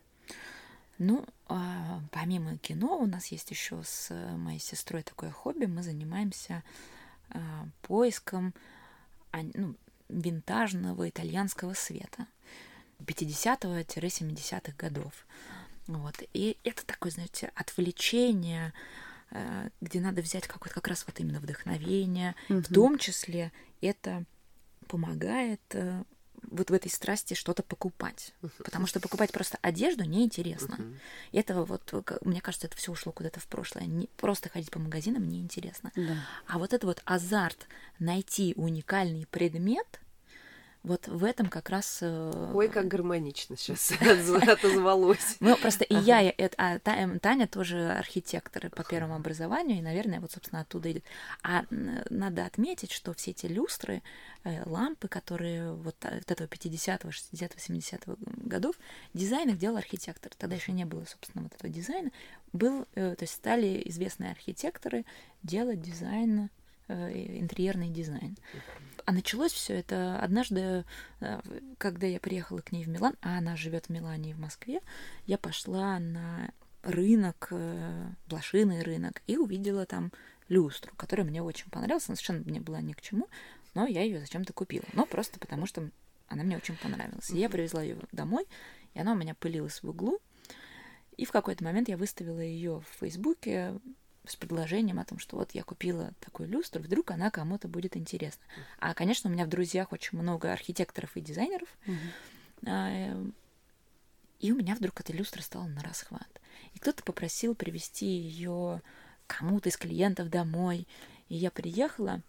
Ну, 0.98 1.24
а, 1.48 2.02
помимо 2.12 2.58
кино, 2.58 2.98
у 2.98 3.06
нас 3.06 3.28
есть 3.28 3.50
еще 3.50 3.80
с 3.82 4.10
моей 4.36 4.58
сестрой 4.58 5.02
такое 5.02 5.30
хобби. 5.30 5.64
Мы 5.64 5.82
занимаемся 5.82 6.62
поиском 7.82 8.54
ну, 9.32 9.74
винтажного 10.08 11.08
итальянского 11.08 11.74
света 11.74 12.26
50-70-х 13.00 14.72
годов. 14.76 15.26
Вот. 15.86 16.14
И 16.32 16.56
это 16.64 16.86
такое, 16.86 17.10
знаете, 17.10 17.50
отвлечение, 17.54 18.72
э, 19.30 19.70
где 19.80 20.00
надо 20.00 20.22
взять 20.22 20.46
какое-то 20.46 20.74
как 20.74 20.88
раз 20.88 21.04
вот 21.06 21.18
именно 21.20 21.40
вдохновение. 21.40 22.34
Угу. 22.48 22.60
В 22.60 22.72
том 22.72 22.98
числе 22.98 23.52
это 23.80 24.24
помогает 24.86 25.60
э, 25.70 26.04
вот 26.42 26.70
в 26.70 26.74
этой 26.74 26.90
страсти 26.90 27.34
что-то 27.34 27.62
покупать. 27.62 28.34
Потому 28.58 28.86
что 28.86 29.00
покупать 29.00 29.32
просто 29.32 29.58
одежду 29.62 30.04
неинтересно. 30.04 30.74
Uh-huh. 30.74 30.98
И 31.32 31.38
это 31.38 31.62
вот, 31.62 31.92
мне 32.22 32.40
кажется, 32.40 32.66
это 32.66 32.76
все 32.76 32.92
ушло 32.92 33.12
куда-то 33.12 33.40
в 33.40 33.46
прошлое. 33.46 33.84
Не, 33.84 34.08
просто 34.16 34.48
ходить 34.48 34.70
по 34.70 34.78
магазинам 34.78 35.28
неинтересно. 35.28 35.92
Да. 35.94 36.16
А 36.46 36.58
вот 36.58 36.72
это 36.72 36.86
вот 36.86 37.02
азарт 37.04 37.66
найти 37.98 38.54
уникальный 38.56 39.26
предмет, 39.26 40.00
вот 40.82 41.08
в 41.08 41.24
этом 41.24 41.48
как 41.48 41.68
раз... 41.68 41.98
Э, 42.00 42.52
Ой, 42.54 42.68
как 42.68 42.88
гармонично 42.88 43.56
сейчас 43.56 43.92
отозвалось. 44.48 45.36
Ну, 45.40 45.56
просто 45.56 45.84
и 45.84 45.94
я, 45.94 46.32
а 46.56 46.78
Таня 46.78 47.46
тоже 47.46 47.90
архитектор 47.90 48.70
по 48.70 48.82
первому 48.82 49.16
образованию, 49.16 49.78
и, 49.78 49.82
наверное, 49.82 50.20
вот, 50.20 50.32
собственно, 50.32 50.62
оттуда 50.62 50.90
идет. 50.90 51.04
А 51.42 51.64
надо 51.70 52.46
отметить, 52.46 52.92
что 52.92 53.12
все 53.12 53.32
эти 53.32 53.46
люстры, 53.46 54.02
э, 54.44 54.62
лампы, 54.68 55.08
которые 55.08 55.74
вот 55.74 55.96
от 56.02 56.30
этого 56.30 56.46
50-го, 56.46 57.10
60-го, 57.10 57.74
70-го 57.74 58.16
годов, 58.48 58.74
дизайн 59.12 59.50
их 59.50 59.58
делал 59.58 59.76
архитектор. 59.76 60.32
Тогда 60.36 60.56
еще 60.56 60.72
не 60.72 60.86
было, 60.86 61.04
собственно, 61.04 61.44
вот 61.44 61.54
этого 61.54 61.70
дизайна. 61.70 62.10
Был, 62.54 62.86
э, 62.94 63.14
то 63.16 63.22
есть 63.22 63.34
стали 63.34 63.82
известные 63.84 64.30
архитекторы 64.30 65.04
делать 65.42 65.82
дизайн, 65.82 66.48
интерьерный 66.92 67.90
дизайн. 67.90 68.36
А 69.04 69.12
началось 69.12 69.52
все 69.52 69.74
это 69.74 70.18
однажды, 70.20 70.84
э, 71.20 71.40
когда 71.78 72.06
я 72.06 72.20
приехала 72.20 72.60
к 72.60 72.72
ней 72.72 72.84
в 72.84 72.88
Милан, 72.88 73.14
а 73.22 73.38
она 73.38 73.56
живет 73.56 73.86
в 73.86 73.88
Милане 73.90 74.30
и 74.30 74.34
в 74.34 74.38
Москве, 74.38 74.80
я 75.26 75.38
пошла 75.38 75.98
на 75.98 76.52
рынок, 76.82 77.48
э, 77.50 78.10
блошиный 78.28 78.82
рынок, 78.82 79.22
и 79.26 79.36
увидела 79.36 79.86
там 79.86 80.12
люстру, 80.48 80.92
которая 80.96 81.26
мне 81.26 81.42
очень 81.42 81.70
понравилась. 81.70 82.08
Она 82.08 82.16
совершенно 82.16 82.44
мне 82.44 82.60
была 82.60 82.80
ни 82.80 82.92
к 82.92 83.00
чему, 83.00 83.28
но 83.74 83.86
я 83.86 84.02
ее 84.02 84.20
зачем-то 84.20 84.52
купила. 84.52 84.84
Но 84.92 85.06
просто 85.06 85.38
потому, 85.38 85.66
что 85.66 85.88
она 86.28 86.42
мне 86.42 86.56
очень 86.56 86.76
понравилась. 86.76 87.30
И 87.30 87.38
я 87.38 87.48
привезла 87.48 87.82
ее 87.82 87.96
домой, 88.12 88.46
и 88.94 89.00
она 89.00 89.12
у 89.12 89.16
меня 89.16 89.34
пылилась 89.34 89.82
в 89.82 89.88
углу. 89.88 90.20
И 91.16 91.24
в 91.24 91.32
какой-то 91.32 91.64
момент 91.64 91.88
я 91.88 91.96
выставила 91.96 92.40
ее 92.40 92.80
в 92.80 93.00
Фейсбуке, 93.00 93.74
с 94.26 94.36
предложением 94.36 94.98
о 94.98 95.04
том, 95.04 95.18
что 95.18 95.36
вот 95.36 95.52
я 95.52 95.62
купила 95.62 96.12
такую 96.20 96.48
люстру, 96.48 96.82
вдруг 96.82 97.10
она 97.10 97.30
кому-то 97.30 97.68
будет 97.68 97.96
интересна. 97.96 98.42
А, 98.78 98.94
конечно, 98.94 99.30
у 99.30 99.32
меня 99.32 99.46
в 99.46 99.48
друзьях 99.48 99.92
очень 99.92 100.18
много 100.18 100.52
архитекторов 100.52 101.16
и 101.16 101.20
дизайнеров. 101.20 101.68
Uh-huh. 101.86 103.34
И 104.40 104.52
у 104.52 104.56
меня 104.56 104.74
вдруг 104.74 105.00
эта 105.00 105.12
люстра 105.12 105.42
стала 105.42 105.66
на 105.66 105.82
расхват. 105.82 106.40
И 106.74 106.78
кто-то 106.78 107.02
попросил 107.02 107.54
привезти 107.54 108.06
ее 108.06 108.82
кому-то 109.26 109.68
из 109.68 109.76
клиентов 109.76 110.30
домой. 110.30 110.86
И 111.28 111.36
я 111.36 111.50
приехала. 111.50 112.22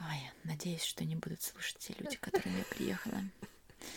Ой, 0.00 0.30
надеюсь, 0.44 0.82
что 0.82 1.04
не 1.04 1.16
будут 1.16 1.42
слушать 1.42 1.78
те 1.78 1.94
люди, 1.98 2.16
которые 2.16 2.58
я 2.58 2.64
приехала. 2.64 3.22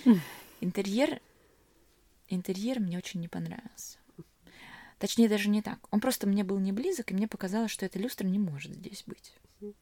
Интерьер, 0.62 1.20
интерьер 2.30 2.80
мне 2.80 2.98
очень 2.98 3.20
не 3.20 3.28
понравился. 3.28 3.98
Точнее, 5.02 5.28
даже 5.28 5.50
не 5.50 5.64
так. 5.64 5.80
Он 5.90 6.00
просто 6.00 6.28
мне 6.28 6.44
был 6.44 6.60
не 6.60 6.72
близок, 6.72 7.10
и 7.10 7.16
мне 7.16 7.28
показалось, 7.28 7.72
что 7.72 7.88
эта 7.88 7.98
люстра 7.98 8.28
не 8.28 8.38
может 8.38 8.76
здесь 8.76 9.04
быть. 9.08 9.34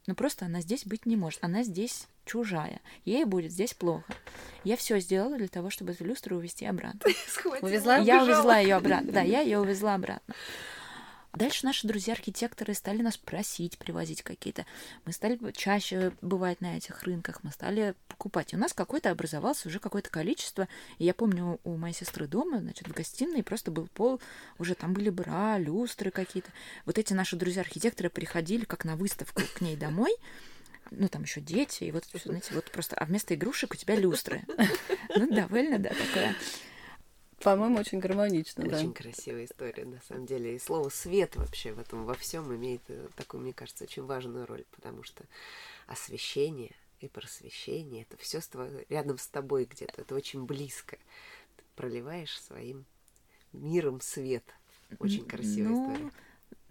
Ну 0.07 0.15
просто 0.15 0.45
она 0.45 0.61
здесь 0.61 0.85
быть 0.85 1.05
не 1.05 1.17
может. 1.17 1.43
Она 1.43 1.63
здесь 1.63 2.07
чужая. 2.23 2.79
Ей 3.03 3.25
будет 3.25 3.51
здесь 3.51 3.73
плохо. 3.73 4.13
Я 4.63 4.77
все 4.77 4.97
сделала 4.99 5.37
для 5.37 5.49
того, 5.49 5.69
чтобы 5.69 5.91
эту 5.91 6.05
люстру 6.05 6.37
увезти 6.37 6.65
обратно. 6.65 7.01
Увезла? 7.61 7.97
Я 7.97 8.23
увезла 8.23 8.59
ее 8.59 8.75
обратно. 8.75 9.11
Да, 9.11 9.21
я 9.21 9.41
ее 9.41 9.59
увезла 9.59 9.95
обратно. 9.95 10.33
Дальше 11.33 11.65
наши 11.65 11.87
друзья-архитекторы 11.87 12.73
стали 12.73 13.01
нас 13.01 13.15
просить 13.17 13.77
привозить 13.77 14.23
какие-то. 14.23 14.65
Мы 15.05 15.13
стали 15.13 15.39
чаще 15.51 16.11
бывать 16.21 16.59
на 16.59 16.77
этих 16.77 17.03
рынках, 17.03 17.43
мы 17.43 17.51
стали 17.51 17.93
покупать. 18.07 18.53
И 18.53 18.55
у 18.55 18.59
нас 18.59 18.73
какой-то 18.73 19.11
образовался 19.11 19.67
уже 19.67 19.79
какое-то 19.79 20.09
количество. 20.09 20.67
И 20.97 21.05
я 21.05 21.13
помню, 21.13 21.59
у 21.63 21.77
моей 21.77 21.93
сестры 21.93 22.27
дома, 22.27 22.59
значит, 22.59 22.87
в 22.87 22.93
гостиной 22.93 23.43
просто 23.43 23.69
был 23.69 23.87
пол, 23.87 24.19
уже 24.57 24.73
там 24.73 24.93
были 24.93 25.09
бра, 25.09 25.59
люстры 25.59 26.09
какие-то. 26.09 26.49
Вот 26.85 26.97
эти 26.97 27.13
наши 27.13 27.35
друзья-архитекторы 27.35 28.09
приходили 28.09 28.65
как 28.65 28.83
на 28.83 28.95
выставку 28.95 29.43
к 29.53 29.61
ней 29.61 29.77
домой, 29.77 30.11
ну, 30.91 31.07
там 31.07 31.23
еще 31.23 31.41
дети, 31.41 31.83
и 31.83 31.91
вот, 31.91 32.05
знаете, 32.23 32.53
вот 32.55 32.71
просто, 32.71 32.95
а 32.95 33.05
вместо 33.05 33.35
игрушек 33.35 33.73
у 33.73 33.77
тебя 33.77 33.95
люстры. 33.95 34.43
Ну, 35.15 35.27
довольно, 35.27 35.79
да, 35.79 35.89
такое. 35.89 36.35
По-моему, 37.41 37.79
очень 37.79 37.99
гармонично, 37.99 38.65
да. 38.65 38.77
Очень 38.77 38.93
красивая 38.93 39.45
история, 39.45 39.85
на 39.85 40.01
самом 40.07 40.25
деле. 40.25 40.55
И 40.55 40.59
слово 40.59 40.89
свет 40.89 41.35
вообще 41.35 41.71
в 41.71 41.79
этом 41.79 42.05
во 42.05 42.13
всем 42.13 42.53
имеет 42.55 42.81
э, 42.89 43.07
такую, 43.15 43.41
мне 43.41 43.53
кажется, 43.53 43.85
очень 43.85 44.03
важную 44.03 44.45
роль, 44.45 44.65
потому 44.71 45.03
что 45.03 45.23
освещение 45.87 46.75
и 46.99 47.07
просвещение 47.07 48.03
это 48.03 48.17
все 48.17 48.41
рядом 48.89 49.17
с 49.17 49.27
тобой 49.27 49.65
где-то. 49.65 50.01
Это 50.01 50.15
очень 50.15 50.45
близко. 50.45 50.97
Ты 51.55 51.63
проливаешь 51.75 52.39
своим 52.41 52.85
миром 53.53 54.01
свет. 54.01 54.43
Очень 54.99 55.25
красивая 55.25 55.69
ну, 55.69 55.93
история. 55.93 56.11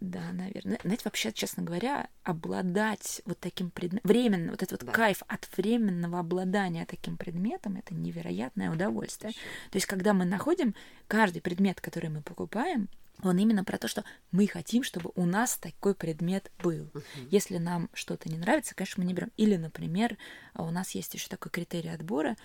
Да, 0.01 0.33
наверное. 0.33 0.79
Знаете, 0.83 1.03
вообще, 1.05 1.33
честно 1.33 1.65
говоря, 1.65 2.09
обладать 2.23 3.21
вот 3.25 3.39
таким 3.41 3.71
предметом, 3.71 4.09
временно, 4.09 4.53
вот 4.53 4.63
этот 4.63 4.83
вот 4.83 4.87
да. 4.87 4.93
кайф 4.93 5.23
от 5.27 5.49
временного 5.57 6.21
обладания 6.21 6.87
таким 6.87 7.17
предметом, 7.17 7.77
это 7.77 7.95
невероятное 7.95 8.71
удовольствие. 8.71 9.33
То 9.33 9.77
есть, 9.77 9.87
когда 9.87 10.15
мы 10.15 10.25
находим 10.25 10.75
каждый 11.09 11.41
предмет, 11.41 11.81
который 11.81 12.11
мы 12.11 12.23
покупаем, 12.23 12.89
он 13.23 13.39
именно 13.39 13.65
про 13.65 13.79
то, 13.79 13.89
что 13.89 14.05
мы 14.31 14.47
хотим, 14.47 14.85
чтобы 14.85 15.11
у 15.17 15.27
нас 15.27 15.57
такой 15.57 15.95
предмет 15.97 16.53
был. 16.63 16.85
Uh-huh. 16.85 17.29
Если 17.31 17.59
нам 17.59 17.91
что-то 17.93 18.29
не 18.29 18.39
нравится, 18.39 18.77
конечно, 18.77 19.03
мы 19.03 19.09
не 19.09 19.15
берем. 19.15 19.33
Или, 19.37 19.57
например, 19.57 20.17
у 20.55 20.71
нас 20.71 20.93
есть 20.93 21.15
еще 21.15 21.29
такой 21.29 21.51
критерий 21.51 21.89
отбора, 21.89 22.37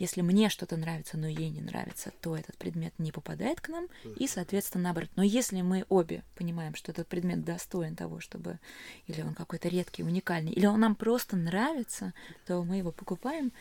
если 0.00 0.22
мне 0.22 0.48
что-то 0.48 0.78
нравится, 0.78 1.18
но 1.18 1.28
ей 1.28 1.50
не 1.50 1.60
нравится, 1.60 2.10
то 2.22 2.34
этот 2.34 2.56
предмет 2.56 2.94
не 2.98 3.12
попадает 3.12 3.60
к 3.60 3.68
нам, 3.68 3.86
и, 4.16 4.26
соответственно, 4.26 4.84
наоборот. 4.84 5.10
Но 5.14 5.22
если 5.22 5.60
мы 5.60 5.84
обе 5.90 6.24
понимаем, 6.36 6.74
что 6.74 6.90
этот 6.90 7.06
предмет 7.06 7.44
достоин 7.44 7.94
того, 7.94 8.18
чтобы... 8.18 8.58
Или 9.06 9.20
он 9.20 9.34
какой-то 9.34 9.68
редкий, 9.68 10.02
уникальный, 10.02 10.52
или 10.52 10.64
он 10.64 10.80
нам 10.80 10.94
просто 10.94 11.36
нравится, 11.36 12.14
то 12.46 12.64
мы 12.64 12.78
его 12.78 12.92
покупаем, 12.92 13.52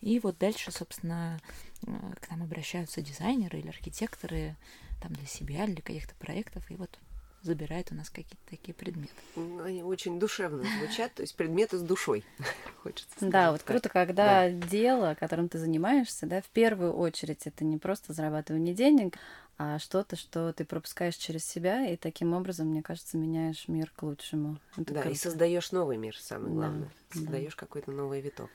и 0.00 0.18
вот 0.18 0.38
дальше, 0.38 0.72
собственно, 0.72 1.38
э, 1.86 1.92
к 2.20 2.30
нам 2.30 2.42
обращаются 2.42 3.02
дизайнеры 3.02 3.58
или 3.58 3.68
архитекторы 3.68 4.56
там 5.02 5.12
для 5.12 5.26
себя, 5.26 5.66
для 5.66 5.82
каких-то 5.82 6.14
проектов, 6.14 6.68
и 6.70 6.74
вот 6.76 6.98
забирает 7.42 7.90
у 7.92 7.94
нас 7.94 8.10
какие-то 8.10 8.36
такие 8.48 8.74
предметы. 8.74 9.12
Ну, 9.36 9.62
они 9.62 9.82
очень 9.82 10.18
душевно 10.18 10.64
звучат, 10.78 11.12
то 11.14 11.22
есть 11.22 11.34
предметы 11.34 11.78
с 11.78 11.82
душой, 11.82 12.24
хочется 12.82 13.10
сказать. 13.16 13.32
Да, 13.32 13.52
вот 13.52 13.62
круто, 13.62 13.88
когда 13.88 14.48
да. 14.48 14.50
дело, 14.50 15.16
которым 15.18 15.48
ты 15.48 15.58
занимаешься, 15.58 16.26
да, 16.26 16.40
в 16.40 16.48
первую 16.50 16.92
очередь 16.94 17.46
это 17.46 17.64
не 17.64 17.78
просто 17.78 18.12
зарабатывание 18.12 18.74
денег, 18.74 19.16
а 19.58 19.78
что-то, 19.78 20.16
что 20.16 20.52
ты 20.52 20.64
пропускаешь 20.64 21.16
через 21.16 21.44
себя, 21.44 21.86
и 21.86 21.96
таким 21.96 22.32
образом, 22.32 22.68
мне 22.68 22.82
кажется, 22.82 23.16
меняешь 23.16 23.68
мир 23.68 23.92
к 23.94 24.02
лучшему. 24.02 24.58
Это 24.76 24.94
да, 24.94 25.00
круто. 25.02 25.14
и 25.14 25.18
создаешь 25.18 25.72
новый 25.72 25.96
мир, 25.96 26.16
самое 26.16 26.54
главное. 26.54 26.88
Да, 27.10 27.18
создаешь 27.18 27.54
да. 27.54 27.58
какой-то 27.58 27.92
новый 27.92 28.20
виток. 28.20 28.50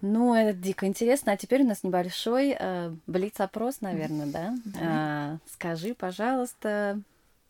Ну, 0.00 0.34
это 0.34 0.56
дико 0.56 0.86
интересно. 0.86 1.32
А 1.32 1.36
теперь 1.36 1.62
у 1.62 1.66
нас 1.66 1.82
небольшой 1.82 2.56
э, 2.58 2.94
блиц-опрос, 3.06 3.80
наверное, 3.80 4.26
да? 4.26 4.54
А, 4.80 5.38
скажи, 5.52 5.94
пожалуйста, 5.94 7.00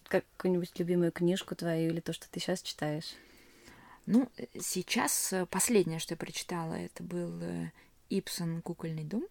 какую-нибудь 0.08 0.78
любимую 0.78 1.12
книжку 1.12 1.54
твою 1.54 1.90
или 1.90 2.00
то, 2.00 2.12
что 2.12 2.28
ты 2.28 2.40
сейчас 2.40 2.62
читаешь? 2.62 3.14
Ну, 4.06 4.28
сейчас 4.58 5.32
э, 5.32 5.46
последнее, 5.46 5.98
что 5.98 6.14
я 6.14 6.16
прочитала, 6.18 6.74
это 6.74 7.02
был 7.02 7.40
э, 7.42 7.70
Ипсон 8.08 8.62
«Кукольный 8.62 9.04
дом». 9.04 9.26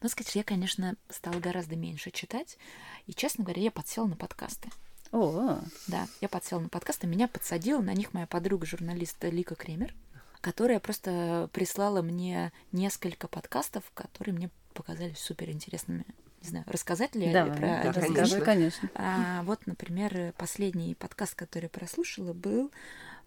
Но 0.00 0.08
сказать, 0.08 0.34
я, 0.34 0.44
конечно, 0.44 0.96
стала 1.08 1.38
гораздо 1.38 1.76
меньше 1.76 2.10
читать. 2.10 2.58
И, 3.06 3.14
честно 3.14 3.44
говоря, 3.44 3.62
я 3.62 3.70
подсела 3.70 4.06
на 4.06 4.16
подкасты. 4.16 4.70
О, 5.12 5.60
да, 5.86 6.06
я 6.20 6.28
подсела 6.28 6.60
на 6.60 6.68
подкасты. 6.68 7.06
Меня 7.06 7.28
подсадила 7.28 7.80
на 7.80 7.94
них 7.94 8.12
моя 8.12 8.26
подруга, 8.26 8.66
журналист 8.66 9.22
Лика 9.22 9.54
Кремер, 9.54 9.94
которая 10.40 10.80
просто 10.80 11.48
прислала 11.52 12.02
мне 12.02 12.52
несколько 12.72 13.26
подкастов, 13.28 13.84
которые 13.94 14.34
мне 14.34 14.50
показались 14.74 15.18
супер 15.18 15.50
интересными 15.50 16.04
не 16.42 16.48
знаю, 16.48 16.64
рассказать 16.68 17.14
ли 17.14 17.32
Давай, 17.32 17.56
про 17.56 17.66
да, 17.66 17.80
один 17.80 18.04
из 18.04 18.14
конечно. 18.14 18.34
них? 18.36 18.44
конечно. 18.44 18.90
А, 18.94 19.42
вот, 19.42 19.66
например, 19.66 20.32
последний 20.36 20.94
подкаст, 20.94 21.34
который 21.34 21.64
я 21.64 21.68
прослушала, 21.68 22.32
был 22.32 22.70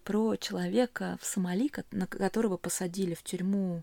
про 0.04 0.36
человека 0.36 1.18
в 1.20 1.26
Сомали, 1.26 1.70
на 1.90 2.06
которого 2.06 2.56
посадили 2.56 3.14
в 3.14 3.22
тюрьму 3.22 3.82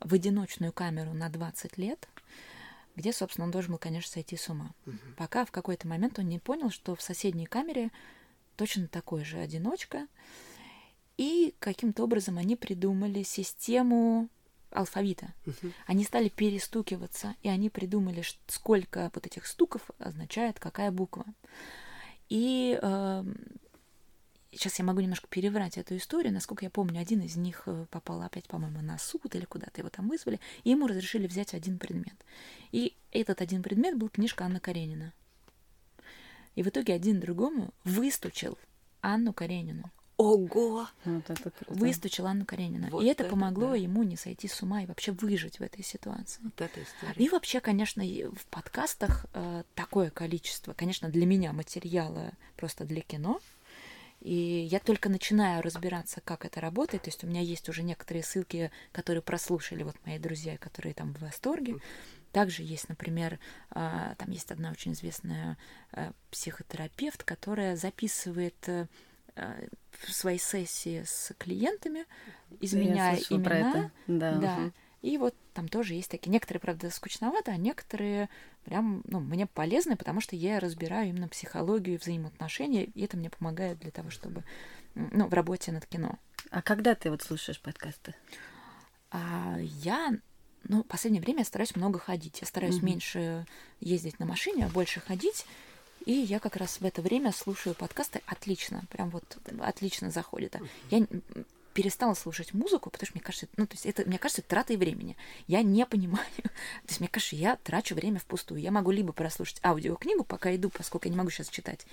в 0.00 0.12
одиночную 0.12 0.72
камеру 0.72 1.14
на 1.14 1.28
20 1.28 1.78
лет, 1.78 2.08
где, 2.96 3.12
собственно, 3.12 3.46
он 3.46 3.50
должен 3.50 3.72
был, 3.72 3.78
конечно, 3.78 4.12
сойти 4.12 4.36
с 4.36 4.48
ума. 4.48 4.70
Пока 5.16 5.44
в 5.44 5.50
какой-то 5.50 5.88
момент 5.88 6.18
он 6.18 6.28
не 6.28 6.38
понял, 6.38 6.70
что 6.70 6.94
в 6.94 7.02
соседней 7.02 7.46
камере 7.46 7.90
точно 8.56 8.88
такой 8.88 9.24
же 9.24 9.38
одиночка, 9.38 10.06
и 11.16 11.54
каким-то 11.60 12.04
образом 12.04 12.38
они 12.38 12.56
придумали 12.56 13.22
систему 13.22 14.28
алфавита. 14.74 15.32
Они 15.86 16.04
стали 16.04 16.28
перестукиваться, 16.28 17.34
и 17.42 17.48
они 17.48 17.70
придумали, 17.70 18.22
сколько 18.46 19.10
вот 19.14 19.26
этих 19.26 19.46
стуков 19.46 19.90
означает 19.98 20.58
какая 20.58 20.90
буква. 20.90 21.24
И 22.28 22.78
сейчас 24.56 24.78
я 24.78 24.84
могу 24.84 25.00
немножко 25.00 25.26
переврать 25.28 25.78
эту 25.78 25.96
историю. 25.96 26.32
Насколько 26.32 26.64
я 26.64 26.70
помню, 26.70 27.00
один 27.00 27.20
из 27.20 27.36
них 27.36 27.62
э, 27.66 27.86
попал 27.90 28.22
опять, 28.22 28.46
по-моему, 28.46 28.80
на 28.82 28.98
суд 28.98 29.34
или 29.34 29.44
куда-то 29.44 29.80
его 29.80 29.90
там 29.90 30.08
вызвали, 30.08 30.40
и 30.62 30.70
ему 30.70 30.86
разрешили 30.86 31.26
взять 31.26 31.54
один 31.54 31.78
предмет. 31.78 32.14
И 32.72 32.96
этот 33.10 33.40
один 33.40 33.62
предмет 33.62 33.96
был 33.96 34.08
книжка 34.08 34.44
Анна 34.44 34.60
Каренина. 34.60 35.12
И 36.54 36.62
в 36.62 36.68
итоге 36.68 36.94
один 36.94 37.20
другому 37.20 37.74
выстучил 37.84 38.56
Анну 39.00 39.32
Каренину. 39.32 39.90
Ого! 40.16 40.86
Вот 41.04 41.30
это 41.30 41.50
круто. 41.50 41.74
Выстучил 41.74 42.26
Анну 42.26 42.44
Каренину. 42.44 42.88
Вот 42.90 43.02
и 43.02 43.06
это 43.06 43.24
это 43.24 43.30
помогло 43.30 43.70
да. 43.70 43.76
ему 43.76 44.02
не 44.02 44.16
сойти 44.16 44.46
с 44.46 44.62
ума 44.62 44.82
и 44.82 44.86
вообще 44.86 45.12
выжить 45.12 45.58
в 45.58 45.62
этой 45.62 45.82
ситуации. 45.82 46.40
Вот 46.42 46.60
эта 46.60 46.82
история. 46.82 47.14
И 47.16 47.28
вообще, 47.28 47.60
конечно, 47.60 48.02
в 48.04 48.46
подкастах 48.46 49.26
э, 49.34 49.64
такое 49.74 50.10
количество, 50.10 50.72
конечно, 50.72 51.08
для 51.08 51.26
меня 51.26 51.52
материала 51.52 52.32
просто 52.56 52.84
для 52.84 53.00
кино. 53.00 53.40
И 54.20 54.66
я 54.70 54.78
только 54.78 55.08
начинаю 55.10 55.62
разбираться, 55.62 56.20
как 56.22 56.44
это 56.46 56.60
работает. 56.60 57.02
То 57.02 57.08
есть 57.08 57.22
у 57.24 57.26
меня 57.26 57.40
есть 57.40 57.68
уже 57.68 57.82
некоторые 57.82 58.22
ссылки, 58.22 58.70
которые 58.92 59.20
прослушали 59.20 59.82
вот 59.82 59.96
мои 60.06 60.18
друзья, 60.18 60.56
которые 60.56 60.94
там 60.94 61.12
в 61.12 61.20
восторге. 61.20 61.76
Также 62.32 62.62
есть, 62.62 62.88
например, 62.88 63.38
а, 63.70 64.14
там 64.16 64.30
есть 64.30 64.50
одна 64.50 64.70
очень 64.70 64.92
известная 64.92 65.58
э, 65.92 66.10
психотерапевт, 66.30 67.22
которая 67.22 67.76
записывает 67.76 68.88
э, 69.36 69.66
э, 69.66 69.68
свои 70.12 70.38
сессии 70.38 71.02
с 71.04 71.32
клиентами, 71.38 72.04
изменяя 72.60 73.12
Я 73.12 73.16
слышала 73.18 73.44
про 73.44 73.56
имена. 73.56 73.68
это. 73.70 73.90
Да. 74.06 74.40
Да. 74.40 74.56
Мгм. 74.58 74.72
И 75.02 75.18
вот 75.18 75.34
там 75.52 75.68
тоже 75.68 75.94
есть 75.94 76.10
такие. 76.10 76.30
Некоторые, 76.30 76.60
правда, 76.62 76.90
скучновато, 76.90 77.52
а 77.52 77.56
некоторые 77.58 78.30
прям, 78.64 79.02
ну, 79.06 79.20
мне 79.20 79.46
полезны, 79.46 79.96
потому 79.96 80.22
что 80.22 80.34
я 80.34 80.60
разбираю 80.60 81.10
именно 81.10 81.28
психологию 81.28 81.98
взаимоотношения, 81.98 82.84
и 82.84 83.04
это 83.04 83.18
мне 83.18 83.28
помогает 83.28 83.78
для 83.80 83.90
того, 83.90 84.08
чтобы, 84.08 84.44
ну, 84.94 85.26
в 85.28 85.34
работе 85.34 85.72
над 85.72 85.84
кино. 85.86 86.18
А 86.50 86.62
когда 86.62 86.94
ты 86.94 87.10
вот 87.10 87.20
слушаешь 87.22 87.60
подкасты? 87.60 88.14
А 89.10 89.58
я, 89.60 90.12
ну, 90.64 90.82
в 90.82 90.86
последнее 90.86 91.20
время 91.22 91.40
я 91.40 91.44
стараюсь 91.44 91.76
много 91.76 91.98
ходить. 91.98 92.40
Я 92.40 92.46
стараюсь 92.46 92.78
Мгм. 92.78 92.86
меньше 92.86 93.46
ездить 93.80 94.18
на 94.18 94.24
машине, 94.26 94.64
а 94.66 94.70
больше 94.70 95.00
ходить. 95.00 95.44
И 96.04 96.12
я 96.12 96.38
как 96.38 96.56
раз 96.56 96.80
в 96.80 96.84
это 96.84 97.00
время 97.00 97.32
слушаю 97.32 97.74
подкасты 97.74 98.20
отлично, 98.26 98.84
прям 98.90 99.10
вот 99.10 99.24
отлично 99.60 100.10
заходит. 100.10 100.56
Я 100.90 101.06
перестала 101.74 102.14
слушать 102.14 102.54
музыку, 102.54 102.88
потому 102.88 103.06
что 103.06 103.16
мне 103.16 103.22
кажется, 103.22 103.48
ну, 103.56 103.66
то 103.66 103.74
есть 103.74 103.84
это, 103.84 104.08
мне 104.08 104.18
кажется, 104.18 104.42
тратой 104.42 104.76
времени. 104.76 105.16
Я 105.46 105.62
не 105.62 105.84
понимаю. 105.84 106.24
То 106.42 106.88
есть 106.88 107.00
мне 107.00 107.08
кажется, 107.08 107.36
я 107.36 107.56
трачу 107.56 107.94
время 107.94 108.18
впустую. 108.20 108.60
Я 108.60 108.70
могу 108.70 108.90
либо 108.92 109.12
прослушать 109.12 109.60
аудиокнигу, 109.64 110.24
пока 110.24 110.54
иду, 110.54 110.70
поскольку 110.70 111.08
я 111.08 111.10
не 111.10 111.18
могу 111.18 111.30
сейчас 111.30 111.48
читать, 111.48 111.86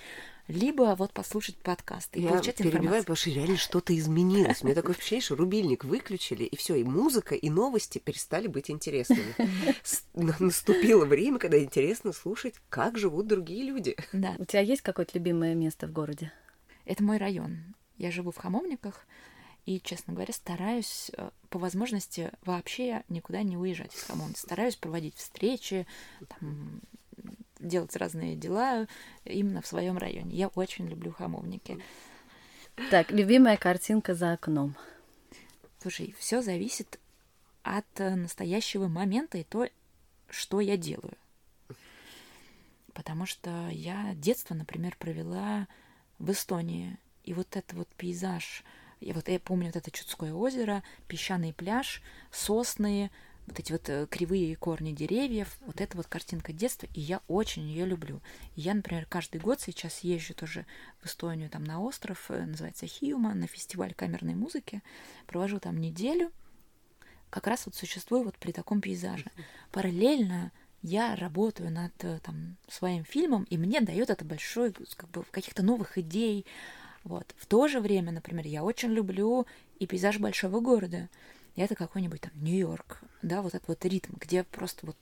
либо 0.48 0.96
вот 0.98 1.12
послушать 1.12 1.58
подкасты 1.58 2.20
и 2.20 2.24
Я 2.24 2.30
получать 2.30 2.58
перебиваю, 2.58 2.78
информацию. 2.84 3.02
потому 3.04 3.16
что 3.16 3.30
реально 3.32 3.58
что-то 3.58 3.98
изменилось. 3.98 4.62
У 4.62 4.66
меня 4.66 4.76
такое 4.76 4.94
впечатление, 4.94 5.26
что 5.26 5.36
рубильник 5.36 5.84
выключили, 5.84 6.44
и 6.44 6.56
все, 6.56 6.76
и 6.76 6.84
музыка, 6.84 7.36
и 7.36 7.50
новости 7.50 7.98
перестали 7.98 8.48
быть 8.48 8.70
интересными. 8.70 9.36
Наступило 10.14 11.06
время, 11.06 11.40
когда 11.40 11.62
интересно 11.62 12.14
слушать, 12.14 12.56
как 12.70 12.98
живут 12.98 13.28
другие 13.28 13.64
люди. 13.64 13.96
Да. 14.14 14.36
У 14.38 14.46
тебя 14.46 14.62
есть 14.62 14.82
какое-то 14.84 15.18
любимое 15.18 15.56
место 15.56 15.88
в 15.88 15.92
городе? 15.92 16.32
Это 16.86 17.02
мой 17.04 17.18
район. 17.18 17.76
Я 17.98 18.12
живу 18.12 18.32
в 18.32 18.38
Хамовниках, 18.38 19.06
и, 19.66 19.80
честно 19.80 20.14
говоря, 20.14 20.34
стараюсь 20.34 21.12
э, 21.16 21.30
по 21.50 21.60
возможности 21.60 22.32
вообще 22.44 23.04
никуда 23.10 23.44
не 23.44 23.58
уезжать 23.58 23.94
из 23.96 24.04
Хамовниц. 24.04 24.40
Стараюсь 24.40 24.76
проводить 24.76 25.16
встречи, 25.16 25.86
там, 26.28 26.82
делать 27.60 27.96
разные 27.96 28.36
дела 28.36 28.88
именно 29.24 29.62
в 29.62 29.68
своем 29.68 29.98
районе. 29.98 30.36
Я 30.36 30.48
очень 30.50 30.88
люблю 30.88 31.12
Хамовники. 31.12 31.80
Так, 32.90 33.12
любимая 33.12 33.58
картинка 33.58 34.16
за 34.16 34.34
окном. 34.34 34.76
Слушай, 35.80 36.16
все 36.18 36.42
зависит 36.42 37.00
от 37.64 37.86
э, 38.00 38.16
настоящего 38.16 38.88
момента 38.88 39.38
и 39.38 39.44
то, 39.44 39.68
что 40.30 40.60
я 40.60 40.78
делаю. 40.78 41.18
Потому 42.94 43.26
что 43.26 43.70
я 43.70 44.14
детство, 44.16 44.54
например, 44.54 44.96
провела 44.98 45.68
в 46.20 46.32
Эстонии. 46.32 46.98
И 47.24 47.34
вот 47.34 47.56
этот 47.56 47.74
вот 47.74 47.88
пейзаж, 47.90 48.64
я 49.02 49.14
вот 49.14 49.28
я 49.28 49.40
помню 49.40 49.68
вот 49.68 49.76
это 49.76 49.92
Чудское 49.92 50.34
озеро, 50.34 50.84
песчаный 51.08 51.54
пляж, 51.54 52.02
сосны, 52.32 53.12
вот 53.48 53.60
эти 53.60 53.72
вот 53.72 53.90
э, 53.90 54.08
кривые 54.10 54.56
корни 54.56 54.94
деревьев, 54.94 55.58
вот 55.66 55.82
эта 55.82 55.98
вот 55.98 56.08
картинка 56.08 56.54
детства, 56.54 56.88
и 56.94 57.02
я 57.02 57.22
очень 57.28 57.64
ее 57.64 57.86
люблю. 57.86 58.22
И 58.56 58.62
я, 58.62 58.74
например, 58.74 59.06
каждый 59.10 59.42
год 59.42 59.60
сейчас 59.60 60.00
езжу 60.00 60.34
тоже 60.34 60.66
в 61.02 61.08
Эстонию, 61.08 61.50
там 61.50 61.64
на 61.64 61.82
остров, 61.82 62.30
э, 62.30 62.46
называется 62.46 62.88
Хиума, 62.88 63.34
на 63.34 63.48
фестиваль 63.48 63.94
камерной 63.94 64.36
музыки, 64.36 64.82
провожу 65.28 65.60
там 65.60 65.78
неделю, 65.78 66.32
как 67.30 67.48
раз 67.48 67.66
вот 67.66 67.76
существую 67.76 68.24
вот 68.24 68.38
при 68.38 68.52
таком 68.52 68.82
пейзаже. 68.82 69.26
Параллельно 69.72 70.52
я 70.84 71.16
работаю 71.16 71.72
над 71.72 71.94
э, 72.04 72.20
там, 72.24 72.58
своим 72.68 73.04
фильмом, 73.04 73.44
и 73.46 73.58
мне 73.58 73.82
дает 73.82 74.10
это 74.10 74.26
большой, 74.26 74.74
как 74.96 75.10
бы, 75.10 75.24
каких-то 75.32 75.64
новых 75.64 75.98
идей. 75.98 76.46
Вот. 77.04 77.34
В 77.38 77.46
то 77.46 77.68
же 77.68 77.80
время, 77.80 78.12
например, 78.12 78.46
я 78.48 78.64
очень 78.64 78.90
люблю 78.90 79.46
и 79.80 79.88
пейзаж 79.88 80.20
большого 80.20 80.60
города. 80.60 81.10
И 81.56 81.62
это 81.62 81.76
какой-нибудь 81.76 82.22
там 82.22 82.32
Нью-Йорк, 82.36 83.02
да, 83.22 83.42
вот 83.42 83.56
этот 83.56 83.68
вот 83.68 83.84
ритм, 83.86 84.14
где 84.18 84.44
просто 84.44 84.86
вот 84.86 84.96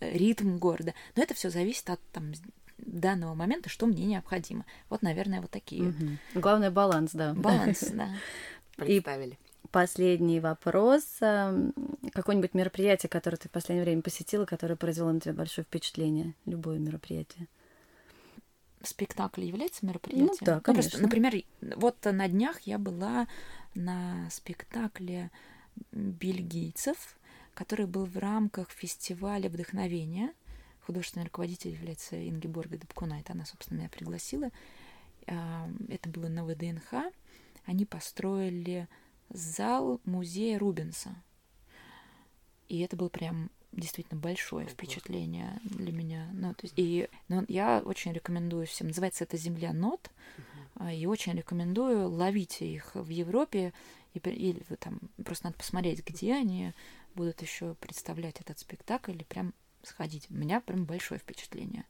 э, 0.00 0.16
ритм 0.16 0.58
города. 0.58 0.94
Но 1.16 1.22
это 1.22 1.34
все 1.34 1.50
зависит 1.50 1.90
от 1.90 2.00
там 2.12 2.32
данного 2.78 3.34
момента, 3.34 3.68
что 3.68 3.86
мне 3.86 4.04
необходимо. 4.04 4.64
Вот, 4.88 5.02
наверное, 5.02 5.40
вот 5.40 5.50
такие 5.50 5.82
Мгм. 5.82 6.18
Главное 6.34 6.70
баланс, 6.70 7.12
да. 7.12 7.34
баланс, 7.34 7.80
да. 7.92 8.10
Представили. 8.76 9.38
Последний 9.72 10.38
вопрос. 10.40 11.02
Ам, 11.20 11.72
Какое-нибудь 12.12 12.54
мероприятие, 12.54 13.10
которое 13.10 13.36
ты 13.36 13.48
в 13.48 13.52
последнее 13.52 13.84
время 13.84 14.02
посетила, 14.02 14.44
которое 14.44 14.76
произвело 14.76 15.10
на 15.10 15.20
тебя 15.20 15.34
большое 15.34 15.64
впечатление? 15.64 16.34
Любое 16.44 16.78
мероприятие. 16.78 17.48
Спектакль 18.82 19.44
является 19.44 19.84
мероприятием? 19.86 20.28
Ну 20.28 20.36
да, 20.40 20.60
просто, 20.60 20.98
конечно. 20.98 21.00
например, 21.00 21.42
вот 21.76 22.04
на 22.04 22.28
днях 22.28 22.60
я 22.62 22.78
была 22.78 23.26
на 23.74 24.28
спектакле 24.30 25.30
бельгийцев, 25.92 27.18
который 27.54 27.86
был 27.86 28.04
в 28.04 28.16
рамках 28.16 28.70
фестиваля 28.70 29.48
вдохновения. 29.48 30.32
Художественный 30.86 31.24
руководитель 31.24 31.72
является 31.72 32.16
Ингеборга 32.28 32.76
Дебкуна, 32.76 33.20
это 33.20 33.32
она, 33.32 33.44
собственно, 33.44 33.78
меня 33.78 33.88
пригласила. 33.88 34.50
Это 35.26 36.08
было 36.08 36.28
на 36.28 36.44
ВДНХ. 36.44 37.12
Они 37.64 37.84
построили 37.84 38.88
зал 39.30 40.00
музея 40.04 40.58
Рубенса. 40.58 41.16
И 42.68 42.80
это 42.80 42.96
было 42.96 43.08
прям 43.08 43.50
действительно 43.76 44.20
большое 44.20 44.66
впечатление 44.66 45.60
для 45.64 45.92
меня. 45.92 46.28
Ну, 46.32 46.54
то 46.54 46.64
есть, 46.64 46.74
и 46.76 47.08
ну, 47.28 47.44
я 47.48 47.82
очень 47.84 48.12
рекомендую 48.12 48.66
всем. 48.66 48.88
Называется 48.88 49.24
это 49.24 49.36
«Земля 49.36 49.72
нот». 49.72 50.10
А, 50.76 50.92
И 50.92 51.06
очень 51.06 51.34
рекомендую 51.34 52.08
ловить 52.08 52.60
их 52.62 52.94
в 52.94 53.08
Европе. 53.08 53.72
И, 54.14 54.18
или 54.18 54.60
там 54.78 54.98
просто 55.24 55.46
надо 55.46 55.58
посмотреть, 55.58 56.04
где 56.04 56.34
они 56.34 56.72
будут 57.14 57.42
еще 57.42 57.74
представлять 57.74 58.40
этот 58.40 58.58
спектакль, 58.58 59.12
или 59.12 59.24
прям 59.24 59.54
сходить. 59.82 60.26
У 60.30 60.34
меня 60.34 60.60
прям 60.60 60.84
большое 60.84 61.20
впечатление. 61.20 61.84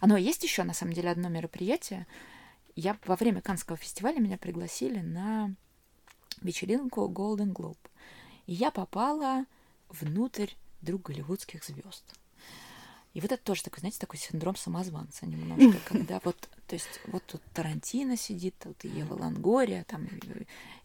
А, 0.00 0.06
но 0.06 0.16
есть 0.16 0.42
еще, 0.42 0.62
на 0.62 0.74
самом 0.74 0.92
деле, 0.92 1.10
одно 1.10 1.28
мероприятие. 1.28 2.06
Я 2.74 2.96
во 3.04 3.16
время 3.16 3.40
Канского 3.40 3.76
фестиваля 3.76 4.20
меня 4.20 4.38
пригласили 4.38 5.00
на 5.00 5.54
вечеринку 6.42 7.08
Golden 7.08 7.52
Globe. 7.52 7.78
И 8.46 8.52
я 8.52 8.70
попала 8.70 9.44
внутрь 9.88 10.50
вдруг 10.86 11.02
голливудских 11.02 11.64
звезд. 11.64 12.04
И 13.12 13.20
вот 13.20 13.32
это 13.32 13.42
тоже 13.42 13.64
такой, 13.64 13.80
знаете, 13.80 13.98
такой 13.98 14.18
синдром 14.20 14.54
самозванца 14.56 15.26
немножко, 15.26 15.80
когда 15.88 16.20
вот, 16.22 16.48
то 16.68 16.74
есть, 16.74 17.00
вот 17.06 17.24
тут 17.26 17.42
Тарантино 17.54 18.16
сидит, 18.16 18.54
тут 18.62 18.84
и 18.84 18.88
Ева 18.88 19.14
Лангория, 19.14 19.84
там 19.84 20.06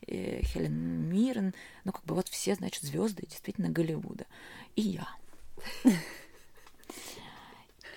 э, 0.07 0.41
Хелен 0.43 1.09
Миррен, 1.09 1.53
ну 1.83 1.91
как 1.91 2.03
бы 2.05 2.15
вот 2.15 2.29
все, 2.29 2.55
значит, 2.55 2.83
звезды 2.83 3.27
действительно 3.27 3.69
Голливуда. 3.69 4.25
И 4.75 4.81
я. 4.81 5.07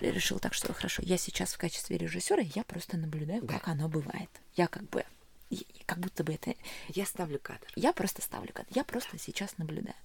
решила 0.01 0.39
так, 0.39 0.53
что 0.53 0.73
хорошо, 0.73 1.01
я 1.03 1.17
сейчас 1.17 1.53
в 1.53 1.57
качестве 1.57 1.97
режиссера, 1.97 2.43
я 2.53 2.63
просто 2.65 2.97
наблюдаю, 2.97 3.41
Да. 3.41 3.53
как 3.57 3.69
оно 3.69 3.87
бывает. 3.89 4.29
Я 4.55 4.67
как 4.67 4.87
бы 4.89 5.05
как 5.85 5.99
будто 5.99 6.23
бы 6.23 6.33
это 6.33 6.55
Я 6.89 7.05
ставлю 7.05 7.39
кадр. 7.39 7.67
я 7.75 7.93
просто 7.93 8.21
ставлю 8.21 8.51
кадр, 8.53 8.67
я 8.71 8.83
просто 8.83 9.17
сейчас 9.17 9.57
наблюдаю. 9.57 9.95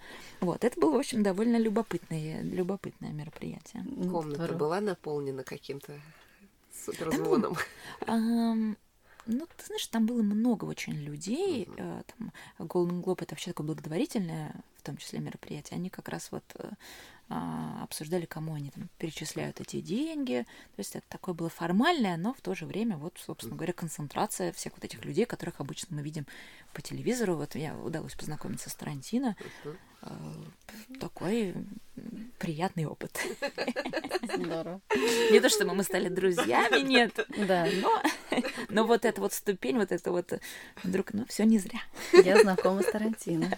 Вот, 0.40 0.64
это 0.64 0.78
было, 0.80 0.92
в 0.96 0.98
общем, 0.98 1.22
довольно 1.22 1.56
любопытное, 1.56 2.42
любопытное 2.42 3.10
мероприятие. 3.12 3.84
Комната 4.10 4.34
здорово. 4.44 4.58
была 4.58 4.80
наполнена 4.80 5.42
каким-то 5.44 5.98
суперзвоном. 6.84 7.56
Ну, 9.26 9.46
ты 9.56 9.66
знаешь, 9.66 9.86
там 9.88 10.06
было 10.06 10.22
много 10.22 10.64
очень 10.64 10.94
людей. 10.94 11.68
э, 11.76 12.02
Там 12.16 12.32
Golden 12.58 13.02
Globe 13.02 13.22
это 13.22 13.34
вообще 13.34 13.50
такое 13.50 13.66
благотворительное, 13.66 14.54
в 14.78 14.82
том 14.82 14.96
числе 14.96 15.20
мероприятие. 15.20 15.76
Они 15.76 15.90
как 15.90 16.08
раз 16.08 16.32
вот 16.32 16.42
э, 16.54 16.70
а, 17.32 17.84
обсуждали, 17.84 18.26
кому 18.26 18.54
они 18.54 18.70
там 18.70 18.88
перечисляют 18.98 19.60
эти 19.60 19.80
деньги. 19.80 20.44
То 20.74 20.80
есть 20.80 20.96
это 20.96 21.06
такое 21.08 21.32
было 21.32 21.48
формальное, 21.48 22.16
но 22.16 22.34
в 22.34 22.40
то 22.40 22.56
же 22.56 22.66
время, 22.66 22.96
вот, 22.96 23.18
собственно 23.24 23.54
говоря, 23.54 23.72
концентрация 23.72 24.52
всех 24.52 24.72
вот 24.72 24.84
этих 24.84 25.04
людей, 25.04 25.26
которых 25.26 25.60
обычно 25.60 25.96
мы 25.96 26.02
видим 26.02 26.26
по 26.72 26.82
телевизору. 26.82 27.36
Вот 27.36 27.54
я 27.54 27.78
удалось 27.78 28.16
познакомиться 28.16 28.68
с 28.68 28.74
Тарантино. 28.74 29.36
Такой 30.98 31.54
приятный 32.38 32.86
опыт. 32.86 33.18
Здорово. 34.22 34.80
Не 35.30 35.40
то, 35.40 35.48
чтобы 35.48 35.74
мы 35.74 35.82
стали 35.82 36.08
друзьями, 36.08 36.80
нет. 36.80 37.18
Да, 37.46 37.66
Но, 37.82 38.02
но 38.68 38.86
вот 38.86 39.04
эта 39.04 39.20
вот 39.20 39.32
ступень, 39.32 39.76
вот 39.76 39.92
это 39.92 40.10
вот 40.10 40.32
вдруг, 40.82 41.12
ну, 41.12 41.26
все 41.26 41.44
не 41.44 41.58
зря. 41.58 41.80
я 42.12 42.40
знакома 42.40 42.82
с 42.82 42.86
Тарантино. 42.86 43.56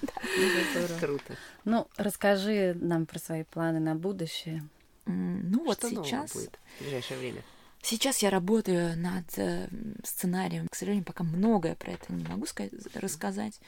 Здорово. 0.72 0.98
Круто. 0.98 1.36
Ну, 1.64 1.88
расскажи 1.96 2.74
нам 2.80 3.06
про 3.06 3.18
свои 3.18 3.44
планы 3.44 3.80
на 3.80 3.94
будущее. 3.94 4.64
Ну 5.06 5.64
вот 5.64 5.78
Что 5.78 5.88
сейчас, 5.88 6.32
будет 6.32 6.58
в 6.78 6.82
ближайшее 6.82 7.18
время? 7.18 7.42
сейчас 7.82 8.18
я 8.22 8.30
работаю 8.30 8.96
над 8.96 9.24
э, 9.36 9.68
сценарием. 10.04 10.68
К 10.68 10.76
сожалению, 10.76 11.04
пока 11.04 11.24
многое 11.24 11.74
про 11.74 11.92
это 11.92 12.12
не 12.12 12.24
могу 12.24 12.46
сказать, 12.46 12.72
рассказать. 12.94 13.60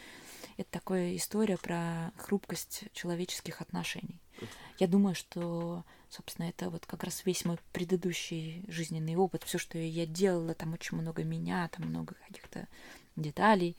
Это 0.56 0.70
такая 0.70 1.16
история 1.16 1.56
про 1.56 2.12
хрупкость 2.16 2.84
человеческих 2.92 3.60
отношений. 3.60 4.20
Я 4.78 4.86
думаю, 4.86 5.14
что, 5.14 5.84
собственно, 6.08 6.48
это 6.48 6.70
вот 6.70 6.86
как 6.86 7.04
раз 7.04 7.24
весь 7.24 7.44
мой 7.44 7.58
предыдущий 7.72 8.64
жизненный 8.68 9.16
опыт, 9.16 9.42
все, 9.44 9.58
что 9.58 9.78
я 9.78 10.06
делала, 10.06 10.54
там 10.54 10.72
очень 10.72 10.98
много 10.98 11.24
меня, 11.24 11.68
там 11.68 11.88
много 11.88 12.14
каких-то 12.26 12.68
деталей. 13.16 13.76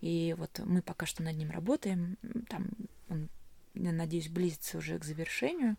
И 0.00 0.34
вот 0.38 0.58
мы 0.60 0.82
пока 0.82 1.06
что 1.06 1.22
над 1.22 1.36
ним 1.36 1.50
работаем. 1.50 2.16
Там 2.48 2.68
он, 3.08 3.28
я 3.74 3.92
надеюсь, 3.92 4.28
близится 4.28 4.78
уже 4.78 4.98
к 4.98 5.04
завершению. 5.04 5.76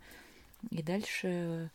И 0.71 0.83
дальше 0.83 1.71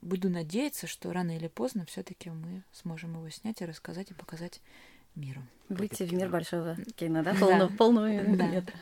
буду 0.00 0.28
надеяться, 0.28 0.86
что 0.86 1.12
рано 1.12 1.36
или 1.36 1.48
поздно 1.48 1.84
все-таки 1.86 2.30
мы 2.30 2.62
сможем 2.72 3.14
его 3.14 3.28
снять 3.30 3.60
и 3.60 3.66
рассказать 3.66 4.10
и 4.10 4.14
показать 4.14 4.60
миру. 5.18 5.42
Выйти 5.68 6.04
в 6.04 6.08
кино. 6.08 6.20
мир 6.20 6.30
большого 6.30 6.76
кино, 6.96 7.22
да? 7.22 7.34
Полную 7.76 8.36
Да. 8.38 8.46
метр. 8.46 8.72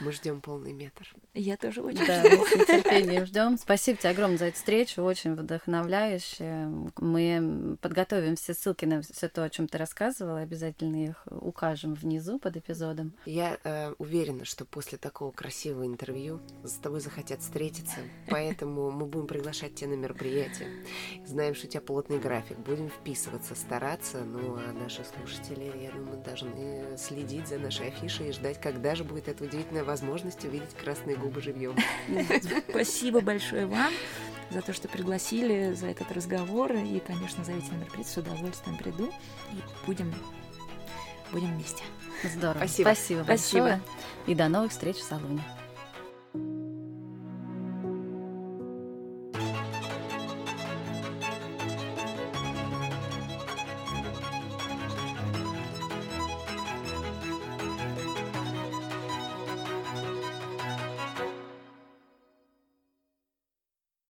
Мы 0.00 0.12
ждем 0.12 0.42
полный 0.42 0.74
метр. 0.74 1.14
Я 1.32 1.56
тоже 1.56 1.80
очень 1.80 2.06
Да, 2.06 2.22
мы 2.24 2.46
с 2.46 2.54
нетерпением 2.54 3.24
ждем. 3.24 3.56
Спасибо 3.56 3.96
тебе 3.96 4.10
огромное 4.10 4.36
за 4.36 4.44
эту 4.46 4.56
встречу, 4.56 5.02
очень 5.02 5.34
вдохновляюще. 5.34 6.68
Мы 6.98 7.78
подготовим 7.80 8.36
все 8.36 8.52
ссылки 8.52 8.84
на 8.84 9.00
все 9.00 9.28
то, 9.28 9.44
о 9.44 9.50
чем 9.50 9.66
ты 9.66 9.78
рассказывала, 9.78 10.40
обязательно 10.40 11.04
их 11.04 11.22
укажем 11.30 11.94
внизу 11.94 12.38
под 12.38 12.58
эпизодом. 12.58 13.14
Я 13.24 13.58
э, 13.64 13.94
уверена, 13.98 14.44
что 14.44 14.66
после 14.66 14.98
такого 14.98 15.30
красивого 15.32 15.86
интервью 15.86 16.40
с 16.64 16.74
тобой 16.74 17.00
захотят 17.00 17.40
встретиться, 17.40 17.96
поэтому 18.28 18.90
мы 18.90 19.06
будем 19.06 19.26
приглашать 19.26 19.74
тебя 19.74 19.88
на 19.90 19.94
мероприятие. 19.94 20.68
Знаем, 21.24 21.54
что 21.54 21.66
у 21.66 21.70
тебя 21.70 21.80
плотный 21.80 22.18
график, 22.18 22.58
будем 22.58 22.90
вписываться, 22.90 23.54
стараться, 23.54 24.22
ну 24.24 24.56
а 24.56 24.72
наши 24.72 25.02
слушатели, 25.04 25.72
я 25.82 25.90
думаю, 25.90 26.18
должны 26.24 26.96
следить 26.96 27.48
за 27.48 27.58
нашей 27.58 27.88
афишей 27.88 28.28
и 28.28 28.32
ждать, 28.32 28.60
когда 28.60 28.94
же 28.94 29.04
будет 29.04 29.28
эта 29.28 29.44
удивительная 29.44 29.84
возможность 29.84 30.44
увидеть 30.44 30.74
красные 30.74 31.16
губы 31.16 31.40
живьем. 31.40 31.76
Спасибо 32.68 33.20
большое 33.20 33.66
вам 33.66 33.92
за 34.50 34.62
то, 34.62 34.72
что 34.72 34.88
пригласили, 34.88 35.72
за 35.74 35.88
этот 35.88 36.10
разговор. 36.12 36.72
И, 36.72 37.00
конечно, 37.00 37.44
зовите 37.44 37.72
на 37.72 37.76
мероприятие, 37.76 38.12
с 38.12 38.16
удовольствием 38.16 38.76
приду. 38.78 39.12
И 39.52 39.86
будем, 39.86 40.14
будем 41.32 41.54
вместе. 41.54 41.82
Здорово. 42.22 42.58
Спасибо. 42.58 42.86
Спасибо 42.86 43.22
Спасибо. 43.24 43.62
большое. 43.62 43.82
И 44.26 44.34
до 44.34 44.48
новых 44.48 44.72
встреч 44.72 44.96
в 44.96 45.02
салоне. 45.02 45.42